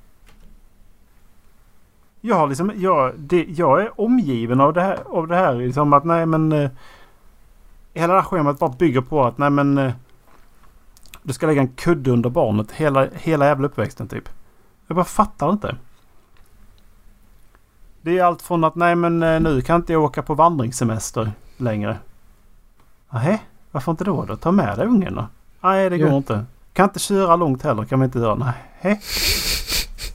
Jag, 2.20 2.36
har 2.36 2.48
liksom, 2.48 2.72
jag, 2.76 3.18
det, 3.18 3.44
jag 3.48 3.82
är 3.82 4.00
omgiven 4.00 4.60
av 4.60 4.72
det 4.72 4.82
här. 4.82 4.98
Av 5.06 5.26
det 5.26 5.36
här 5.36 5.54
liksom 5.54 5.92
att 5.92 6.04
nej 6.04 6.26
men... 6.26 6.52
Eh, 6.52 6.70
hela 7.94 8.12
det 8.12 8.20
här 8.20 8.26
schemat 8.26 8.58
bara 8.58 8.70
bygger 8.70 9.00
på 9.00 9.24
att 9.24 9.38
nej 9.38 9.50
men... 9.50 9.78
Eh, 9.78 9.92
du 11.22 11.32
ska 11.32 11.46
lägga 11.46 11.60
en 11.60 11.68
kudde 11.68 12.10
under 12.10 12.30
barnet 12.30 12.72
hela, 12.72 13.06
hela 13.12 13.46
jävla 13.46 13.66
uppväxten 13.66 14.08
typ. 14.08 14.28
Jag 14.86 14.94
bara 14.96 15.04
fattar 15.04 15.50
inte. 15.50 15.76
Det 18.02 18.18
är 18.18 18.24
allt 18.24 18.42
från 18.42 18.64
att 18.64 18.74
nej 18.74 18.94
men 18.96 19.22
eh, 19.22 19.40
nu 19.40 19.60
kan 19.62 19.76
inte 19.76 19.92
jag 19.92 20.02
åka 20.02 20.22
på 20.22 20.34
vandringssemester 20.34 21.32
längre. 21.56 21.96
Nej, 23.10 23.42
varför 23.70 23.90
inte 23.92 24.04
då? 24.04 24.24
då? 24.24 24.36
Ta 24.36 24.52
med 24.52 24.78
dig 24.78 24.86
ungen 24.86 25.14
då. 25.14 25.26
Nej, 25.60 25.90
det 25.90 25.98
går 25.98 26.08
Ja. 26.08 26.16
inte. 26.16 26.44
Kan 26.72 26.84
inte 26.84 26.98
köra 26.98 27.36
långt 27.36 27.62
heller. 27.62 27.84
Kan 27.84 28.00
vi 28.00 28.04
inte 28.04 28.18
göra. 28.18 28.34
Nej. 28.34 29.00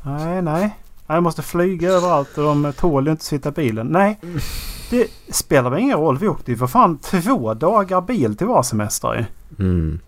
Nej, 0.03 0.41
nej. 0.41 0.75
Jag 1.07 1.23
måste 1.23 1.41
flyga 1.41 1.89
överallt 1.89 2.37
och 2.37 2.43
de 2.43 2.73
tål 2.77 3.05
ju 3.05 3.11
inte 3.11 3.25
sitta 3.25 3.49
i 3.49 3.51
bilen. 3.51 3.87
Nej, 3.87 4.19
det 4.89 5.07
spelar 5.29 5.69
väl 5.69 5.79
ingen 5.79 5.97
roll. 5.97 6.17
Vi 6.17 6.27
åkte 6.27 6.51
ju 6.51 6.57
för 6.57 6.67
fan 6.67 6.97
två 6.97 7.53
dagar 7.53 8.01
bil 8.01 8.37
till 8.37 8.47
vår 8.47 8.61
semester. 8.63 9.25
Mm. 9.59 9.99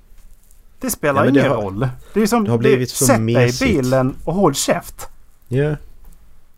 Det 0.81 0.89
spelar 0.89 1.21
Ja, 1.21 1.25
men 1.25 1.33
det 1.33 1.39
ingen 1.39 1.51
har- 1.51 1.61
roll. 1.61 1.87
Det 2.13 2.21
är 2.21 2.27
som 2.27 2.43
det 2.43 2.51
har 2.51 2.57
blivit 2.57 2.89
så 2.89 3.05
sätt 3.05 3.15
dig 3.17 3.19
i 3.29 3.35
mesigt. 3.35 3.59
bilen 3.83 4.15
och 4.23 4.33
håll 4.33 4.55
käft. 4.55 5.07
Ja. 5.47 5.75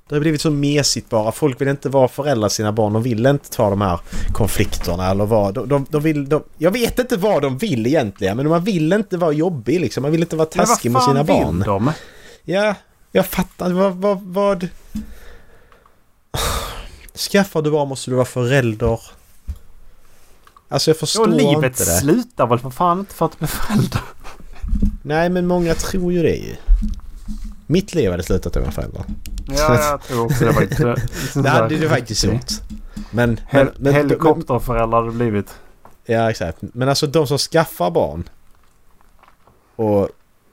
Det 0.09 0.15
har 0.15 0.19
blivit 0.19 0.41
så 0.41 0.51
mesigt 0.51 1.09
bara. 1.09 1.31
Folk 1.31 1.61
vill 1.61 1.67
inte 1.67 1.89
vara 1.89 2.07
föräldrar 2.07 2.49
sina 2.49 2.71
barn. 2.71 2.93
De 2.93 3.03
vill 3.03 3.25
inte 3.25 3.49
ta 3.49 3.69
de 3.69 3.81
här 3.81 3.99
konflikterna 4.33 5.09
eller 5.11 5.25
vad. 5.25 5.53
De, 5.53 5.67
de, 5.69 5.85
de 5.89 6.01
vill... 6.03 6.29
De, 6.29 6.43
jag 6.57 6.71
vet 6.71 6.99
inte 6.99 7.17
vad 7.17 7.41
de 7.41 7.57
vill 7.57 7.87
egentligen. 7.87 8.37
Men 8.37 8.49
man 8.49 8.63
vill 8.63 8.93
inte 8.93 9.17
vara 9.17 9.31
jobbig 9.31 9.81
liksom. 9.81 10.01
Man 10.01 10.11
vill 10.11 10.21
inte 10.21 10.35
vara 10.35 10.47
Men 10.55 10.57
vad 10.59 10.67
taskig 10.67 10.91
med 10.91 11.01
fan 11.01 11.09
sina 11.11 11.23
vill 11.23 11.45
barn. 11.45 11.59
de? 11.65 11.91
Ja, 12.43 12.75
jag 13.11 13.25
fattar. 13.25 13.71
Vad... 13.71 13.93
vad, 13.95 14.21
vad... 14.21 14.67
Skaffar 17.31 17.61
du 17.61 17.71
barn 17.71 17.87
måste 17.89 18.11
du 18.11 18.15
vara 18.15 18.25
förälder. 18.25 18.99
Alltså 20.69 20.89
jag 20.89 20.97
förstår 20.97 21.21
Och 21.21 21.29
livet 21.29 21.63
inte 21.63 21.85
det. 21.85 21.99
slutar 21.99 22.47
väl 22.47 22.59
för 22.59 22.69
fan 22.69 22.99
inte 22.99 23.13
för 23.13 23.25
att 23.25 23.31
du 23.31 23.37
blir 23.37 23.47
förälder. 23.47 24.01
Nej, 25.01 25.29
men 25.29 25.47
många 25.47 25.75
tror 25.75 26.13
ju 26.13 26.23
det 26.23 26.35
ju. 26.35 26.55
Mitt 27.67 27.93
liv 27.95 28.11
hade 28.11 28.23
slutat 28.23 28.55
med 28.55 28.73
föräldrar. 28.73 29.05
Ja, 29.47 29.79
jag 29.79 30.01
tror 30.01 30.25
också 30.25 30.45
det 30.45 30.51
var 30.51 30.61
inte... 30.61 30.95
Det 31.43 31.49
hade 31.49 31.77
det 31.77 31.89
faktiskt 31.89 32.23
gjort. 32.23 32.51
Men... 33.11 33.39
Hel 33.47 33.69
men 33.77 33.93
helikopterföräldrar 33.93 35.01
hade 35.01 35.11
blivit. 35.11 35.55
ja, 36.05 36.29
exakt. 36.29 36.57
Men 36.61 36.89
alltså 36.89 37.07
de 37.07 37.27
som 37.27 37.37
skaffar 37.37 37.91
barn 37.91 38.29
och, 39.75 40.09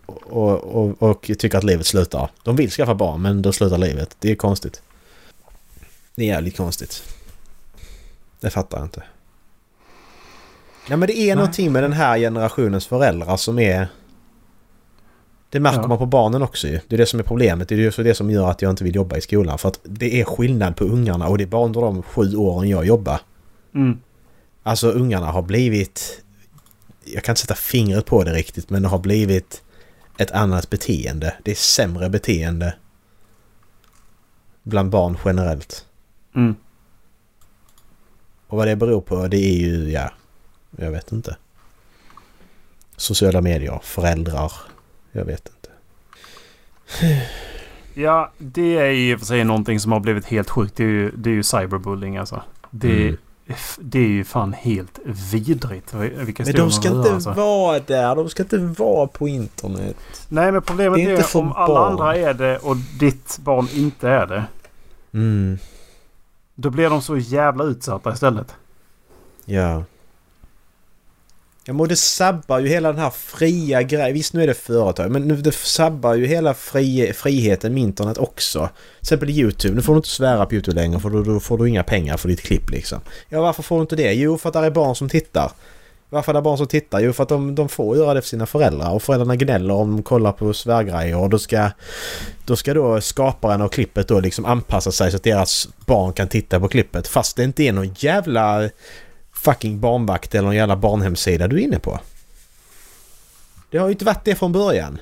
och, 0.06 0.64
och, 0.64 1.02
och 1.02 1.30
tycker 1.38 1.58
att 1.58 1.64
livet 1.64 1.86
slutar. 1.86 2.30
De 2.42 2.56
vill 2.56 2.70
skaffa 2.70 2.94
barn 2.94 3.22
men 3.22 3.42
då 3.42 3.52
slutar 3.52 3.78
livet. 3.78 4.16
Det 4.18 4.30
är 4.30 4.36
konstigt. 4.36 4.82
Det 6.14 6.22
är 6.22 6.26
jävligt 6.26 6.56
konstigt. 6.56 7.02
Det 8.40 8.50
fattar 8.50 8.78
jag 8.78 8.86
inte. 8.86 9.02
Ja 10.88 10.96
men 10.96 11.06
det 11.06 11.18
är 11.18 11.26
Nej. 11.26 11.36
någonting 11.36 11.72
med 11.72 11.82
den 11.82 11.92
här 11.92 12.18
generationens 12.18 12.86
föräldrar 12.86 13.36
som 13.36 13.58
är... 13.58 13.88
Det 15.50 15.60
märker 15.60 15.80
Ja. 15.80 15.86
man 15.86 15.98
på 15.98 16.06
barnen 16.06 16.42
också 16.42 16.68
ju. 16.68 16.80
Det 16.88 16.96
är 16.96 16.98
det 16.98 17.06
som 17.06 17.20
är 17.20 17.24
problemet. 17.24 17.68
Det 17.68 17.74
är 17.74 17.78
ju 17.78 18.04
det 18.04 18.14
som 18.14 18.30
gör 18.30 18.50
att 18.50 18.62
jag 18.62 18.70
inte 18.70 18.84
vill 18.84 18.94
jobba 18.94 19.16
i 19.16 19.20
skolan. 19.20 19.58
För 19.58 19.68
att 19.68 19.80
det 19.82 20.20
är 20.20 20.24
skillnad 20.24 20.76
på 20.76 20.84
ungarna 20.84 21.28
och 21.28 21.38
det 21.38 21.44
är 21.44 21.48
bara 21.48 21.64
under 21.64 21.80
de 21.80 22.02
sju 22.02 22.36
åren 22.36 22.68
jag 22.68 22.86
jobbar. 22.86 23.20
Mm. 23.74 24.00
Alltså 24.62 24.90
ungarna 24.90 25.26
har 25.26 25.42
blivit... 25.42 26.22
Jag 27.04 27.24
kan 27.24 27.32
inte 27.32 27.40
sätta 27.40 27.54
fingret 27.54 28.06
på 28.06 28.24
det 28.24 28.32
riktigt 28.32 28.70
men 28.70 28.82
det 28.82 28.88
har 28.88 28.98
blivit 28.98 29.62
ett 30.18 30.30
annat 30.30 30.70
beteende. 30.70 31.34
Det 31.42 31.50
är 31.50 31.54
sämre 31.54 32.08
beteende. 32.10 32.74
Bland 34.62 34.90
barn 34.90 35.18
generellt. 35.24 35.84
Mm. 36.34 36.54
Och 38.46 38.58
vad 38.58 38.66
det 38.68 38.76
beror 38.76 39.00
på 39.00 39.26
det 39.28 39.36
är 39.36 39.56
ju, 39.58 39.90
ja... 39.90 40.10
Jag 40.76 40.90
vet 40.90 41.12
inte. 41.12 41.36
Sociala 42.96 43.40
medier, 43.40 43.80
föräldrar. 43.82 44.52
Jag 45.12 45.24
vet 45.24 45.48
inte. 45.48 45.68
Ja, 47.98 48.32
det 48.38 48.78
är 48.78 48.90
ju 48.90 49.18
för 49.18 49.26
sig 49.26 49.44
någonting 49.44 49.80
som 49.80 49.92
har 49.92 50.00
blivit 50.00 50.24
helt 50.26 50.50
sjukt. 50.50 50.76
Det 50.76 50.82
är 50.84 50.88
ju, 50.88 51.10
det 51.16 51.30
är 51.30 51.34
ju 51.34 51.42
cyberbullying 51.42 52.16
alltså. 52.16 52.42
Det, 52.70 53.02
Mm. 53.08 53.16
det 53.78 53.98
är 53.98 54.08
ju 54.08 54.24
fan 54.24 54.52
helt 54.52 54.98
vidrigt. 55.32 55.94
Vilka 55.94 56.42
Men 56.44 56.52
de 56.54 56.70
ska 56.70 56.88
inte 56.88 57.12
alltså. 57.14 57.32
vara 57.32 57.78
där. 57.80 58.16
De 58.16 58.28
ska 58.28 58.42
inte 58.42 58.58
vara 58.58 59.06
på 59.06 59.28
internet. 59.28 59.96
Nej, 60.28 60.52
men 60.52 60.62
problemet 60.62 60.96
Det 60.96 61.02
är 61.12 61.36
är, 61.36 61.36
om 61.36 61.52
alla 61.52 61.74
barn. 61.74 61.92
andra 61.92 62.16
är 62.16 62.34
det 62.34 62.58
och 62.58 62.76
ditt 62.76 63.38
barn 63.38 63.68
inte 63.74 64.08
är 64.08 64.26
det. 64.26 64.44
Mm. 65.12 65.58
Då 66.54 66.70
blir 66.70 66.90
de 66.90 67.02
så 67.02 67.16
jävla 67.16 67.64
utsatta 67.64 68.12
istället. 68.12 68.54
Ja. 69.44 69.84
Ja 71.68 71.72
men 71.72 71.88
det 71.88 71.96
sabbar 71.96 72.58
ju 72.58 72.68
hela 72.68 72.92
den 72.92 73.00
här 73.00 73.10
fria 73.10 73.82
grejen. 73.82 74.14
Visst 74.14 74.32
nu 74.32 74.42
är 74.42 74.46
det 74.46 74.54
företag 74.54 75.10
men 75.10 75.28
nu 75.28 75.36
det 75.36 75.54
sabbar 75.54 76.14
ju 76.14 76.26
hela 76.26 76.54
fri, 76.54 77.12
friheten 77.12 77.74
med 77.74 77.82
internet 77.82 78.18
också. 78.18 78.58
Till 78.58 79.00
exempel 79.00 79.30
Youtube. 79.30 79.74
Nu 79.74 79.82
får 79.82 79.92
du 79.92 79.96
inte 79.96 80.08
svära 80.08 80.46
på 80.46 80.54
Youtube 80.54 80.80
längre 80.80 81.00
för 81.00 81.10
då, 81.10 81.22
då 81.22 81.40
får 81.40 81.58
du 81.58 81.68
inga 81.68 81.82
pengar 81.82 82.16
för 82.16 82.28
ditt 82.28 82.40
klipp 82.40 82.70
liksom. 82.70 83.00
Ja 83.28 83.42
varför 83.42 83.62
får 83.62 83.76
du 83.76 83.80
inte 83.80 83.96
det? 83.96 84.12
Jo 84.12 84.38
för 84.38 84.48
att 84.48 84.52
det 84.52 84.58
är 84.58 84.70
barn 84.70 84.94
som 84.94 85.08
tittar. 85.08 85.52
Varför 86.10 86.32
är 86.32 86.34
det 86.34 86.42
barn 86.42 86.58
som 86.58 86.66
tittar? 86.66 87.00
Jo 87.00 87.12
för 87.12 87.22
att 87.22 87.28
de, 87.28 87.54
de 87.54 87.68
får 87.68 87.96
göra 87.96 88.14
det 88.14 88.22
för 88.22 88.28
sina 88.28 88.46
föräldrar 88.46 88.92
och 88.92 89.02
föräldrarna 89.02 89.36
gnäller 89.36 89.74
om 89.74 89.96
de 89.96 90.02
kollar 90.02 90.32
på 90.32 90.52
svärgrejer 90.52 91.16
och 91.16 91.30
då 91.30 91.38
ska 91.38 91.70
då 92.44 92.56
ska 92.56 92.74
då 92.74 93.00
skaparen 93.00 93.62
av 93.62 93.68
klippet 93.68 94.08
då 94.08 94.20
liksom 94.20 94.44
anpassa 94.44 94.92
sig 94.92 95.10
så 95.10 95.16
att 95.16 95.22
deras 95.22 95.68
barn 95.86 96.12
kan 96.12 96.28
titta 96.28 96.60
på 96.60 96.68
klippet 96.68 97.08
fast 97.08 97.36
det 97.36 97.44
inte 97.44 97.62
är 97.62 97.72
någon 97.72 97.94
jävla 97.98 98.70
fucking 99.52 99.80
barnvakt 99.80 100.34
eller 100.34 100.44
någon 100.44 100.56
jävla 100.56 100.76
barnhemsida 100.76 101.48
du 101.48 101.56
är 101.56 101.60
inne 101.60 101.78
på. 101.78 102.00
Det 103.70 103.78
har 103.78 103.86
ju 103.86 103.92
inte 103.92 104.04
varit 104.04 104.24
det 104.24 104.34
från 104.34 104.52
början. 104.52 104.98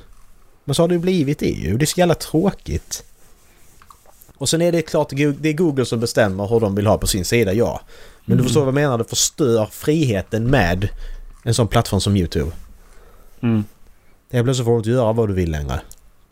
Men 0.65 0.75
så 0.75 0.83
har 0.83 0.89
det 0.89 0.95
ju 0.95 0.99
blivit 1.01 1.39
det 1.39 1.47
ju. 1.47 1.77
Det 1.77 1.85
är 1.85 1.87
så 1.87 2.01
jävla 2.01 2.15
tråkigt. 2.15 3.05
Och 4.37 4.49
sen 4.49 4.63
är 4.63 4.73
det 4.73 4.83
klart 4.83 5.09
det 5.11 5.49
är 5.49 5.53
Google 5.53 5.85
som 5.85 6.01
bestämmer 6.01 6.47
hur 6.47 6.61
de 6.61 6.75
vill 6.75 6.87
ha 6.87 6.99
på 6.99 7.07
sin 7.07 7.25
sida, 7.25 7.53
ja. 7.53 7.81
Men 8.25 8.37
du 8.37 8.43
förstår 8.45 8.61
vad 8.61 8.69
jag 8.69 8.75
menar? 8.75 8.99
Det 8.99 9.05
förstör 9.05 9.67
friheten 9.71 10.45
med 10.51 10.89
en 11.43 11.55
sån 11.55 11.69
plattform 11.69 12.01
som 12.01 12.17
YouTube. 12.17 12.51
Mm. 13.41 13.65
Helt 14.33 14.45
plötsligt 14.47 14.65
får 14.65 14.73
du 14.73 14.79
inte 14.79 14.91
göra 14.91 15.13
vad 15.13 15.29
du 15.29 15.35
vill 15.35 15.51
längre. 15.51 15.81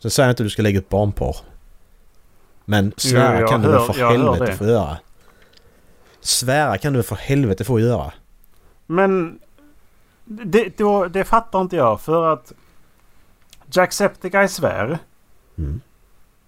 Sen 0.01 0.11
säger 0.11 0.27
jag 0.27 0.31
inte 0.31 0.43
att 0.43 0.45
du 0.45 0.49
ska 0.49 0.61
lägga 0.61 0.79
upp 0.79 0.89
barnporr. 0.89 1.35
Men 2.65 2.93
svära 2.97 3.39
jag 3.39 3.49
kan 3.49 3.61
du 3.61 3.67
hör- 3.67 3.85
väl 3.87 3.93
för 3.95 4.09
helvete 4.11 4.55
få 4.57 4.65
göra. 4.65 4.97
Svära 6.23 6.77
kan 6.77 6.93
du 6.93 7.03
för 7.03 7.15
helvete 7.15 7.63
få 7.63 7.79
göra. 7.79 8.13
Men 8.85 9.39
det, 10.25 10.77
då, 10.77 11.05
det 11.05 11.23
fattar 11.23 11.61
inte 11.61 11.75
jag. 11.75 12.01
För 12.01 12.33
att 12.33 12.53
Jacksepticeye 13.71 14.47
svär. 14.47 14.99
Mm. 15.57 15.81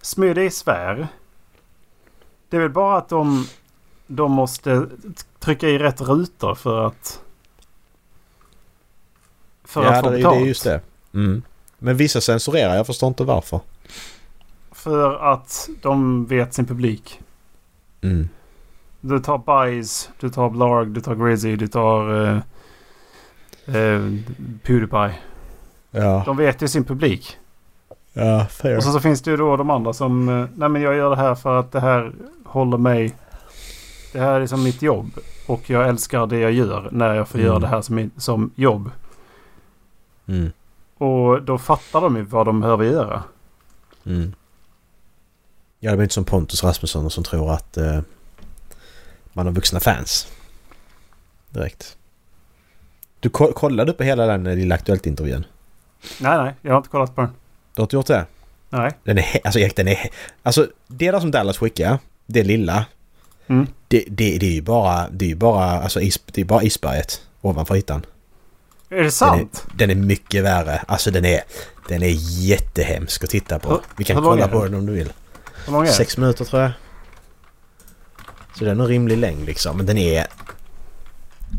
Smoothie 0.02 0.52
svär. 0.52 1.08
Det 2.50 2.58
är 2.58 2.62
väl 2.62 2.70
bara 2.70 2.98
att 2.98 3.10
de, 3.10 3.48
de 4.08 4.32
måste 4.32 4.88
trycka 5.40 5.70
i 5.70 5.78
rätt 5.78 6.02
rutor 6.02 6.56
för 6.56 6.88
att... 6.88 7.22
För 9.64 9.84
ja, 9.84 9.92
att 9.92 10.04
få 10.04 10.10
det, 10.10 10.18
betalt. 10.18 10.36
det 10.36 10.42
är 10.42 10.48
just 10.48 10.64
det. 10.64 10.82
Mm. 11.14 11.44
Men 11.78 11.98
vissa 11.98 12.22
censurerar, 12.22 12.76
jag 12.76 12.88
förstår 12.88 13.08
inte 13.08 13.24
varför. 13.24 13.60
För 14.72 15.32
att 15.34 15.70
de 15.82 16.26
vet 16.26 16.54
sin 16.54 16.66
publik. 16.66 17.22
Mm. 18.02 18.30
Du 19.08 19.20
tar 19.20 19.38
Bice, 19.68 20.10
du 20.20 20.30
tar 20.30 20.50
Blarg, 20.50 20.86
du 20.90 21.02
tar 21.02 21.16
Grizzy, 21.16 21.56
du 21.56 21.68
tar 21.68 22.10
uh, 22.12 22.40
Pewdiepie. 24.64 25.16
Ja, 25.92 26.24
De 26.26 26.38
vet 26.38 26.62
ju 26.62 26.68
sin 26.68 26.84
publik. 26.84 27.38
ja, 28.14 28.46
fair. 28.46 28.78
Och 28.78 28.84
sen 28.84 28.94
så 28.94 29.00
finns 29.00 29.22
det 29.22 29.32
ju 29.32 29.38
då 29.38 29.58
de 29.58 29.70
andra 29.70 29.94
som... 29.94 30.30
eh, 30.30 30.46
Nej 30.56 30.70
men 30.70 30.82
jag 30.82 30.96
gör 30.96 31.10
det 31.10 31.16
här 31.16 31.36
för 31.36 31.60
att 31.60 31.72
det 31.72 31.80
här 31.80 32.12
håller 32.46 32.78
mig... 32.78 33.16
Det 34.14 34.20
här 34.20 34.32
är 34.36 34.40
liksom 34.42 34.64
mitt 34.64 34.82
jobb. 34.82 35.12
Och 35.48 35.70
jag 35.70 35.88
älskar 35.90 36.28
det 36.28 36.40
jag 36.40 36.52
gör 36.52 36.90
när 36.92 37.14
jag 37.14 37.28
får 37.28 37.38
Mm. 37.40 37.48
göra 37.48 37.60
det 37.60 37.68
här 37.68 37.82
som, 37.82 38.12
som 38.18 38.52
jobb. 38.56 38.92
Mm. 40.28 40.52
Och 40.98 41.42
då 41.42 41.58
fattar 41.58 42.02
de 42.02 42.16
ju 42.16 42.22
vad 42.24 42.46
de 42.46 42.62
behöver 42.62 42.86
göra. 42.86 43.24
Mm. 44.06 44.34
Ja, 45.80 45.92
det 45.92 45.98
blir 45.98 46.04
inte 46.04 46.14
som 46.14 46.26
Pontus 46.26 46.64
Rasmusson 46.64 47.10
som 47.10 47.24
tror 47.24 47.52
att 47.54 47.78
eh, 47.78 48.00
man 49.36 49.46
har 49.46 49.54
vuxna 49.54 49.80
fans. 49.80 50.28
Direkt. 51.50 51.98
Du 53.20 53.30
ko- 53.30 53.54
kollade 53.54 53.94
på 53.94 54.04
hela 54.04 54.26
den 54.26 54.48
eh, 54.48 54.56
lilla 54.56 54.76
Aktuellt-intervjun? 54.76 55.46
Nej 56.20 56.38
nej, 56.38 56.54
jag 56.62 56.72
har 56.72 56.78
inte 56.78 56.90
kollat 56.90 57.16
på 57.16 57.22
den. 57.22 57.30
Du 57.74 57.82
har 57.82 57.84
inte 57.86 57.96
gjort 57.96 58.08
det? 58.08 58.26
Nej. 58.70 58.92
Den 59.04 59.18
är... 59.18 59.26
Alltså 59.44 59.60
den 59.76 59.88
är... 59.88 60.10
Alltså 60.44 60.68
det 60.88 61.12
där 61.12 61.20
som 61.20 61.32
Dallas 61.32 61.58
skickar, 61.58 62.00
det 62.26 62.44
lilla. 62.44 62.86
Mm. 63.48 63.68
Det, 63.88 64.06
det, 64.08 64.38
det 64.38 64.46
är 64.46 64.52
ju 64.52 64.62
bara... 64.62 65.10
Det 65.10 65.26
är 65.26 65.30
ju 65.30 65.36
bara... 65.36 65.66
Alltså 65.66 66.02
is, 66.02 66.20
det 66.26 66.42
är 66.42 66.46
bara 66.46 66.64
isberget 66.64 67.22
ovanför 67.42 67.76
ytan. 67.76 68.06
Är 68.90 69.04
det 69.04 69.12
sant? 69.12 69.66
Den 69.76 69.90
är 69.90 69.96
mycket 69.96 70.44
värre. 70.44 70.78
Alltså 70.88 71.12
den 71.12 71.26
är... 71.26 71.42
Den 71.88 72.04
är 72.04 72.16
jättehemsk 72.42 73.24
att 73.24 73.30
titta 73.30 73.60
på. 73.60 73.82
Vi 73.98 74.04
kan 74.04 74.24
kolla 74.24 74.44
är 74.44 74.48
på 74.48 74.64
den? 74.64 74.72
den 74.72 74.80
om 74.80 74.86
du 74.86 74.94
vill. 74.94 75.14
Hur 75.66 75.72
många 75.72 75.84
är 75.84 75.88
det? 75.88 75.94
Sex 75.94 76.18
minuter 76.18 76.46
tror 76.46 76.62
jag. 76.62 76.72
Så 78.58 78.66
den 78.66 78.80
har 78.80 78.88
rimlig 78.88 79.18
längd 79.18 79.46
liksom. 79.46 79.78
Men 79.78 79.86
den 79.86 79.98
är... 79.98 80.28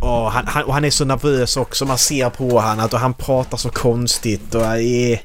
Åh, 0.00 0.28
han, 0.28 0.46
han, 0.46 0.64
och 0.64 0.74
han 0.74 0.84
är 0.84 0.90
så 0.90 1.04
nervös 1.04 1.56
också. 1.56 1.84
Man 1.84 1.98
ser 1.98 2.30
på 2.30 2.58
han 2.58 2.80
att 2.80 2.94
och 2.94 3.00
han 3.00 3.14
pratar 3.14 3.56
så 3.56 3.70
konstigt 3.70 4.54
och 4.54 4.64
är... 4.64 5.20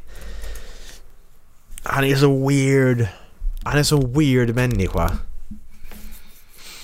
Han 1.84 2.04
är 2.04 2.16
så 2.16 2.48
weird. 2.48 3.08
Han 3.64 3.80
är 3.80 3.84
så 3.84 4.08
weird 4.08 4.56
människa. 4.56 5.12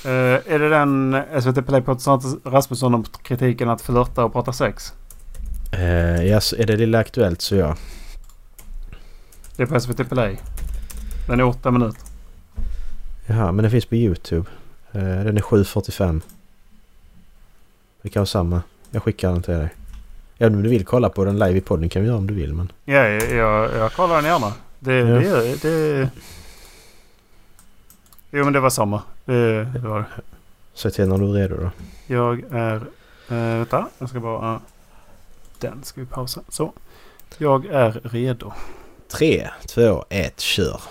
Eh, 0.06 0.54
är 0.54 0.60
det 0.60 0.70
den 0.70 1.24
SVT 1.42 1.66
Play 1.68 1.82
på 1.82 1.98
Rasmusson 2.46 2.94
om 2.94 3.06
kritiken 3.24 3.70
att 3.70 3.82
flörta 3.82 4.24
och 4.26 4.34
prata 4.34 4.54
sex? 4.54 4.94
Uh, 5.74 6.26
yes, 6.26 6.54
är 6.54 6.66
det 6.66 6.76
lilla 6.76 7.00
aktuellt 7.00 7.42
så 7.42 7.56
ja. 7.56 7.76
Det 9.56 9.64
är 9.64 9.68
på 9.68 9.80
SVT 9.80 10.10
Play. 10.10 10.38
Den 11.28 11.40
är 11.40 11.44
åtta 11.44 11.72
minuter. 11.72 12.02
Jaha, 13.26 13.52
men 13.52 13.64
den 13.64 13.72
finns 13.72 13.86
på 13.86 13.96
YouTube. 13.96 14.50
Eh, 14.92 15.02
den 15.02 15.38
är 15.38 15.42
7.45. 15.42 16.22
Vi 18.02 18.10
kan 18.10 18.22
ha 18.22 18.26
samma. 18.26 18.62
Jag 18.92 19.04
skickar 19.04 19.32
den 19.32 19.42
till 19.42 19.54
dig. 19.54 19.70
Ja, 20.38 20.48
om 20.48 20.64
du 20.64 20.70
vill 20.70 20.86
kolla 20.86 21.10
på 21.10 21.26
den 21.26 21.40
live 21.40 21.58
i 21.58 21.62
podden 21.62 21.90
kan 21.90 22.02
vi 22.02 22.08
göra 22.08 22.18
om 22.18 22.28
du 22.28 22.34
vill 22.34 22.54
men... 22.54 22.72
Ja, 22.86 23.08
jag, 23.08 23.32
jag, 23.32 23.76
jag 23.76 23.94
kollar 23.94 24.16
den 24.16 24.26
gärna. 24.26 24.54
Det, 24.80 24.94
Ja. 24.94 25.20
det, 25.20 25.62
det... 25.62 26.10
Jo 28.32 28.44
men 28.44 28.54
det 28.54 28.60
var 28.60 28.70
samma. 28.70 29.02
Det, 29.26 29.64
det 29.64 29.80
var 29.80 30.00
det. 30.00 30.06
Säg 30.74 30.92
till 30.92 31.08
när 31.08 31.18
du 31.18 31.26
är 31.26 31.34
redo 31.34 31.56
då. 31.58 31.70
Jag 32.08 32.44
är... 32.52 32.76
Äh, 33.30 33.58
vänta, 33.58 33.88
jag 33.98 34.10
ska 34.10 34.20
bara... 34.20 34.62
Den 35.60 35.84
ska 35.84 36.02
vi 36.02 36.08
pausa. 36.08 36.42
Så. 36.50 36.74
Jag 37.38 37.66
är 37.66 37.92
redo. 38.04 38.54
3, 39.08 39.48
2, 39.68 40.06
1, 40.10 40.40
kör. 40.40 40.82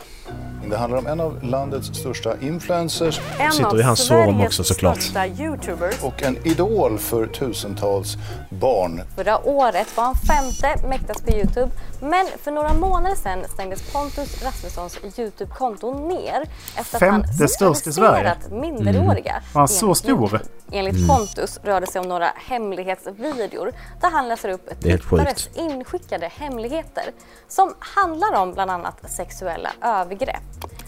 Det 0.71 0.77
handlar 0.77 0.99
om 0.99 1.07
en 1.07 1.21
av 1.21 1.45
landets 1.45 1.89
största 1.89 2.35
influencers 2.41 3.21
En 3.39 3.53
Sitter 3.53 3.67
av 3.71 3.79
i 3.79 3.83
hans 3.83 4.07
sovrum 4.07 4.41
också, 4.41 4.65
såklart. 4.65 5.03
största 5.03 5.27
youtubers. 5.27 6.03
och 6.03 6.23
en 6.23 6.37
idol 6.47 6.99
för 6.99 7.27
tusentals 7.27 8.17
barn. 8.51 9.03
Förra 9.17 9.47
året 9.49 9.97
var 9.97 10.05
han 10.05 10.15
femte 10.15 10.89
mäktigast 10.89 11.27
på 11.27 11.33
Youtube. 11.33 11.71
Men 12.01 12.27
för 12.43 12.51
några 12.51 12.75
månader 12.75 13.17
sedan 13.17 13.45
stängdes 13.49 13.93
Pontus 13.93 14.43
Rasmussons 14.43 14.99
Youtube-konto 15.19 16.09
ner 16.09 16.43
efter 16.77 16.97
att 16.97 17.01
Femte 17.01 17.29
han 17.39 17.49
störst 17.49 17.87
i 17.87 17.93
Sverige. 17.93 18.35
sexualiserat 18.35 18.63
minderåriga. 18.63 19.43
Var 19.53 19.61
han 19.61 19.69
så 19.69 19.87
Enligt 19.87 19.99
stor? 19.99 20.41
Enligt 20.73 21.09
Pontus 21.09 21.61
rör 21.63 21.81
det 21.81 21.87
sig 21.87 22.01
om 22.01 22.09
några 22.09 22.33
hemlighetsvideor 22.37 23.73
där 24.01 24.11
han 24.11 24.29
läser 24.29 24.49
upp 24.49 24.81
tittares 24.81 25.49
inskickade 25.55 26.31
hemligheter 26.35 27.05
som 27.49 27.75
handlar 27.79 28.41
om 28.43 28.53
bland 28.53 28.71
annat 28.71 29.11
sexuella 29.11 29.71
övergrepp. 29.83 30.43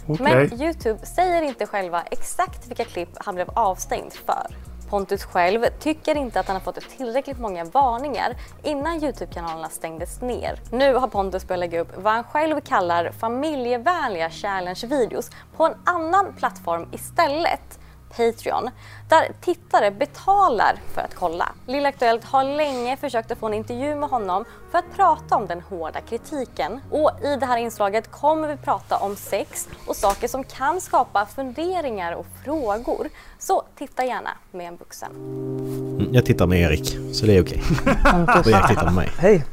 Okej. 0.07 0.25
Men 0.25 0.63
Youtube 0.63 1.07
säger 1.07 1.43
inte 1.43 1.67
själva 1.67 2.03
exakt 2.03 2.69
vilka 2.69 2.85
klipp 2.85 3.11
han 3.17 3.35
blev 3.35 3.51
avstängd 3.55 4.13
för. 4.13 4.47
Pontus 4.91 5.25
själv 5.25 5.67
tycker 5.81 6.15
inte 6.15 6.41
att 6.41 6.47
han 6.47 6.57
har 6.57 6.61
fått 6.61 6.91
tillräckligt 6.97 7.39
många 7.39 7.65
varningar 7.65 8.37
innan 8.63 9.05
Youtube-kanalerna 9.05 9.69
stängdes 9.69 10.21
ner. 10.21 10.61
Nu 10.73 10.95
har 10.95 11.09
Pontus 11.09 11.47
börjat 11.47 11.61
lägga 11.61 11.81
upp 11.81 11.97
vad 11.97 12.13
han 12.13 12.25
själv 12.25 12.61
kallar 12.61 13.11
familjevänliga 13.11 14.31
challenge-videos 14.31 15.31
på 15.57 15.67
en 15.67 15.75
annan 15.85 16.33
plattform 16.37 16.89
istället. 16.93 17.78
Patreon, 18.17 18.71
där 19.09 19.29
tittare 19.41 19.91
betalar 19.91 20.77
för 20.95 21.01
att 21.01 21.15
kolla. 21.15 21.53
Lilla 21.67 21.89
Aktuellt 21.89 22.25
har 22.25 22.45
länge 22.45 22.97
försökt 22.97 23.31
att 23.31 23.39
få 23.39 23.47
en 23.47 23.55
intervju 23.55 23.95
med 23.95 24.09
honom 24.09 24.45
för 24.71 24.79
att 24.79 24.85
prata 24.97 25.37
om 25.37 25.47
den 25.47 25.61
hårda 25.61 26.01
kritiken. 26.01 26.81
Och 26.91 27.11
i 27.25 27.37
det 27.37 27.47
här 27.47 27.57
inslaget 27.59 28.11
kommer 28.11 28.49
vi 28.49 28.57
prata 28.57 28.97
om 28.97 29.17
sex 29.17 29.69
och 29.87 29.97
saker 29.97 30.29
som 30.29 30.45
kan 30.45 30.81
skapa 30.81 31.27
funderingar 31.27 32.13
och 32.13 32.27
frågor. 32.45 33.09
Så 33.39 33.63
titta 33.79 34.05
gärna 34.05 34.31
med 34.53 34.69
en 34.69 34.77
vuxen. 34.77 35.11
Mm, 35.13 36.15
Jag 36.15 36.25
tittar 36.27 36.47
med 36.47 36.61
Erik, 36.61 36.97
så 37.15 37.27
det 37.27 37.37
är 37.37 37.43
okej. 37.43 37.63
Och 38.41 38.47
Erik 38.47 38.69
tittar 38.69 38.85
med 38.85 38.95
mig. 38.95 39.09
Hej! 39.19 39.45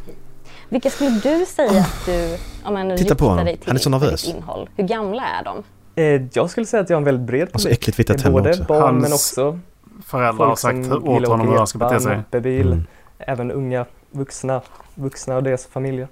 Vilka 0.69 0.89
skulle 0.89 1.09
du 1.09 1.45
säga 1.45 1.81
att 1.81 2.05
du 2.05 2.37
ja, 2.63 2.71
men, 2.71 2.97
Titta 2.97 3.15
på 3.15 3.25
honom. 3.25 3.45
dig 3.45 3.57
till 3.57 3.67
Han 3.67 3.75
är 3.75 3.79
så 3.79 3.89
nervös. 3.89 4.25
innehåll? 4.25 4.69
Hur 4.75 4.83
gamla 4.83 5.25
är 5.25 5.43
de? 5.43 5.63
Eh, 5.95 6.21
jag 6.33 6.49
skulle 6.49 6.65
säga 6.65 6.83
att 6.83 6.89
jag 6.89 6.95
har 6.97 7.01
en 7.01 7.05
väldigt 7.05 7.27
bred 7.27 7.49
Och 7.53 7.61
så 7.61 7.67
publik. 7.67 7.79
äckligt 7.79 7.99
vita 7.99 8.13
Det 8.13 8.19
är 8.19 8.23
tänder 8.23 8.41
Både 8.41 8.49
också. 8.49 8.63
barn 8.63 8.81
Hans 8.81 9.01
men 9.03 9.13
också 9.13 9.59
Föräldrar 10.05 10.45
har 10.45 10.55
sagt 10.55 10.91
åt 10.91 11.27
honom 11.27 11.47
hur 11.47 11.57
han 11.57 11.67
ska 11.67 11.77
bete 11.79 11.99
sig. 11.99 12.17
moppebil, 12.17 12.67
Mm. 12.67 12.85
även 13.19 13.51
unga 13.51 13.85
vuxna, 14.11 14.61
vuxna 14.95 15.35
och 15.35 15.43
deras 15.43 15.65
familjer. 15.65 16.07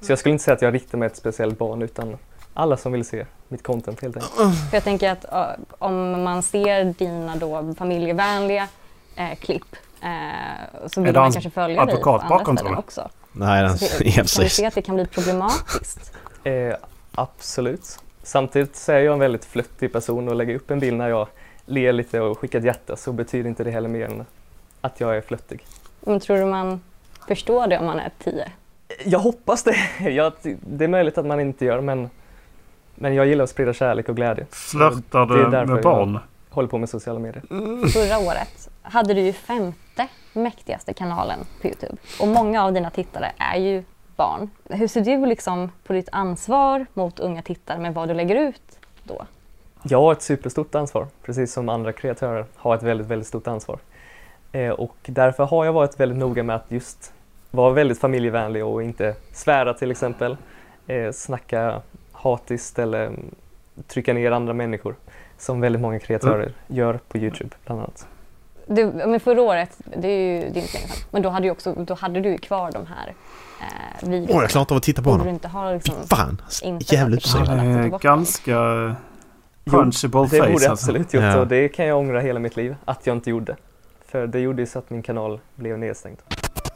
Så 0.00 0.12
jag 0.12 0.18
skulle 0.18 0.32
inte 0.32 0.44
säga 0.44 0.54
att 0.54 0.62
jag 0.62 0.74
riktar 0.74 0.98
mig 0.98 1.06
ett 1.06 1.16
speciellt 1.16 1.58
barn 1.58 1.82
utan 1.82 2.16
alla 2.54 2.76
som 2.76 2.92
vill 2.92 3.04
se 3.04 3.26
mitt 3.48 3.62
content 3.62 4.02
helt 4.02 4.16
enkelt. 4.16 4.34
För 4.70 4.76
jag 4.76 4.84
tänker 4.84 5.10
att 5.10 5.24
uh, 5.32 5.64
om 5.78 6.22
man 6.24 6.42
ser 6.42 6.84
dina 6.84 7.36
då 7.36 7.74
familjevänliga 7.78 8.68
eh, 9.16 9.34
klipp 9.40 9.76
eh, 10.02 10.88
så 10.88 11.00
vill 11.02 11.14
man 11.14 11.32
kanske 11.32 11.50
följa 11.50 11.84
dig 11.84 12.02
på 12.02 12.10
andra 12.10 12.28
bakom, 12.28 12.56
ställen 12.56 12.76
också. 12.78 13.08
Nej, 13.32 13.62
den, 13.62 13.78
Så 13.78 13.84
ja, 13.98 13.98
Kan 13.98 14.10
du 14.12 14.12
precis. 14.22 14.52
se 14.54 14.66
att 14.66 14.74
det 14.74 14.82
kan 14.82 14.94
bli 14.94 15.06
problematiskt? 15.06 16.12
Eh, 16.44 16.74
absolut. 17.14 17.98
Samtidigt 18.26 18.76
så 18.76 18.92
är 18.92 18.98
jag 19.00 19.12
en 19.12 19.18
väldigt 19.18 19.44
flöttig 19.44 19.92
person 19.92 20.28
och 20.28 20.34
lägger 20.36 20.54
upp 20.54 20.70
en 20.70 20.78
bild 20.78 20.96
när 20.96 21.08
jag 21.08 21.28
ler 21.66 21.92
lite 21.92 22.20
och 22.20 22.38
skickar 22.38 22.58
ett 22.58 22.64
hjärta 22.64 22.96
så 22.96 23.12
betyder 23.12 23.48
inte 23.48 23.64
det 23.64 23.70
heller 23.70 23.88
mer 23.88 24.06
än 24.06 24.24
att 24.80 25.00
jag 25.00 25.16
är 25.16 25.20
flöttig. 25.20 25.64
Men 26.00 26.20
tror 26.20 26.36
du 26.36 26.44
man 26.44 26.80
förstår 27.28 27.66
det 27.66 27.78
om 27.78 27.86
man 27.86 27.98
är 28.00 28.10
tio? 28.18 28.48
Jag 29.04 29.18
hoppas 29.18 29.62
det. 29.62 29.76
Jag, 30.10 30.32
det 30.60 30.84
är 30.84 30.88
möjligt 30.88 31.18
att 31.18 31.26
man 31.26 31.40
inte 31.40 31.64
gör 31.64 31.80
men, 31.80 32.10
men 32.94 33.14
jag 33.14 33.26
gillar 33.26 33.44
att 33.44 33.50
sprida 33.50 33.72
kärlek 33.72 34.08
och 34.08 34.16
glädje. 34.16 34.46
Flörtar 34.50 35.26
Det 35.26 35.34
är 35.34 35.44
du 35.44 35.50
därför 35.50 35.66
med 35.66 35.76
jag- 35.76 35.82
barn? 35.82 36.18
Håller 36.50 36.68
på 36.68 36.78
med 36.78 36.88
sociala 36.88 37.18
medier. 37.18 37.42
Förra 37.88 38.18
året 38.18 38.68
hade 38.82 39.14
du 39.14 39.20
ju 39.20 39.32
femte 39.32 40.08
mäktigaste 40.32 40.92
kanalen 40.94 41.38
på 41.60 41.66
Youtube 41.66 41.96
och 42.20 42.28
många 42.28 42.64
av 42.64 42.72
dina 42.72 42.90
tittare 42.90 43.32
är 43.38 43.56
ju 43.58 43.82
barn. 44.16 44.50
Hur 44.64 44.88
ser 44.88 45.00
du 45.00 45.26
liksom 45.26 45.72
på 45.84 45.92
ditt 45.92 46.08
ansvar 46.12 46.86
mot 46.94 47.20
unga 47.20 47.42
tittare 47.42 47.78
med 47.78 47.94
vad 47.94 48.08
du 48.08 48.14
lägger 48.14 48.36
ut 48.36 48.78
då? 49.04 49.26
Jag 49.82 50.00
har 50.00 50.12
ett 50.12 50.22
superstort 50.22 50.74
ansvar, 50.74 51.06
precis 51.22 51.52
som 51.52 51.68
andra 51.68 51.92
kreatörer 51.92 52.44
har 52.54 52.74
ett 52.74 52.82
väldigt, 52.82 53.06
väldigt 53.06 53.28
stort 53.28 53.46
ansvar. 53.46 53.78
Eh, 54.52 54.70
och 54.70 54.96
därför 55.06 55.44
har 55.44 55.64
jag 55.64 55.72
varit 55.72 56.00
väldigt 56.00 56.18
noga 56.18 56.42
med 56.42 56.56
att 56.56 56.70
just 56.70 57.12
vara 57.50 57.72
väldigt 57.72 58.00
familjevänlig 58.00 58.64
och 58.64 58.82
inte 58.82 59.14
svära 59.32 59.74
till 59.74 59.90
exempel, 59.90 60.36
eh, 60.86 61.12
snacka 61.12 61.82
hatiskt 62.12 62.78
eller 62.78 63.06
mm, 63.06 63.34
trycka 63.86 64.12
ner 64.14 64.30
andra 64.30 64.52
människor 64.52 64.94
som 65.38 65.60
väldigt 65.60 65.82
många 65.82 65.98
kreatörer 65.98 66.52
gör 66.66 66.98
på 67.08 67.18
Youtube 67.18 67.56
bland 67.64 67.80
annat. 67.80 68.06
Du, 68.66 68.86
men 68.86 69.20
förra 69.20 69.42
året, 69.42 69.76
det 69.96 70.08
är 70.08 70.32
ju 70.34 70.40
det 70.40 70.58
är 70.58 70.62
inte 70.62 70.78
länge 70.78 70.88
sedan, 70.88 71.06
men 71.10 71.22
då 71.22 71.28
hade, 71.28 71.46
du 71.46 71.50
också, 71.50 71.72
då 71.74 71.94
hade 71.94 72.20
du 72.20 72.28
ju 72.28 72.38
kvar 72.38 72.70
de 72.72 72.86
här 72.86 73.14
eh, 73.60 74.08
videorna. 74.08 74.32
Åh, 74.36 74.42
jag 74.42 74.50
klarar 74.50 74.62
inte 74.62 74.74
av 74.74 74.78
att 74.78 74.82
titta 74.82 75.02
på 75.02 75.10
Borde 75.10 75.16
du 75.16 75.20
honom. 75.20 75.34
inte 75.34 75.48
ha 75.48 75.72
liksom 75.72 75.94
Fan! 76.06 76.42
inte 76.62 76.94
Jävligt 76.94 77.32
det 77.32 77.38
vara- 77.38 77.48
Han 77.48 77.58
är 77.60 77.98
ganska 77.98 78.54
punchable 79.64 80.22
Det 80.22 80.28
face 80.28 80.38
borde 80.38 80.46
jag 80.46 80.52
alltså. 80.52 80.70
absolut 80.70 81.14
gjort 81.14 81.22
Ja. 81.24 81.38
och 81.40 81.46
det 81.46 81.68
kan 81.68 81.86
jag 81.86 81.98
ångra 81.98 82.20
hela 82.20 82.40
mitt 82.40 82.56
liv 82.56 82.76
att 82.84 83.06
jag 83.06 83.16
inte 83.16 83.30
gjorde. 83.30 83.56
För 84.08 84.26
det 84.26 84.40
gjorde 84.40 84.62
ju 84.62 84.66
så 84.66 84.78
att 84.78 84.90
min 84.90 85.02
kanal 85.02 85.40
blev 85.56 85.78
nedstängd. 85.78 86.18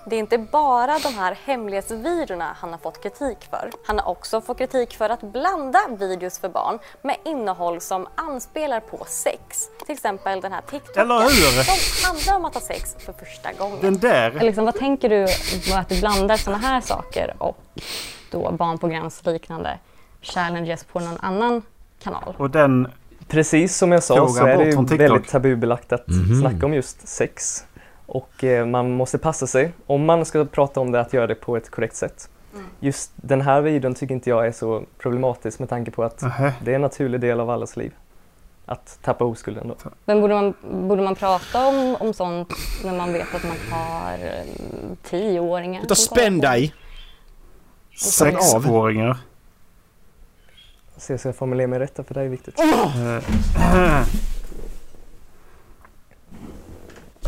Det 0.04 0.16
är 0.16 0.20
inte 0.20 0.38
bara 0.38 0.98
de 0.98 1.08
här 1.14 1.38
hemlighetsvideorna 1.44 2.56
han 2.60 2.70
har 2.70 2.78
fått 2.78 3.02
kritik 3.02 3.38
för. 3.50 3.70
Han 3.86 3.98
har 3.98 4.08
också 4.08 4.40
fått 4.40 4.58
kritik 4.58 4.96
för 4.96 5.08
att 5.08 5.20
blanda 5.20 5.78
videos 5.98 6.38
för 6.38 6.48
barn 6.48 6.78
med 7.02 7.16
innehåll 7.24 7.80
som 7.80 8.06
anspelar 8.14 8.80
på 8.80 9.04
sex. 9.08 9.58
Till 9.86 9.94
exempel 9.94 10.40
den 10.40 10.52
här 10.52 10.60
TikToken 10.70 11.02
Eller 11.02 11.20
hur? 11.20 11.62
som 11.62 12.06
handlar 12.08 12.36
om 12.36 12.44
att 12.44 12.54
ha 12.54 12.60
sex 12.60 12.96
för 12.98 13.12
första 13.12 13.52
gången. 13.52 13.78
Den 13.80 13.98
där. 13.98 14.30
Eller 14.30 14.40
Liksom, 14.40 14.64
vad 14.64 14.74
tänker 14.74 15.08
du 15.08 15.24
att 15.74 15.88
du 15.88 16.00
blandar 16.00 16.36
sådana 16.36 16.58
här 16.66 16.80
saker 16.80 17.34
och 17.38 17.56
då 18.30 18.52
barnprogramsliknande 18.52 19.78
challenges 20.22 20.84
på 20.84 21.00
någon 21.00 21.18
annan 21.20 21.62
kanal? 22.02 22.34
Och 22.38 22.50
den... 22.50 22.88
Precis 23.28 23.76
som 23.76 23.92
jag 23.92 24.02
sa 24.02 24.28
så 24.28 24.46
är 24.46 24.56
det 24.56 24.64
ju 24.64 24.96
väldigt 24.96 25.28
tabubelagt 25.28 25.92
att 25.92 26.08
Mhm. 26.08 26.40
snacka 26.40 26.66
om 26.66 26.74
just 26.74 27.08
sex. 27.08 27.64
Och 28.10 28.44
eh, 28.44 28.66
man 28.66 28.90
måste 28.90 29.18
passa 29.18 29.46
sig 29.46 29.72
om 29.86 30.04
man 30.04 30.24
ska 30.24 30.44
prata 30.44 30.80
om 30.80 30.92
det 30.92 31.00
att 31.00 31.12
göra 31.12 31.26
det 31.26 31.34
på 31.34 31.56
ett 31.56 31.70
korrekt 31.70 31.96
sätt. 31.96 32.28
Just 32.80 33.12
den 33.16 33.40
här 33.40 33.60
videon 33.60 33.94
tycker 33.94 34.14
inte 34.14 34.30
jag 34.30 34.46
är 34.46 34.52
så 34.52 34.84
problematisk 34.98 35.58
med 35.58 35.68
tanke 35.68 35.90
på 35.90 36.02
att 36.02 36.22
Nähä. 36.22 36.54
det 36.64 36.70
är 36.70 36.74
en 36.74 36.80
naturlig 36.80 37.20
del 37.20 37.40
av 37.40 37.50
allas 37.50 37.76
liv. 37.76 37.92
Att 38.66 38.98
tappa 39.02 39.24
oskulden 39.24 39.68
då. 39.68 39.90
Men 40.04 40.20
borde 40.20 40.34
man, 40.34 40.54
borde 40.88 41.02
man 41.02 41.14
prata 41.14 41.66
om, 41.66 41.96
om 42.00 42.12
sånt 42.12 42.52
när 42.84 42.96
man 42.96 43.12
vet 43.12 43.34
att 43.34 43.44
man 43.44 43.56
har 43.70 44.12
eh, 44.12 44.44
tioåringar? 45.02 45.82
Ut 45.82 45.90
och 45.90 45.98
som 45.98 46.14
kollar 46.14 46.26
spänn 46.26 46.40
dig! 46.40 46.74
Sexåringar. 47.96 49.18
Se 50.96 51.18
så 51.18 51.28
jag 51.28 51.36
formulerar 51.36 51.68
mig 51.68 51.78
rätt, 51.78 52.00
för 52.06 52.14
det 52.14 52.20
är 52.20 52.28
viktigt. 52.28 52.60
Eh, 52.60 54.02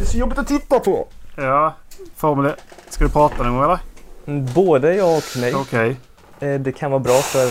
Det 0.02 0.06
är 0.06 0.10
så 0.10 0.18
jobbigt 0.18 0.38
att 0.38 0.46
titta 0.46 0.80
på! 0.80 1.06
Ja, 1.36 1.74
formel 2.16 2.52
Ska 2.88 3.04
du 3.04 3.10
prata 3.10 3.42
någon 3.42 3.54
gång 3.54 3.64
eller? 3.64 3.78
Mm, 4.26 4.46
Både 4.54 4.94
ja 4.94 5.16
och 5.16 5.22
nej. 5.36 5.54
Okej. 5.54 5.96
Eh, 6.40 6.60
Det 6.60 6.72
kan 6.72 6.90
vara 6.90 6.98
bra 7.00 7.14
för 7.18 7.48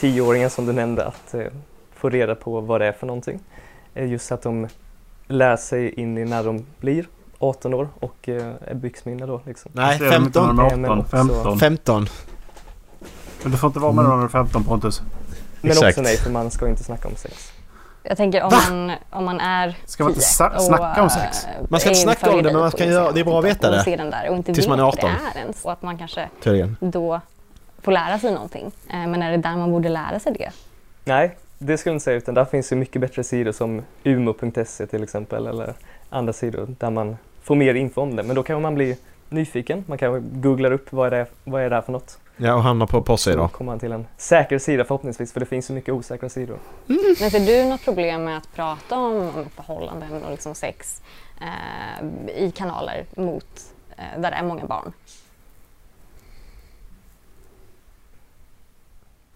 tioåringar 0.00 0.48
som 0.48 0.66
du 0.66 0.72
nämnde 0.72 1.04
att 1.06 1.34
eh, 1.34 1.40
få 1.96 2.08
reda 2.08 2.34
på 2.34 2.60
vad 2.60 2.80
det 2.80 2.86
är 2.86 2.92
för 2.92 3.06
någonting. 3.06 3.40
Eh, 3.94 4.10
Just 4.10 4.32
att 4.32 4.42
de 4.42 4.68
lär 5.26 5.56
sig 5.56 5.90
in 6.00 6.18
i 6.18 6.24
när 6.24 6.44
de 6.44 6.66
blir 6.80 7.06
18 7.38 7.74
år 7.74 7.88
och 8.00 8.28
är 8.28 8.74
byxmyndiga 8.74 9.26
då. 9.26 9.40
Liksom. 9.46 9.72
Nej, 9.74 9.98
Det 9.98 10.06
är 10.06 10.10
de 10.10 10.24
inte 10.24 10.40
när 10.40 10.46
15. 10.46 10.56
de 10.56 10.66
är 10.66 10.72
Eh, 10.72 10.76
men 10.78 10.90
18. 10.90 11.00
också- 11.00 11.16
15. 11.16 11.58
15. 11.58 12.06
Men 13.42 13.52
du 13.52 13.58
får 13.58 13.66
inte 13.68 13.78
vara 13.78 13.92
med 13.92 14.04
någon 14.04 14.12
när 14.12 14.18
du 14.20 14.24
är 14.24 14.28
15 14.28 14.64
Pontus. 14.64 15.02
Men 15.60 15.70
Exakt. 15.70 15.88
också 15.88 16.02
nej, 16.02 16.16
för 16.16 16.30
man 16.30 16.50
ska 16.50 16.68
inte 16.68 16.84
snacka 16.84 17.08
om 17.08 17.16
sex. 17.16 17.52
Jag 18.06 18.16
tänker 18.16 18.42
om 18.42 18.50
Va? 18.50 18.56
man, 18.70 18.92
om 19.10 19.24
man 19.24 19.40
är 19.40 19.76
Ska 19.84 20.04
man 20.04 20.10
inte 20.12 20.24
sa- 20.24 20.58
snacka 20.58 21.00
om 21.00 21.06
och, 21.06 21.12
sex? 21.12 21.44
eh, 21.44 21.50
Man 21.68 21.80
ska 21.80 21.88
inte 21.88 22.00
snacka 22.00 22.30
om 22.30 22.42
det, 22.42 22.52
men 22.52 22.60
man 22.60 22.70
kan 22.70 22.88
göra- 22.88 23.12
det 23.12 23.20
är 23.20 23.24
bra 23.24 23.38
att 23.38 23.44
veta 23.44 23.70
det. 23.70 23.78
Och 23.78 24.10
där 24.10 24.28
och 24.30 24.36
inte 24.36 24.54
Tills 24.54 24.68
man 24.68 24.80
är 24.80 24.84
vet 24.84 25.02
vad 25.02 25.04
18. 25.04 25.10
det 25.34 25.38
är 25.38 25.42
ens. 25.42 25.64
Och 25.64 25.72
att 25.72 25.82
man 25.82 25.98
kanske 25.98 26.28
Tydligen. 26.42 26.76
då 26.80 27.20
får 27.82 27.92
lära 27.92 28.18
sig 28.18 28.32
någonting. 28.32 28.72
Eh, 28.90 29.06
Men 29.06 29.22
är 29.22 29.30
det 29.30 29.36
där 29.36 29.56
man 29.56 29.70
borde 29.72 29.88
lära 29.88 30.18
sig 30.20 30.32
det? 30.32 30.50
Nej, 31.04 31.36
det 31.58 31.78
skulle 31.78 31.90
jag 31.90 31.94
inte 31.96 32.04
säga, 32.04 32.16
utan 32.16 32.34
där 32.34 32.44
finns 32.44 32.72
ju 32.72 32.76
mycket 32.76 33.00
bättre 33.00 33.24
sidor 33.24 33.52
som 33.52 33.82
umo.se 34.04 34.86
till 34.86 35.02
exempel 35.02 35.46
eller 35.46 35.72
andra 36.10 36.32
sidor 36.32 36.74
där 36.78 36.90
man 36.90 37.16
får 37.42 37.54
mer 37.54 37.74
info 37.74 38.00
om 38.00 38.16
det. 38.16 38.22
Men 38.22 38.36
då 38.36 38.42
kan 38.42 38.62
man 38.62 38.74
bli 38.74 38.96
nyfiken, 39.28 39.84
man 39.88 39.98
kan 39.98 40.40
googla 40.40 40.68
upp 40.68 40.92
vad 40.92 41.06
är 41.06 41.10
det, 41.10 41.26
vad 41.44 41.62
är 41.62 41.70
det 41.70 41.76
här 41.76 41.82
för 41.82 41.92
något. 41.92 42.18
Ja, 42.36 42.54
och 42.54 42.62
hamna 42.62 42.86
på 42.86 42.96
Då 42.96 43.02
porrsidor. 43.02 43.48
kommer 43.48 43.72
man 43.72 43.78
till 43.78 43.92
en 43.92 44.06
säker 44.16 44.58
sida 44.58 44.84
förhoppningsvis, 44.84 45.32
för 45.32 45.40
det 45.40 45.46
finns 45.46 45.70
ju 45.70 45.74
mycket 45.74 45.94
osäkra 45.94 46.28
sidor. 46.28 46.58
Men 47.20 47.30
ser 47.30 47.40
du 47.46 47.64
något 47.68 47.84
problem 47.84 48.24
med 48.24 48.36
att 48.36 48.52
prata 48.54 48.96
om, 48.98 49.16
om 49.16 49.44
förhållanden 49.56 50.24
och 50.24 50.30
liksom 50.30 50.54
sex 50.54 51.02
eh, 51.40 52.06
i 52.44 52.50
kanaler 52.50 53.04
mot 53.16 53.46
eh, 53.96 54.20
där 54.20 54.30
det 54.30 54.36
är 54.36 54.42
många 54.44 54.64
barn? 54.66 54.92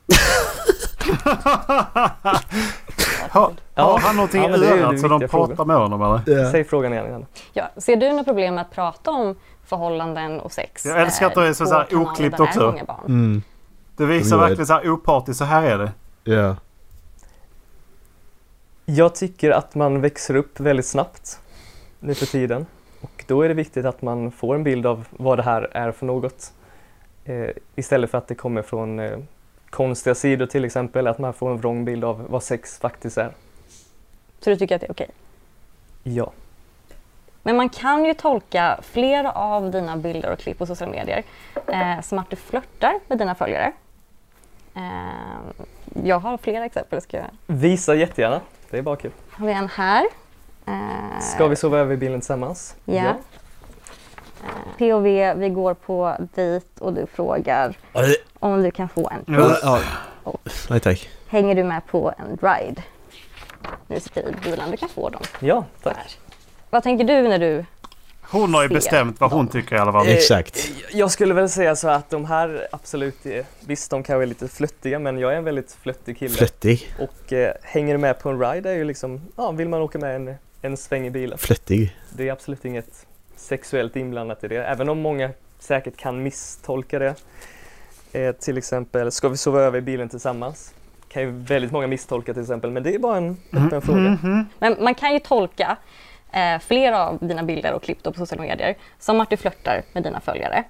Har, 3.31 3.53
har 3.75 3.99
han 3.99 4.17
någonting 4.17 4.43
Ja, 4.43 4.57
i 4.57 4.67
örat 4.81 5.01
så 5.01 5.09
de 5.09 5.29
pratar 5.29 5.65
med 5.65 5.77
honom 5.77 6.03
eller? 6.03 6.51
Säg 6.51 6.65
frågan 6.65 6.93
igen. 6.93 7.07
igen. 7.07 7.27
Ja, 7.53 7.69
ser 7.77 7.97
du 7.97 8.09
några 8.11 8.25
problem 8.25 8.55
med 8.55 8.63
att 8.63 8.71
prata 8.71 9.11
om 9.11 9.37
förhållanden 9.69 10.41
och 10.41 10.53
sex? 10.53 10.87
Jag 10.87 11.01
älskar 11.03 11.27
att 11.27 11.35
det 11.35 11.47
är 11.49 11.53
så- 11.53 11.65
på 11.65 11.71
så 11.71 11.75
här 11.77 11.95
oklippt 11.95 12.37
där 12.37 12.45
det 12.45 12.51
är 12.51 12.57
också. 12.57 12.67
många 12.71 12.85
barn? 12.85 13.05
Mm. 13.07 13.43
Det 13.97 14.07
visar 14.07 14.37
jag- 14.37 14.41
verkligen 14.41 14.67
så 14.67 14.73
här 14.73 14.89
opartiskt. 14.91 15.39
Så 15.39 15.45
här 15.45 15.63
är 15.63 15.79
det. 15.79 15.93
Ja. 16.35 16.57
Jag 18.85 19.15
tycker 19.15 19.51
att 19.51 19.75
man 19.75 20.01
växer 20.01 20.35
upp 20.35 20.61
väldigt 20.61 20.87
snabbt 20.87 21.41
nu 22.01 22.15
för 22.15 22.27
tiden 22.27 22.67
och 23.01 23.25
då 23.27 23.43
är 23.43 23.49
det 23.49 23.55
viktigt 23.55 23.85
att 23.85 24.03
man 24.03 24.31
får 24.31 24.55
en 24.55 24.65
bild 24.65 24.87
av 24.87 25.05
vad 25.11 25.39
det 25.39 25.43
här 25.43 25.69
är 25.73 25.93
för 25.93 26.07
något. 26.07 26.53
Eh, 27.25 27.49
istället 27.77 28.11
för 28.11 28.19
att 28.19 28.29
det 28.29 28.35
kommer 28.35 28.63
från 28.63 28.99
eh, 28.99 29.19
konstiga 29.71 30.15
sidor 30.15 30.47
till 30.47 30.65
exempel, 30.65 31.07
att 31.07 31.19
man 31.19 31.33
får 31.33 31.51
en 31.51 31.57
vrång 31.59 31.85
bild 31.85 32.05
av 32.05 32.27
vad 32.29 32.43
sex 32.43 32.79
faktiskt 32.79 33.19
är. 33.19 33.31
Så 34.41 34.51
du 34.51 34.57
tycker 34.57 34.75
att 34.75 34.81
det 34.81 34.87
är 34.87 34.91
okej? 34.93 35.11
Ja. 36.03 36.33
Men 37.43 37.57
man 37.57 37.69
kan 37.69 38.05
ju 38.05 38.15
tolka 38.15 38.79
flera 38.83 39.33
av 39.33 39.71
dina 39.71 39.97
bilder 39.97 40.33
och 40.33 40.39
klipp 40.39 40.59
på 40.59 40.67
sociala 40.67 40.93
medier 40.93 41.23
eh, 41.67 42.01
som 42.03 42.19
att 42.19 42.31
du 42.31 42.37
flörtar 42.37 42.93
med 43.07 43.19
dina 43.19 43.35
följare. 43.35 43.73
Eh, 44.75 44.83
jag 46.05 46.19
har 46.19 46.39
flera 46.39 46.65
exempel. 46.65 47.01
Ska 47.01 47.17
jag... 47.17 47.27
Visa 47.47 47.95
jättegärna, 47.95 48.41
det 48.71 48.79
är 48.79 48.83
bara 48.83 48.97
kul. 48.97 49.11
Har 49.31 49.47
vi 49.47 49.53
en 49.53 49.69
här. 49.69 50.07
Eh, 50.67 51.21
Ska 51.21 51.47
vi 51.47 51.57
sova 51.57 51.79
över 51.79 51.95
i 51.95 51.97
bilen 51.97 52.21
tillsammans? 52.21 52.77
Ja. 52.85 52.95
Eh, 52.95 53.15
POV, 54.79 55.03
vi 55.37 55.49
går 55.49 55.75
på 55.75 56.17
dejt 56.35 56.67
och 56.81 56.93
du 56.93 57.07
frågar 57.07 57.75
om 58.39 58.63
du 58.63 58.71
kan 58.71 58.89
få 58.89 59.11
en 59.11 59.37
puss. 59.37 59.61
Ja. 59.63 59.81
Nej 60.71 60.81
tack. 60.81 61.09
Hänger 61.29 61.55
du 61.55 61.65
med 61.65 61.87
på 61.87 62.13
en 62.19 62.39
ride? 62.43 62.83
Nu 63.87 64.01
sitter 64.01 64.29
i 64.29 64.33
bilen, 64.45 64.71
du 64.71 64.77
kan 64.77 64.89
få 64.89 65.09
dem. 65.09 65.23
Ja, 65.41 65.65
tack. 65.83 65.97
Här. 65.97 66.07
Vad 66.71 66.83
tänker 66.83 67.05
du 67.05 67.29
när 67.29 67.39
du... 67.39 67.65
Hon 68.31 68.55
har 68.55 68.63
ju 68.63 68.69
Ser 68.69 68.75
bestämt 68.75 69.21
vad 69.21 69.31
hon 69.31 69.39
dem. 69.47 69.49
tycker 69.53 69.77
i 69.77 69.79
alla 69.79 69.93
fall. 69.93 70.07
Eh, 70.07 70.13
Exakt. 70.15 70.73
Jag 70.93 71.11
skulle 71.11 71.35
väl 71.35 71.49
säga 71.49 71.77
så 71.77 71.89
att 71.89 72.11
de 72.11 72.25
här 72.25 72.69
absolut 72.73 73.27
är, 73.27 73.45
visst 73.61 73.91
de 73.91 74.03
kanske 74.03 74.23
är 74.23 74.27
lite 74.27 74.49
flöttiga 74.49 74.99
men 74.99 75.19
jag 75.19 75.33
är 75.33 75.37
en 75.37 75.45
väldigt 75.45 75.77
flöttig 75.83 76.19
kille. 76.19 76.35
Flöttig. 76.35 76.93
Och 76.99 77.33
eh, 77.33 77.53
hänger 77.63 77.95
du 77.95 77.99
med 77.99 78.19
på 78.21 78.29
en 78.29 78.41
ride 78.41 78.71
är 78.71 78.75
ju 78.75 78.85
liksom, 78.85 79.21
ja 79.37 79.51
vill 79.51 79.69
man 79.69 79.81
åka 79.83 79.99
med 79.99 80.17
en, 80.17 80.35
en 80.63 80.77
sväng 80.77 81.07
i 81.07 81.11
bilen. 81.11 81.39
Flöttig. 81.39 81.97
Det 82.11 82.29
är 82.29 82.33
absolut 82.33 82.65
inget 82.65 83.07
sexuellt 83.37 83.97
inblandat 83.97 84.45
i 84.45 84.49
det, 84.49 84.65
även 84.65 84.89
om 84.89 84.99
många 85.01 85.31
säkert 85.59 85.97
kan 85.97 86.23
misstolka 86.23 86.99
det. 86.99 87.15
Eh, 88.13 88.33
till 88.33 88.59
exempel, 88.59 89.13
ska 89.13 89.29
vi 89.29 89.37
sova 89.37 89.61
över 89.61 89.79
i 89.79 89.83
bilen 89.83 90.09
tillsammans? 90.09 90.75
Kan 91.09 91.23
ju 91.23 91.31
väldigt 91.31 91.73
många 91.73 91.87
misstolka 91.87 92.33
till 92.33 92.43
exempel, 92.43 92.71
men 92.71 92.83
det 92.83 92.95
är 92.95 92.99
bara 92.99 93.17
en 93.17 93.37
öppen 93.53 93.83
fråga. 93.83 94.01
Mhm. 94.01 94.47
Men 94.59 94.77
man 94.85 94.95
kan 94.95 95.13
ju 95.13 95.19
tolka 95.21 95.77
eh, 96.33 96.59
flera 96.61 97.07
av 97.07 97.19
dina 97.21 97.43
bilder 97.43 97.73
och 97.73 97.83
klipp 97.83 98.03
på 98.03 98.13
sociala 98.13 98.43
medier 98.43 98.77
som 98.99 99.21
att 99.21 99.31
du 99.31 99.37
flörtar 99.37 99.83
med 99.93 100.03
dina 100.03 100.21
följare. 100.21 100.65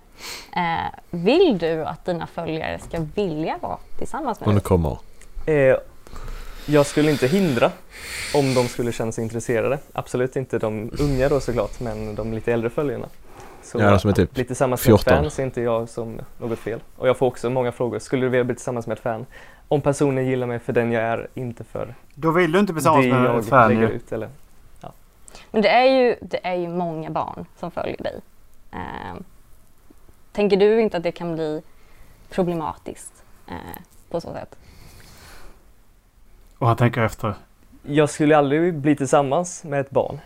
Eh, 0.56 1.00
vill 1.10 1.58
du 1.58 1.84
att 1.84 2.04
dina 2.04 2.26
följare 2.26 2.78
ska 2.78 3.06
vilja 3.14 3.58
vara 3.60 3.78
tillsammans 3.98 4.40
med 4.40 4.48
dig? 4.48 4.60
kommer. 4.60 4.98
Eh, 5.46 5.76
jag 6.66 6.86
skulle 6.86 7.10
inte 7.10 7.26
hindra 7.26 7.70
om 8.34 8.54
de 8.54 8.68
skulle 8.68 8.92
känna 8.92 9.12
sig 9.12 9.24
intresserade. 9.24 9.78
Absolut 9.92 10.36
inte 10.36 10.58
de 10.58 10.90
unga 11.00 11.28
då 11.28 11.40
såklart, 11.40 11.80
men 11.80 12.14
de 12.14 12.32
lite 12.32 12.52
äldre 12.52 12.70
följarna. 12.70 13.08
Så 13.62 13.80
Ja, 13.80 13.98
som 13.98 14.10
är 14.10 14.14
typ 14.14 14.34
bli 14.34 14.44
tillsammans 14.44 14.86
med 14.86 14.94
ett 14.94 15.00
14. 15.00 15.22
fan 15.22 15.30
ser 15.30 15.42
inte 15.42 15.60
jag 15.60 15.88
som 15.88 16.20
något 16.38 16.58
fel. 16.58 16.80
Och 16.96 17.08
jag 17.08 17.16
får 17.16 17.26
också 17.26 17.50
många 17.50 17.72
frågor. 17.72 17.98
Skulle 17.98 18.26
du 18.26 18.28
vilja 18.28 18.44
bli 18.44 18.54
tillsammans 18.54 18.86
med 18.86 18.96
ett 18.96 19.02
fan? 19.02 19.26
Om 19.68 19.80
personen 19.80 20.26
gillar 20.26 20.46
mig 20.46 20.58
för 20.58 20.72
den 20.72 20.92
jag 20.92 21.02
är, 21.02 21.28
inte 21.34 21.64
för 21.64 21.94
Då 22.14 22.30
vill 22.30 22.52
du 22.52 22.58
inte 22.58 22.72
bli 22.72 22.80
tillsammans 22.80 23.04
det 23.06 23.12
med 23.12 23.30
en 23.30 23.42
fan 23.42 23.80
ju. 23.80 23.88
ut. 23.88 24.12
Eller. 24.12 24.28
Men 25.50 25.62
det 25.62 25.68
är, 25.68 25.84
ju, 25.84 26.16
det 26.20 26.46
är 26.46 26.54
ju 26.54 26.68
många 26.68 27.10
barn 27.10 27.46
som 27.56 27.70
följer 27.70 28.02
dig. 28.02 28.20
Eh, 28.72 29.14
tänker 30.32 30.56
du 30.56 30.80
inte 30.80 30.96
att 30.96 31.02
det 31.02 31.12
kan 31.12 31.34
bli 31.34 31.62
problematiskt 32.30 33.12
eh, 33.46 33.54
på 34.10 34.20
så 34.20 34.32
sätt? 34.32 34.56
Och 36.58 36.66
han 36.66 36.76
tänker 36.76 37.02
efter. 37.02 37.34
Jag 37.82 38.10
skulle 38.10 38.36
aldrig 38.36 38.74
bli 38.74 38.96
tillsammans 38.96 39.64
med 39.64 39.80
ett 39.80 39.90
barn. 39.90 40.20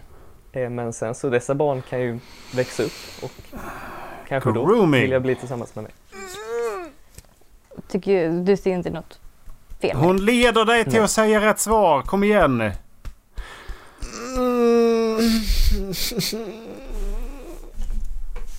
Eh, 0.52 0.70
men 0.70 0.92
sen 0.92 1.14
så 1.14 1.30
dessa 1.30 1.54
barn 1.54 1.82
kan 1.82 2.00
ju 2.00 2.18
växa 2.54 2.82
upp 2.82 3.22
och 3.22 3.30
kanske 4.28 4.52
då 4.52 4.86
vill 4.86 5.10
jag 5.10 5.22
bli 5.22 5.34
tillsammans 5.34 5.74
med 5.74 5.84
mig. 5.84 5.92
Tycker 7.88 8.12
ju, 8.12 8.42
du 8.44 8.56
ser 8.56 8.74
inte 8.74 8.90
något 8.90 9.20
fel 9.80 9.96
Hon 9.96 10.24
leder 10.24 10.64
dig 10.64 10.84
till 10.84 10.92
Nej. 10.92 11.02
att 11.02 11.10
säga 11.10 11.40
rätt 11.40 11.58
svar. 11.60 12.02
Kom 12.02 12.24
igen. 12.24 12.72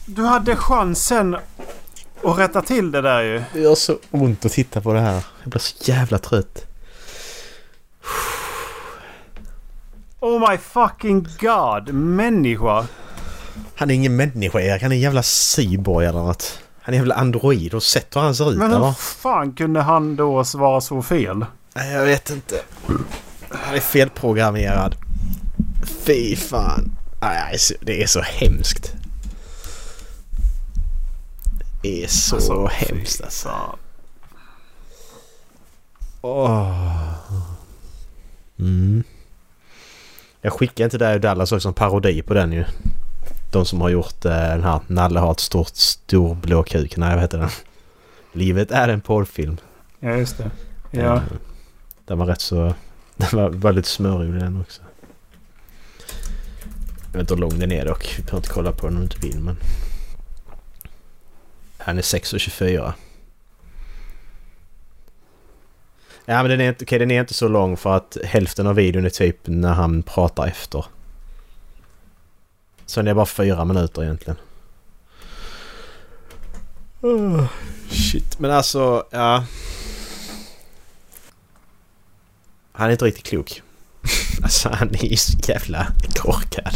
Du 0.06 0.26
hade 0.26 0.56
chansen 0.56 1.36
att 2.24 2.38
rätta 2.38 2.62
till 2.62 2.92
det 2.92 3.02
där 3.02 3.22
ju. 3.22 3.44
Det 3.54 3.60
gör 3.60 3.76
så 3.76 3.98
ont 4.12 4.46
att 4.46 4.52
titta 4.52 4.82
på 4.82 4.94
det 4.94 5.00
här. 5.00 5.24
Jag 5.44 5.50
blir 5.50 5.60
så 5.60 5.92
jävla 5.92 6.18
trött. 6.18 6.66
Oh 10.20 10.52
my 10.52 10.58
fucking 10.58 11.28
god. 11.40 11.94
Människa. 11.94 12.88
Han 13.76 13.90
är 13.90 13.96
ingen 13.96 14.16
människa 14.16 14.62
Erik. 14.62 14.82
Han 14.82 14.92
är 14.92 14.96
en 14.96 15.02
jävla 15.02 15.24
cyborg 15.24 16.06
eller 16.06 16.20
något. 16.20 16.60
Han 16.82 16.94
är 16.94 16.98
en 16.98 17.02
jävla 17.02 17.16
android. 17.16 17.74
Och 17.74 17.84
sett 17.84 18.16
hur 18.16 18.22
han 18.22 18.36
ser 18.36 18.52
ut 18.52 18.58
Men 18.58 18.74
hur 18.74 18.92
fan 18.92 19.54
kunde 19.54 19.82
han 19.82 20.16
då 20.16 20.44
svara 20.44 20.82
så 20.82 21.02
fel? 21.02 21.46
Nej, 21.74 21.94
jag 21.94 22.06
vet 22.06 22.30
inte. 22.30 22.62
Han 23.50 23.76
är 23.76 23.80
felprogrammerad. 23.80 24.96
Fy 26.06 26.36
fan. 26.36 26.98
Nej, 27.24 27.60
så- 27.60 27.74
det 27.82 28.04
är 28.04 28.08
så 28.08 28.22
hemskt. 28.22 28.94
Det 31.82 32.04
är 32.04 32.08
så 32.08 32.36
Alltså, 32.36 32.68
hemskt 32.68 33.22
alltså. 33.24 33.50
Åh. 36.22 37.14
Mm. 38.60 39.04
Jag 40.42 40.54
skickade 40.54 40.84
inte 40.84 41.14
och 41.14 41.22
Dallas 41.22 41.52
också 41.52 41.68
en 41.68 41.74
parodi 41.74 42.22
på 42.22 42.34
den 42.34 42.52
ju. 42.52 42.66
De 43.52 43.66
som 43.66 43.82
har 43.82 43.90
gjort 43.90 44.26
eh, 44.26 44.32
den 44.32 44.64
här 44.64 44.80
Nalle 44.88 45.20
har 45.20 45.32
ett 45.32 45.40
stort 45.40 45.76
stor 45.76 46.36
blå 46.36 46.64
kuk. 46.64 46.98
Nej 46.98 47.14
vad 47.14 47.22
heter 47.22 47.38
den? 47.38 47.50
Livet 48.34 48.72
är 48.72 48.90
en 48.90 49.02
porrfilm. 49.02 49.58
Ja, 50.00 50.10
just 50.16 50.38
det. 50.38 50.52
Ja. 50.92 51.16
Eh, 51.16 51.22
Den 52.06 52.18
var 52.18 52.26
rätt 52.26 52.42
så... 52.42 52.74
Den 53.18 53.30
var 53.32 53.50
väldigt 53.50 53.86
smörig 53.86 54.34
den 54.34 54.62
också. 54.62 54.82
Jag 57.14 57.18
vet 57.20 57.32
inte 57.32 57.34
hur 57.34 57.42
lång 57.42 57.60
den 57.60 57.72
är 57.72 57.86
dock. 57.86 58.16
Vi 58.18 58.24
behöver 58.24 58.38
inte 58.38 58.50
kolla 58.50 58.72
på 58.72 58.88
den 58.88 58.96
om 58.96 59.02
du 59.02 59.04
inte 59.04 59.28
vill 59.28 59.40
men... 59.40 59.58
Han 61.78 61.98
är 61.98 62.02
6,24. 62.02 62.94
Ja 66.26 66.44
men 66.44 66.50
den 66.50 66.62
är, 66.62 66.70
inte, 66.70 66.98
den 66.98 67.12
är 67.12 67.20
inte 67.20 67.34
så 67.34 67.48
lång 67.48 67.78
för 67.78 67.96
att 67.98 68.18
hälften 68.24 68.68
av 68.68 68.76
videon 68.76 69.06
är 69.06 69.10
typ 69.10 69.38
när 69.44 69.74
han 69.74 70.04
pratar 70.04 70.48
efter. 70.48 70.86
Så 72.86 73.00
den 73.00 73.08
är 73.08 73.14
bara 73.14 73.26
fyra 73.26 73.66
minuter 73.66 74.04
egentligen. 74.04 74.38
Oh, 77.02 77.46
shit. 77.90 78.40
Men 78.40 78.52
alltså, 78.52 79.06
ja. 79.12 79.46
Han 82.72 82.88
är 82.88 82.92
inte 82.92 83.06
riktigt 83.06 83.26
klok. 83.26 83.62
Alltså 84.44 84.70
han 84.70 84.90
är 84.90 85.06
ju 85.06 85.18
så 85.18 85.38
jävla 85.48 85.88
korkad. 86.16 86.74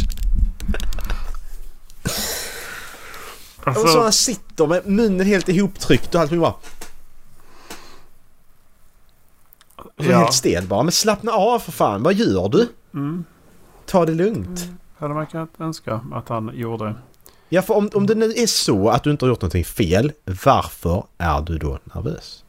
och 2.04 3.74
så 3.74 3.80
Alltså, 3.80 4.00
han 4.00 4.12
sitter 4.12 4.66
med 4.66 4.86
munnen 4.86 5.26
helt 5.26 5.48
ihoptryckt 5.48 6.14
och 6.14 6.20
allting 6.20 6.40
bara... 6.40 6.54
Och 9.76 10.04
så 10.04 10.10
Ja. 10.10 10.18
helt 10.18 10.34
stel 10.34 10.66
bara. 10.66 10.82
Men 10.82 10.92
slappna 10.92 11.32
av 11.32 11.58
för 11.58 11.72
fan. 11.72 12.02
Vad 12.02 12.14
gör 12.14 12.48
du? 12.48 12.68
mm, 12.94 13.24
Ta 13.86 14.06
det 14.06 14.14
lugnt. 14.14 14.68
hade 14.98 15.14
man 15.14 15.26
kunnat 15.26 15.60
önska 15.60 16.00
att 16.12 16.28
han 16.28 16.50
gjorde. 16.54 16.94
Ja 17.48 17.62
för 17.62 17.74
om, 17.74 17.90
om 17.94 18.06
det 18.06 18.14
nu 18.14 18.32
är 18.32 18.46
så 18.46 18.88
att 18.88 19.02
du 19.04 19.10
inte 19.10 19.24
har 19.24 19.28
gjort 19.30 19.40
någonting 19.40 19.64
fel. 19.64 20.12
Varför 20.44 21.04
är 21.18 21.40
du 21.40 21.58
då 21.58 21.78
nervös? 21.94 22.44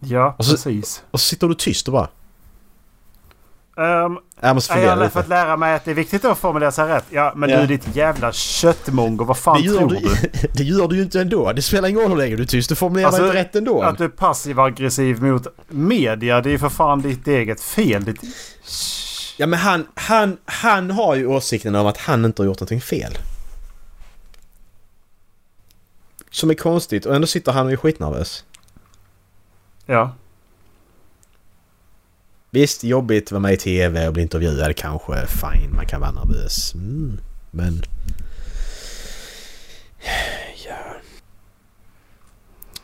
Ja, 0.00 0.34
Och 0.38 0.44
så- 0.44 0.50
precis. 0.52 1.02
Och 1.10 1.20
så 1.20 1.24
sitter 1.24 1.48
du 1.48 1.54
tyst 1.54 1.88
och 1.88 1.92
bara... 1.92 2.08
Um, 3.76 4.18
Jag 4.40 4.54
måste 4.54 4.78
jag 4.80 4.96
har 4.96 5.08
fått 5.08 5.28
lära 5.28 5.56
mig 5.56 5.74
att 5.74 5.84
det 5.84 5.90
är 5.90 5.94
viktigt 5.94 6.24
att 6.24 6.38
formulera 6.38 6.72
sig 6.72 6.88
rätt. 6.88 7.04
Ja, 7.10 7.32
men 7.36 7.50
Ja. 7.50 7.60
du 7.60 7.66
ditt 7.66 7.96
jävla 7.96 8.32
köttmongo. 8.32 9.24
Vad 9.24 9.38
fan 9.38 9.62
tror 9.62 9.88
du, 9.88 9.96
du? 9.96 10.48
det 10.54 10.62
gör 10.62 10.88
du 10.88 10.96
ju 10.96 11.02
inte 11.02 11.20
ändå. 11.20 11.52
Det 11.52 11.62
spelar 11.62 11.88
ingen 11.88 12.00
roll 12.02 12.10
hur 12.10 12.18
länge 12.18 12.36
du 12.36 12.42
är 12.42 12.46
tyst. 12.46 12.68
Du 12.68 12.74
formulerar 12.74 13.06
Alltså, 13.06 13.24
inte 13.26 13.36
rätt 13.36 13.56
ändå. 13.56 13.82
Att 13.82 13.98
du 13.98 14.04
är 14.04 14.08
passiv-aggressiv 14.08 15.22
mot 15.22 15.46
media, 15.68 16.40
det 16.40 16.48
är 16.48 16.52
ju 16.52 16.58
för 16.58 16.68
fan 16.68 17.02
ditt 17.02 17.28
eget 17.28 17.60
fel. 17.60 18.04
Ditt... 18.04 18.20
Ja 19.36 19.46
men 19.46 19.58
han, 19.58 19.86
han, 19.94 20.36
han 20.44 20.90
har 20.90 21.14
ju 21.14 21.26
åsikten 21.26 21.74
om 21.74 21.86
att 21.86 21.96
han 21.98 22.24
inte 22.24 22.42
har 22.42 22.46
gjort 22.46 22.60
någonting 22.60 22.80
fel. 22.80 23.18
Som 26.30 26.50
är 26.50 26.54
konstigt 26.54 27.06
och 27.06 27.14
ändå 27.14 27.26
sitter 27.26 27.52
han 27.52 27.66
och 27.66 27.72
är 27.72 27.76
skitnervös. 27.76 28.44
Ja. 29.86 30.14
Visst, 32.50 32.84
jobbigt 32.84 33.24
att 33.26 33.32
vara 33.32 33.40
med 33.40 33.52
i 33.52 33.56
TV 33.56 34.06
och 34.06 34.12
bli 34.12 34.22
intervjuad 34.22 34.76
kanske. 34.76 35.26
Fine, 35.26 35.74
man 35.76 35.86
kan 35.86 36.00
vara 36.00 36.10
nervös. 36.10 36.74
Mm, 36.74 37.18
men... 37.50 37.82
Ja. 40.66 40.74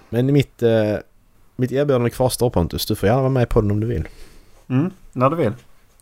Men 0.09 0.33
mitt, 0.33 0.63
eh, 0.63 0.97
mitt 1.57 1.73
erbjudande 1.73 2.11
kvarstår 2.11 2.51
Pontus. 2.51 2.87
Du 2.87 2.95
får 2.95 3.07
gärna 3.09 3.21
vara 3.21 3.31
med 3.31 3.49
på 3.49 3.61
den 3.61 3.71
om 3.71 3.81
du 3.81 3.87
vill. 3.87 4.09
Mm, 4.69 4.91
när 5.13 5.31
du 5.31 5.37
vill. 5.37 5.53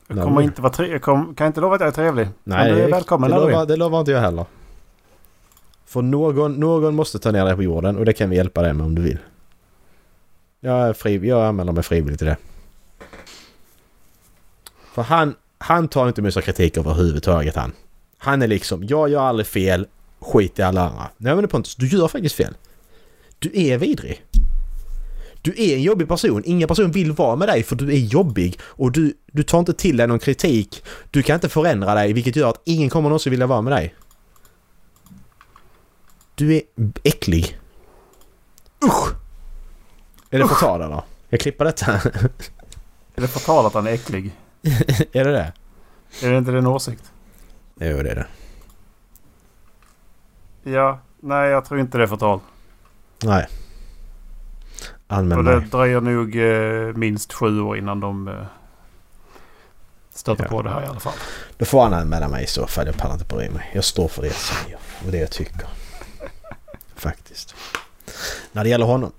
Jag 0.08 0.22
kommer 0.22 0.42
inte 0.42 0.62
vara 0.62 0.72
tre- 0.72 0.88
jag 0.92 1.02
kom, 1.02 1.34
kan 1.34 1.46
inte 1.46 1.60
lova 1.60 1.74
att 1.74 1.80
jag 1.80 1.88
är 1.88 1.92
trevlig. 1.92 2.28
Nej, 2.44 2.68
men 2.68 2.76
du 2.78 2.82
är 2.84 2.90
välkommen 2.90 3.30
det, 3.30 3.36
när 3.36 3.42
du 3.42 3.48
lovar, 3.50 3.60
vill. 3.60 3.68
det 3.68 3.76
lovar 3.76 4.00
inte 4.00 4.12
jag 4.12 4.20
heller. 4.20 4.44
För 5.86 6.02
någon, 6.02 6.52
någon 6.52 6.94
måste 6.94 7.18
ta 7.18 7.30
ner 7.30 7.44
dig 7.44 7.56
på 7.56 7.62
jorden 7.62 7.96
och 7.96 8.04
det 8.04 8.12
kan 8.12 8.30
vi 8.30 8.36
hjälpa 8.36 8.62
dig 8.62 8.72
med 8.72 8.86
om 8.86 8.94
du 8.94 9.02
vill. 9.02 9.18
Jag, 10.60 10.88
är 10.88 10.92
fri, 10.92 11.28
jag 11.28 11.46
anmäler 11.46 11.72
mig 11.72 11.82
frivilligt 11.82 12.18
till 12.18 12.26
det. 12.26 12.36
För 14.94 15.02
han, 15.02 15.34
han 15.58 15.88
tar 15.88 16.08
inte 16.08 16.22
med 16.22 16.34
sig 16.34 16.42
kritik 16.42 16.76
överhuvudtaget 16.76 17.56
han. 17.56 17.72
Han 18.18 18.42
är 18.42 18.46
liksom, 18.46 18.84
jag 18.84 19.08
gör 19.08 19.22
aldrig 19.22 19.46
fel, 19.46 19.86
skit 20.20 20.58
i 20.58 20.62
alla 20.62 20.88
andra. 20.88 21.08
Nej 21.16 21.36
men 21.36 21.48
Pontus, 21.48 21.76
du 21.76 21.88
gör 21.88 22.08
faktiskt 22.08 22.34
fel. 22.34 22.54
Du 23.38 23.50
är 23.54 23.78
vidrig. 23.78 24.24
Du 25.42 25.54
är 25.56 25.74
en 25.74 25.82
jobbig 25.82 26.08
person. 26.08 26.42
Ingen 26.44 26.68
person 26.68 26.90
vill 26.90 27.12
vara 27.12 27.36
med 27.36 27.48
dig 27.48 27.62
för 27.62 27.76
du 27.76 27.92
är 27.92 27.98
jobbig 27.98 28.58
och 28.62 28.92
du, 28.92 29.14
du 29.32 29.42
tar 29.42 29.58
inte 29.58 29.72
till 29.72 29.96
dig 29.96 30.06
någon 30.06 30.18
kritik. 30.18 30.84
Du 31.10 31.22
kan 31.22 31.34
inte 31.34 31.48
förändra 31.48 31.94
dig 31.94 32.12
vilket 32.12 32.36
gör 32.36 32.50
att 32.50 32.60
ingen 32.64 32.90
kommer 32.90 33.08
någonsin 33.08 33.30
vilja 33.30 33.46
vara 33.46 33.62
med 33.62 33.72
dig. 33.72 33.94
Du 36.34 36.54
är 36.54 36.62
äcklig. 37.02 37.58
Usch! 38.84 39.14
Är 40.30 40.38
det 40.38 40.48
förtal 40.48 40.82
eller? 40.82 41.02
Jag 41.28 41.40
klipper 41.40 41.64
detta. 41.64 41.92
Är 43.16 43.20
det 43.20 43.28
förtal 43.28 43.66
att 43.66 43.74
han 43.74 43.86
är 43.86 43.92
äcklig? 43.92 44.32
är 45.12 45.24
det 45.24 45.32
det? 45.32 45.52
Är 46.22 46.30
det 46.32 46.38
inte 46.38 46.50
din 46.50 46.66
åsikt? 46.66 47.12
Jo 47.80 48.02
det 48.02 48.10
är 48.10 48.14
det. 48.14 48.26
Ja. 50.70 50.98
Nej, 51.20 51.50
jag 51.50 51.64
tror 51.64 51.80
inte 51.80 51.98
det 51.98 52.04
är 52.04 52.08
förtal. 52.08 52.40
Nej. 53.24 53.46
Anmäl 55.06 55.38
Och 55.38 55.44
det 55.44 55.56
mig. 55.56 55.68
dröjer 55.68 56.00
nog 56.00 56.36
eh, 56.36 56.96
minst 56.96 57.32
sju 57.32 57.60
år 57.60 57.78
innan 57.78 58.00
de 58.00 58.28
eh, 58.28 58.34
stöter 60.14 60.44
Ja. 60.44 60.48
på 60.50 60.62
det 60.62 60.70
här 60.70 60.82
i 60.82 60.86
alla 60.86 61.00
fall. 61.00 61.12
Då 61.58 61.64
får 61.64 61.82
han 61.82 61.94
anmäla 61.94 62.28
mig 62.28 62.44
i 62.44 62.46
så 62.46 62.66
fall. 62.66 62.86
Jag 62.86 62.96
pallar 62.96 63.14
inte 63.14 63.24
bry 63.34 63.50
mig. 63.50 63.70
Jag 63.74 63.84
står 63.84 64.08
för 64.08 64.22
det 64.22 64.28
jag 64.28 64.36
säger 64.36 64.78
och 65.06 65.12
det 65.12 65.18
jag 65.18 65.30
tycker. 65.30 65.66
Faktiskt. 66.94 67.54
När 68.52 68.64
det 68.64 68.70
gäller 68.70 68.86
honom. 68.86 69.12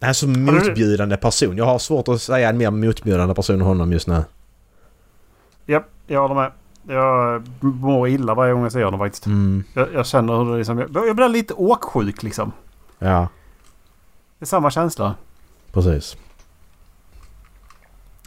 Här 0.00 0.08
är 0.08 0.12
så 0.12 0.26
du- 0.26 0.40
motbjudande 0.40 1.16
person. 1.16 1.56
Jag 1.56 1.64
har 1.64 1.78
svårt 1.78 2.08
att 2.08 2.22
säga 2.22 2.48
en 2.48 2.56
mer 2.58 2.70
motbjudande 2.70 3.34
person 3.34 3.54
än 3.56 3.60
honom 3.66 3.92
just 3.92 4.06
nu. 4.06 4.24
Japp, 5.66 5.84
jag 6.06 6.20
håller 6.20 6.34
med. 6.34 6.52
Jag 6.88 7.42
mår 7.60 8.08
illa 8.08 8.34
varje 8.34 8.52
gång 8.52 8.62
jag 8.62 8.72
ser 8.72 8.84
honom 8.84 9.00
faktiskt. 9.00 9.26
Mm, 9.26 9.64
Jag, 9.74 9.88
jag 9.94 10.06
känner 10.06 10.36
hur 10.44 10.52
det 10.52 10.58
liksom... 10.58 10.78
Jag, 10.78 11.08
jag 11.08 11.16
blir 11.16 11.28
lite 11.28 11.54
åksjuk 11.54 12.22
liksom. 12.22 12.52
ja, 12.98 13.28
Det 14.38 14.44
är 14.44 14.46
samma 14.46 14.70
känsla. 14.70 15.14
precis. 15.72 16.16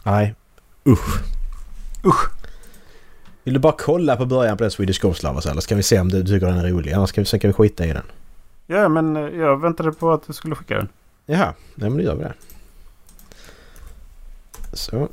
Nej. 0.02 0.34
Usch. 0.88 1.22
Usch. 2.04 2.30
Vill 3.44 3.54
du 3.54 3.60
bara 3.60 3.74
kolla 3.78 4.16
på 4.16 4.26
början 4.26 4.56
på 4.56 4.62
den 4.64 4.70
Swedish 4.70 5.00
Ghost 5.02 5.22
Lovers 5.22 5.46
eller 5.46 5.60
ska 5.60 5.74
vi 5.74 5.82
se 5.82 6.00
om 6.00 6.08
du 6.08 6.22
tycker 6.26 6.46
den 6.46 6.58
är 6.58 6.68
rolig? 6.68 6.92
Annars 6.92 7.12
kan 7.12 7.22
vi, 7.22 7.26
sen 7.26 7.40
kan 7.40 7.48
vi 7.48 7.52
skita 7.54 7.84
i 7.86 7.92
den. 7.92 8.02
Ja, 8.66 8.88
men 8.88 9.14
jag 9.38 9.60
väntade 9.60 9.92
på 9.92 10.12
att 10.12 10.26
du 10.26 10.32
skulle 10.32 10.54
skicka 10.54 10.74
den. 10.76 10.88
Jaha, 11.26 11.54
nej 11.74 11.90
men 11.90 11.96
då 11.98 12.04
gör 12.04 12.14
vi 12.14 12.24
det. 12.24 12.34
Så. 14.72 15.08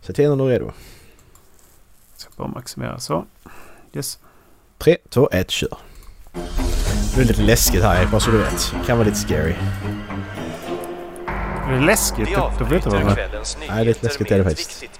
Sätt 0.00 0.16
till 0.16 0.28
när 0.28 0.36
du 0.36 0.44
är 0.44 0.48
redo. 0.48 0.72
Ska 2.16 2.30
bara 2.36 2.48
maximera 2.48 3.00
så. 3.00 3.26
Yes. 3.92 4.18
3, 4.78 4.96
2, 5.08 5.28
1, 5.32 5.50
kör. 5.50 5.78
Det 7.14 7.20
är 7.20 7.24
lite 7.24 7.42
läskigt 7.42 7.82
här, 7.82 8.06
bara 8.06 8.20
så 8.20 8.30
du 8.30 8.38
vet. 8.38 8.72
Det 8.80 8.86
kan 8.86 8.98
vara 8.98 9.08
lite 9.08 9.20
scary. 9.20 9.54
Är 11.66 11.72
det 11.72 11.80
läskigt? 11.80 12.28
Då, 12.34 12.64
vet 12.64 12.84
jag 12.84 12.92
vad 12.92 13.16
det 13.16 13.22
är. 13.22 13.30
Nej, 13.58 13.68
det 13.68 13.68
är 13.68 13.84
nyheter 13.84 14.04
läskigt, 14.04 14.30
är 14.30 14.38
det 14.38 14.44
faktiskt. 14.44 14.97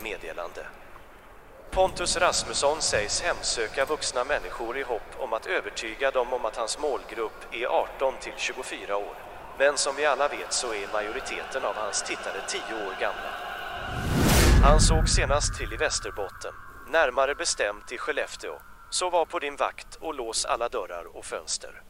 Pontus 1.79 2.17
Rasmusson 2.17 2.83
sägs 2.83 3.23
hemsöka 3.23 3.85
vuxna 3.85 4.25
människor 4.25 4.79
i 4.79 4.83
hopp 4.83 5.11
om 5.19 5.33
att 5.33 5.47
övertyga 5.47 6.11
dem 6.11 6.33
om 6.33 6.45
att 6.45 6.57
hans 6.57 6.79
målgrupp 6.79 7.47
är 7.53 7.67
18 7.67 8.15
till 8.21 8.33
24 8.37 8.97
år. 8.97 9.17
Men 9.59 9.77
som 9.77 9.97
vi 9.97 10.07
alla 10.07 10.29
vet 10.29 10.53
så 10.53 10.67
är 10.67 10.93
majoriteten 10.93 11.65
av 11.65 11.75
hans 11.75 12.03
tittare 12.03 12.41
10 12.49 12.61
år 12.61 13.01
gamla. 13.01 13.31
Han 14.63 14.81
såg 14.81 15.09
senast 15.09 15.59
till 15.59 15.73
i 15.73 15.77
Västerbotten, 15.77 16.53
närmare 16.91 17.35
bestämt 17.35 17.93
i 17.93 17.99
Skellefteå. 17.99 18.55
Så 18.91 19.11
var 19.11 19.25
på 19.25 19.39
din 19.39 19.57
vakt 19.57 19.95
och 20.01 20.15
lås 20.15 20.45
alla 20.45 20.69
dörrar 20.69 21.17
och 21.17 21.25
fönster. 21.25 21.83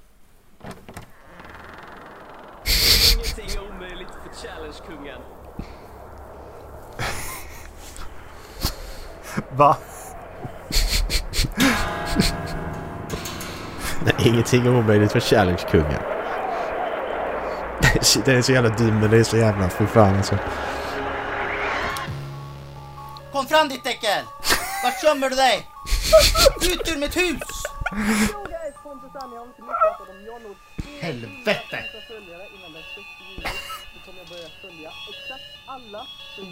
Ingenting 3.14 3.62
är 3.62 3.70
omöjligt 3.70 4.09
för 4.24 4.49
Challenge-kungen. 4.49 5.20
Va? 9.51 9.76
Nej, 14.05 14.28
ingenting 14.28 14.66
är 14.66 14.78
omöjligt 14.78 15.12
för 15.12 15.20
Challenge-kungen. 15.20 16.03
Shit, 18.01 18.24
Den 18.24 18.39
är 18.39 18.43
så 18.43 18.53
jävla 18.53 18.70
dum 18.70 19.01
men 19.01 19.11
det 19.11 19.16
är 19.16 19.24
så 19.24 19.36
jävla... 19.36 19.68
Fy 19.68 19.86
fan 19.86 20.16
alltså. 20.16 20.39
Kom 23.32 23.47
fram 23.47 23.68
ditt 23.68 23.86
äckel! 23.86 24.24
Vart 24.84 25.03
gömmer 25.03 25.30
du 25.30 25.36
dig? 25.36 25.66
Ut 26.62 26.93
ur 26.93 26.99
mitt 26.99 27.16
hus! 27.16 27.43
Helvete! 31.01 31.84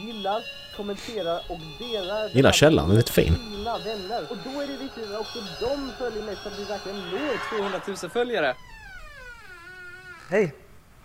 Gillar, 0.06 0.42
kommenterar 0.76 1.40
och 1.48 1.58
delar 1.78 2.28
Gillar 2.28 2.52
källaren, 2.52 2.88
den 2.88 2.96
är 2.96 3.00
lite 3.00 3.12
fin. 3.12 3.34
dina 3.56 3.78
vänner. 3.78 4.22
Och 4.30 4.36
då 4.44 4.60
är 4.60 4.66
det 4.66 4.76
viktigt 4.76 5.04
att 5.14 5.20
också 5.20 5.38
de 5.60 5.92
följer 5.98 6.22
med 6.22 6.36
så 6.42 6.48
att 6.48 6.58
vi 6.58 6.64
verkligen 6.64 6.98
når 7.10 7.56
200 7.58 7.80
000 7.86 7.96
följare. 7.96 8.54
Hej! 10.30 10.54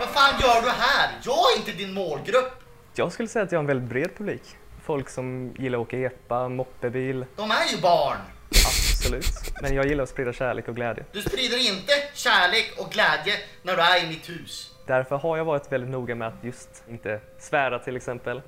Vad 0.00 0.08
fan 0.08 0.40
gör 0.40 0.62
du 0.62 0.68
här? 0.70 1.10
Jag 1.24 1.52
är 1.52 1.56
inte 1.56 1.72
din 1.72 1.92
målgrupp! 1.94 2.52
Jag 2.94 3.12
skulle 3.12 3.28
säga 3.28 3.42
att 3.44 3.52
jag 3.52 3.58
har 3.58 3.62
en 3.62 3.66
väldigt 3.66 3.88
bred 3.88 4.16
publik. 4.18 4.42
Folk 4.86 5.08
som 5.08 5.54
gillar 5.58 5.78
att 5.78 5.82
åka 5.86 5.98
epa, 5.98 6.48
moppebil, 6.48 7.24
De 7.36 7.50
är 7.50 7.72
ju 7.72 7.80
barn! 7.80 8.16
absolut. 8.50 9.26
Men 9.62 9.74
jag 9.74 9.86
gillar 9.86 10.02
att 10.04 10.10
sprida 10.10 10.32
kärlek 10.32 10.68
och 10.68 10.76
glädje. 10.76 11.04
Du 11.12 11.22
sprider 11.22 11.68
inte 11.68 11.92
kärlek 12.14 12.72
och 12.78 12.90
glädje 12.92 13.34
när 13.62 13.76
du 13.76 13.82
är 13.82 14.04
i 14.04 14.08
mitt 14.08 14.28
hus. 14.28 14.70
Därför 14.86 15.16
har 15.16 15.36
jag 15.36 15.44
varit 15.44 15.72
väldigt 15.72 15.90
noga 15.90 16.14
med 16.14 16.28
att 16.28 16.34
just 16.44 16.84
inte 16.88 17.20
svära 17.38 17.78
till 17.78 17.96
exempel, 17.96 18.42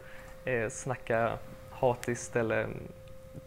eh, 0.44 0.68
snacka 0.70 1.38
hatiskt 1.70 2.36
eller 2.36 2.62
mm, 2.64 2.78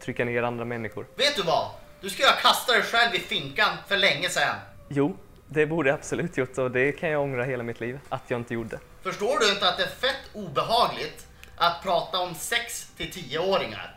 trycka 0.00 0.24
ner 0.24 0.42
andra 0.42 0.64
människor. 0.64 1.06
Vet 1.16 1.36
du 1.36 1.42
vad? 1.42 1.70
Du 2.00 2.10
skulle 2.10 2.28
ha 2.28 2.34
kastat 2.36 2.74
dig 2.74 2.82
själv 2.82 3.14
i 3.14 3.18
finkan 3.18 3.76
för 3.88 3.96
länge 3.96 4.28
sedan. 4.28 4.56
Jo, 4.88 5.16
det 5.48 5.66
borde 5.66 5.88
jag 5.88 5.98
absolut 5.98 6.36
gjort 6.36 6.58
och 6.58 6.70
det 6.70 6.92
kan 6.92 7.10
jag 7.10 7.22
ångra 7.22 7.44
hela 7.44 7.62
mitt 7.62 7.80
liv 7.80 7.98
att 8.08 8.22
jag 8.28 8.40
inte 8.40 8.54
gjorde. 8.54 8.78
Förstår 9.02 9.38
du 9.40 9.50
inte 9.52 9.68
att 9.68 9.76
det 9.76 9.82
är 9.82 9.88
fett 9.88 10.30
obehagligt 10.34 11.26
att 11.56 11.82
prata 11.82 12.18
om 12.18 12.34
sex 12.34 12.90
till 12.96 13.10
10-åringar? 13.10 13.96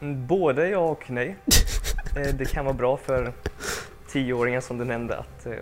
Mm, 0.00 0.26
Både 0.26 0.68
ja 0.68 0.78
och 0.78 1.10
nej. 1.10 1.36
Eh, 2.16 2.34
Det 2.34 2.44
kan 2.52 2.64
vara 2.64 2.74
bra 2.74 2.96
för 2.96 3.32
tioåringar 4.08 4.60
som 4.60 4.78
du 4.78 4.84
nämnde 4.84 5.18
att 5.18 5.46
eh, 5.46 5.52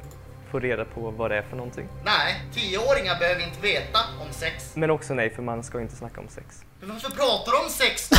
få 0.51 0.59
reda 0.59 0.85
på 0.85 1.11
vad 1.11 1.31
det 1.31 1.37
är 1.37 1.43
för 1.43 1.57
någonting. 1.57 1.89
Nej, 2.05 2.43
10-åringar 2.55 3.19
behöver 3.19 3.47
inte 3.47 3.61
veta 3.61 3.99
om 4.21 4.33
sex. 4.33 4.73
Men 4.77 4.91
också 4.91 5.15
nej, 5.15 5.31
för 5.31 5.43
man 5.43 5.63
ska 5.63 5.81
inte 5.81 5.97
snacka 5.97 6.21
om 6.21 6.29
sex. 6.29 6.65
Men 6.81 6.89
varför 6.89 7.11
pratar 7.11 7.53
du 7.53 7.59
om 7.65 7.71
sex 7.71 8.09
då? 8.09 8.17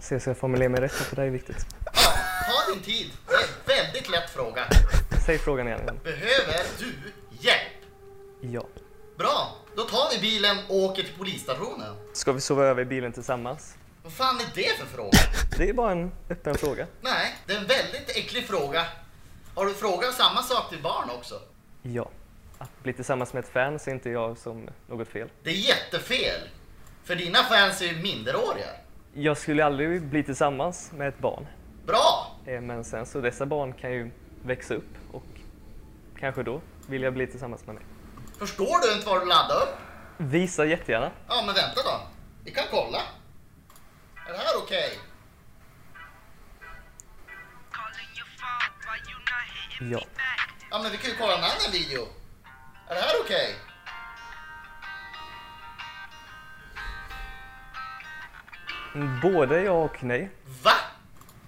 Se 0.00 0.20
så 0.20 0.30
jag 0.30 0.38
formulerar 0.38 0.68
mig 0.68 0.80
rätt, 0.80 0.92
för 0.92 1.16
det 1.16 1.22
här 1.22 1.28
är 1.28 1.32
viktigt. 1.32 1.66
Ja, 1.84 1.92
ta 2.46 2.72
din 2.72 2.82
tid. 2.82 3.10
Det 3.26 3.72
är 3.72 3.78
en 3.78 3.84
väldigt 3.86 4.10
lätt 4.10 4.30
fråga. 4.30 4.64
Säg 5.26 5.38
frågan 5.38 5.68
igen. 5.68 5.80
igen. 5.80 6.00
Behöver 6.04 6.64
du 6.78 6.92
hjälp? 7.40 7.72
Ja. 8.40 8.66
Bra, 9.18 9.56
då 9.76 9.82
tar 9.82 10.10
vi 10.14 10.20
bilen 10.20 10.56
och 10.68 10.76
åker 10.76 11.02
till 11.02 11.14
polisstationen. 11.18 11.96
Ska 12.12 12.32
vi 12.32 12.40
sova 12.40 12.64
över 12.64 12.82
i 12.82 12.84
bilen 12.84 13.12
tillsammans? 13.12 13.74
Vad 14.02 14.12
fan 14.12 14.40
är 14.40 14.46
det 14.54 14.78
för 14.78 14.86
fråga? 14.86 15.18
Det 15.58 15.68
är 15.68 15.72
bara 15.72 15.92
en 15.92 16.12
öppen 16.30 16.54
fråga. 16.54 16.86
Nej, 17.00 17.36
det 17.46 17.52
är 17.52 17.56
en 17.58 17.66
väldigt 17.66 18.16
äcklig 18.16 18.46
fråga. 18.46 18.84
Har 19.56 19.66
du 19.66 19.74
frågat 19.74 20.14
samma 20.14 20.42
sak 20.42 20.68
till 20.68 20.82
barn 20.82 21.10
också? 21.10 21.40
Ja. 21.82 22.08
Att 22.58 22.82
bli 22.82 22.92
tillsammans 22.92 23.32
med 23.32 23.44
ett 23.44 23.50
fan 23.52 23.78
ser 23.78 23.92
inte 23.92 24.10
jag 24.10 24.38
som 24.38 24.68
något 24.86 25.08
fel. 25.08 25.28
Det 25.42 25.50
är 25.50 25.54
jättefel. 25.54 26.40
För 27.04 27.16
dina 27.16 27.38
fans 27.38 27.82
är 27.82 27.86
ju 27.86 28.02
minderåriga. 28.02 28.66
Jag 29.14 29.36
skulle 29.38 29.64
aldrig 29.64 30.02
bli 30.02 30.22
tillsammans 30.22 30.92
med 30.92 31.08
ett 31.08 31.18
barn. 31.18 31.46
Bra! 31.86 32.36
Eh, 32.46 32.60
Men 32.60 32.84
sen 32.84 33.06
så 33.06 33.20
dessa 33.20 33.46
barn 33.46 33.72
kan 33.72 33.92
ju 33.92 34.10
växa 34.44 34.74
upp 34.74 34.94
och 35.12 35.22
kanske 36.18 36.42
då 36.42 36.60
vill 36.88 37.02
jag 37.02 37.12
bli 37.14 37.26
tillsammans 37.26 37.66
med 37.66 37.74
mig. 37.74 37.84
Förstår 38.38 38.86
du 38.88 38.94
inte 38.94 39.06
vad 39.06 39.20
du 39.20 39.26
laddar 39.26 39.56
upp? 39.62 39.76
Visa 40.16 40.64
jättegärna. 40.64 41.10
Ja, 41.28 41.42
men 41.46 41.54
vänta 41.54 41.82
då. 41.84 42.00
Vi 42.44 42.50
kan 42.50 42.64
kolla. 42.70 42.98
Är 44.28 44.32
det 44.32 44.38
här 44.38 44.56
okej? 44.64 44.98
Ja. 49.80 50.00
Ja, 50.70 50.82
men 50.82 50.92
vi 50.92 50.98
kan 50.98 51.10
ju 51.10 51.16
kolla 51.16 51.32
en 51.32 51.44
annan 51.44 51.72
video. 51.72 52.08
Är 52.88 52.94
det 52.94 53.00
här 53.00 53.14
okej? 53.24 53.54
Mm, 58.94 59.20
Både 59.20 59.60
ja 59.62 59.72
och 59.72 60.04
nej. 60.04 60.30
Va? 60.62 60.72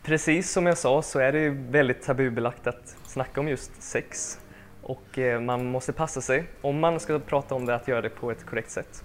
Precis 0.02 0.52
som 0.52 0.66
jag 0.66 0.78
sa 0.78 1.02
så 1.02 1.18
är 1.18 1.32
det 1.32 1.38
ju 1.38 1.50
väldigt 1.70 2.02
tabubelagt 2.02 2.66
att 2.66 2.96
snacka 3.06 3.40
om 3.40 3.48
just 3.48 3.82
sex. 3.82 4.38
Och 4.82 5.18
eh, 5.18 5.40
man 5.40 5.70
måste 5.70 5.92
passa 5.92 6.20
sig, 6.20 6.48
om 6.60 6.80
man 6.80 7.00
ska 7.00 7.18
prata 7.18 7.54
om 7.54 7.66
det, 7.66 7.74
att 7.74 7.88
göra 7.88 8.00
det 8.00 8.10
på 8.10 8.30
ett 8.30 8.46
korrekt 8.46 8.70
sätt. 8.70 9.04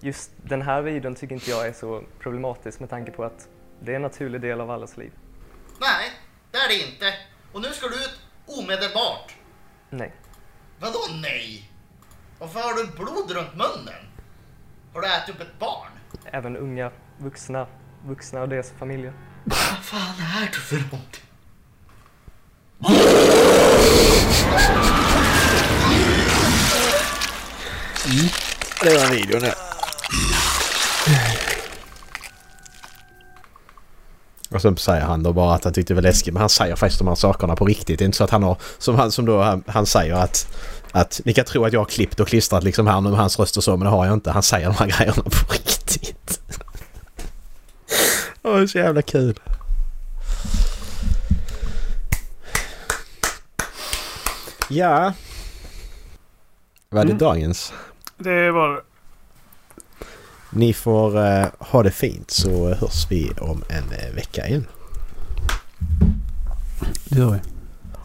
Just 0.00 0.30
den 0.42 0.62
här 0.62 0.82
videon 0.82 1.14
tycker 1.14 1.34
inte 1.34 1.50
jag 1.50 1.66
är 1.66 1.72
så 1.72 2.02
problematisk 2.20 2.80
med 2.80 2.90
tanke 2.90 3.10
på 3.10 3.24
att 3.24 3.48
det 3.80 3.92
är 3.92 3.96
en 3.96 4.02
naturlig 4.02 4.40
del 4.40 4.60
av 4.60 4.70
allas 4.70 4.96
liv. 4.96 5.12
Nej, 5.80 6.12
det 6.50 6.58
är 6.58 6.68
det 6.68 6.74
inte. 6.92 7.14
Och 7.52 7.60
nu 7.62 7.68
ska 7.72 7.88
du 7.88 7.94
ut 7.94 8.20
omedelbart. 8.46 9.34
Nej. 9.90 10.14
Vadå 10.78 10.98
nej? 11.22 11.70
Varför 12.38 12.60
har 12.60 12.74
du 12.74 12.86
blod 12.86 13.30
runt 13.30 13.54
munnen? 13.54 14.04
Har 14.94 15.00
du 15.00 15.06
ätit 15.06 15.34
upp 15.34 15.40
ett 15.40 15.58
barn? 15.58 15.90
Även 16.24 16.56
unga 16.56 16.90
vuxna, 17.18 17.66
vuxna 18.06 18.40
och 18.40 18.48
deras 18.48 18.70
familjer. 18.78 19.12
Vad 19.44 19.78
fan 19.82 20.42
är 20.42 20.46
du 20.46 20.58
för 20.60 20.76
någonting? 20.76 21.24
Det 28.82 28.98
var 28.98 29.10
videon 29.10 29.40
det. 29.40 29.54
Och 34.54 34.62
sen 34.62 34.76
säger 34.76 35.04
han 35.04 35.22
då 35.22 35.32
bara 35.32 35.54
att 35.54 35.64
han 35.64 35.72
tyckte 35.72 35.92
det 35.92 35.94
var 35.94 36.02
läskigt 36.02 36.34
men 36.34 36.40
han 36.40 36.48
säger 36.48 36.76
faktiskt 36.76 36.98
de 36.98 37.08
här 37.08 37.14
sakerna 37.14 37.56
på 37.56 37.64
riktigt. 37.64 37.98
Det 37.98 38.04
är 38.04 38.06
inte 38.06 38.18
så 38.18 38.24
att 38.24 38.30
han 38.30 38.42
har, 38.42 38.56
som 38.78 38.94
han, 38.94 39.12
som 39.12 39.26
då 39.26 39.42
han, 39.42 39.64
han 39.66 39.86
säger 39.86 40.14
att, 40.14 40.46
att 40.92 41.20
ni 41.24 41.34
kan 41.34 41.44
tro 41.44 41.64
att 41.64 41.72
jag 41.72 41.80
har 41.80 41.84
klippt 41.84 42.20
och 42.20 42.28
klistrat 42.28 42.64
liksom 42.64 42.86
här 42.86 43.00
nu 43.00 43.10
med 43.10 43.18
hans 43.18 43.38
röst 43.38 43.56
och 43.56 43.64
så 43.64 43.70
men 43.76 43.84
det 43.84 43.90
har 43.90 44.04
jag 44.06 44.14
inte. 44.14 44.30
Han 44.30 44.42
säger 44.42 44.66
de 44.66 44.74
här 44.74 44.86
grejerna 44.86 45.22
på 45.22 45.52
riktigt. 45.52 46.40
Åh, 48.42 48.56
det 48.56 48.62
är 48.62 48.66
så 48.66 48.78
jävla 48.78 49.02
kul. 49.02 49.40
Ja. 54.68 55.12
Vad 56.88 57.00
är 57.00 57.04
det 57.06 57.12
Mm. 57.12 57.18
dagens? 57.18 57.72
Det 58.18 58.50
var. 58.50 58.82
Ni 60.56 60.72
får 60.72 61.18
eh, 61.26 61.46
ha 61.58 61.82
det 61.82 61.90
fint 61.90 62.30
så 62.30 62.74
hörs 62.74 63.06
vi 63.10 63.30
om 63.40 63.62
en 63.68 63.98
eh, 63.98 64.14
vecka 64.14 64.46
igen. 64.46 64.66
Det 67.08 67.18
gör 67.18 67.30
vi. 67.30 67.38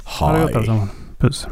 Ha 0.04 0.34
det 0.34 0.42
gott 0.42 0.56
allesammans. 0.56 0.92
Puss. 1.18 1.48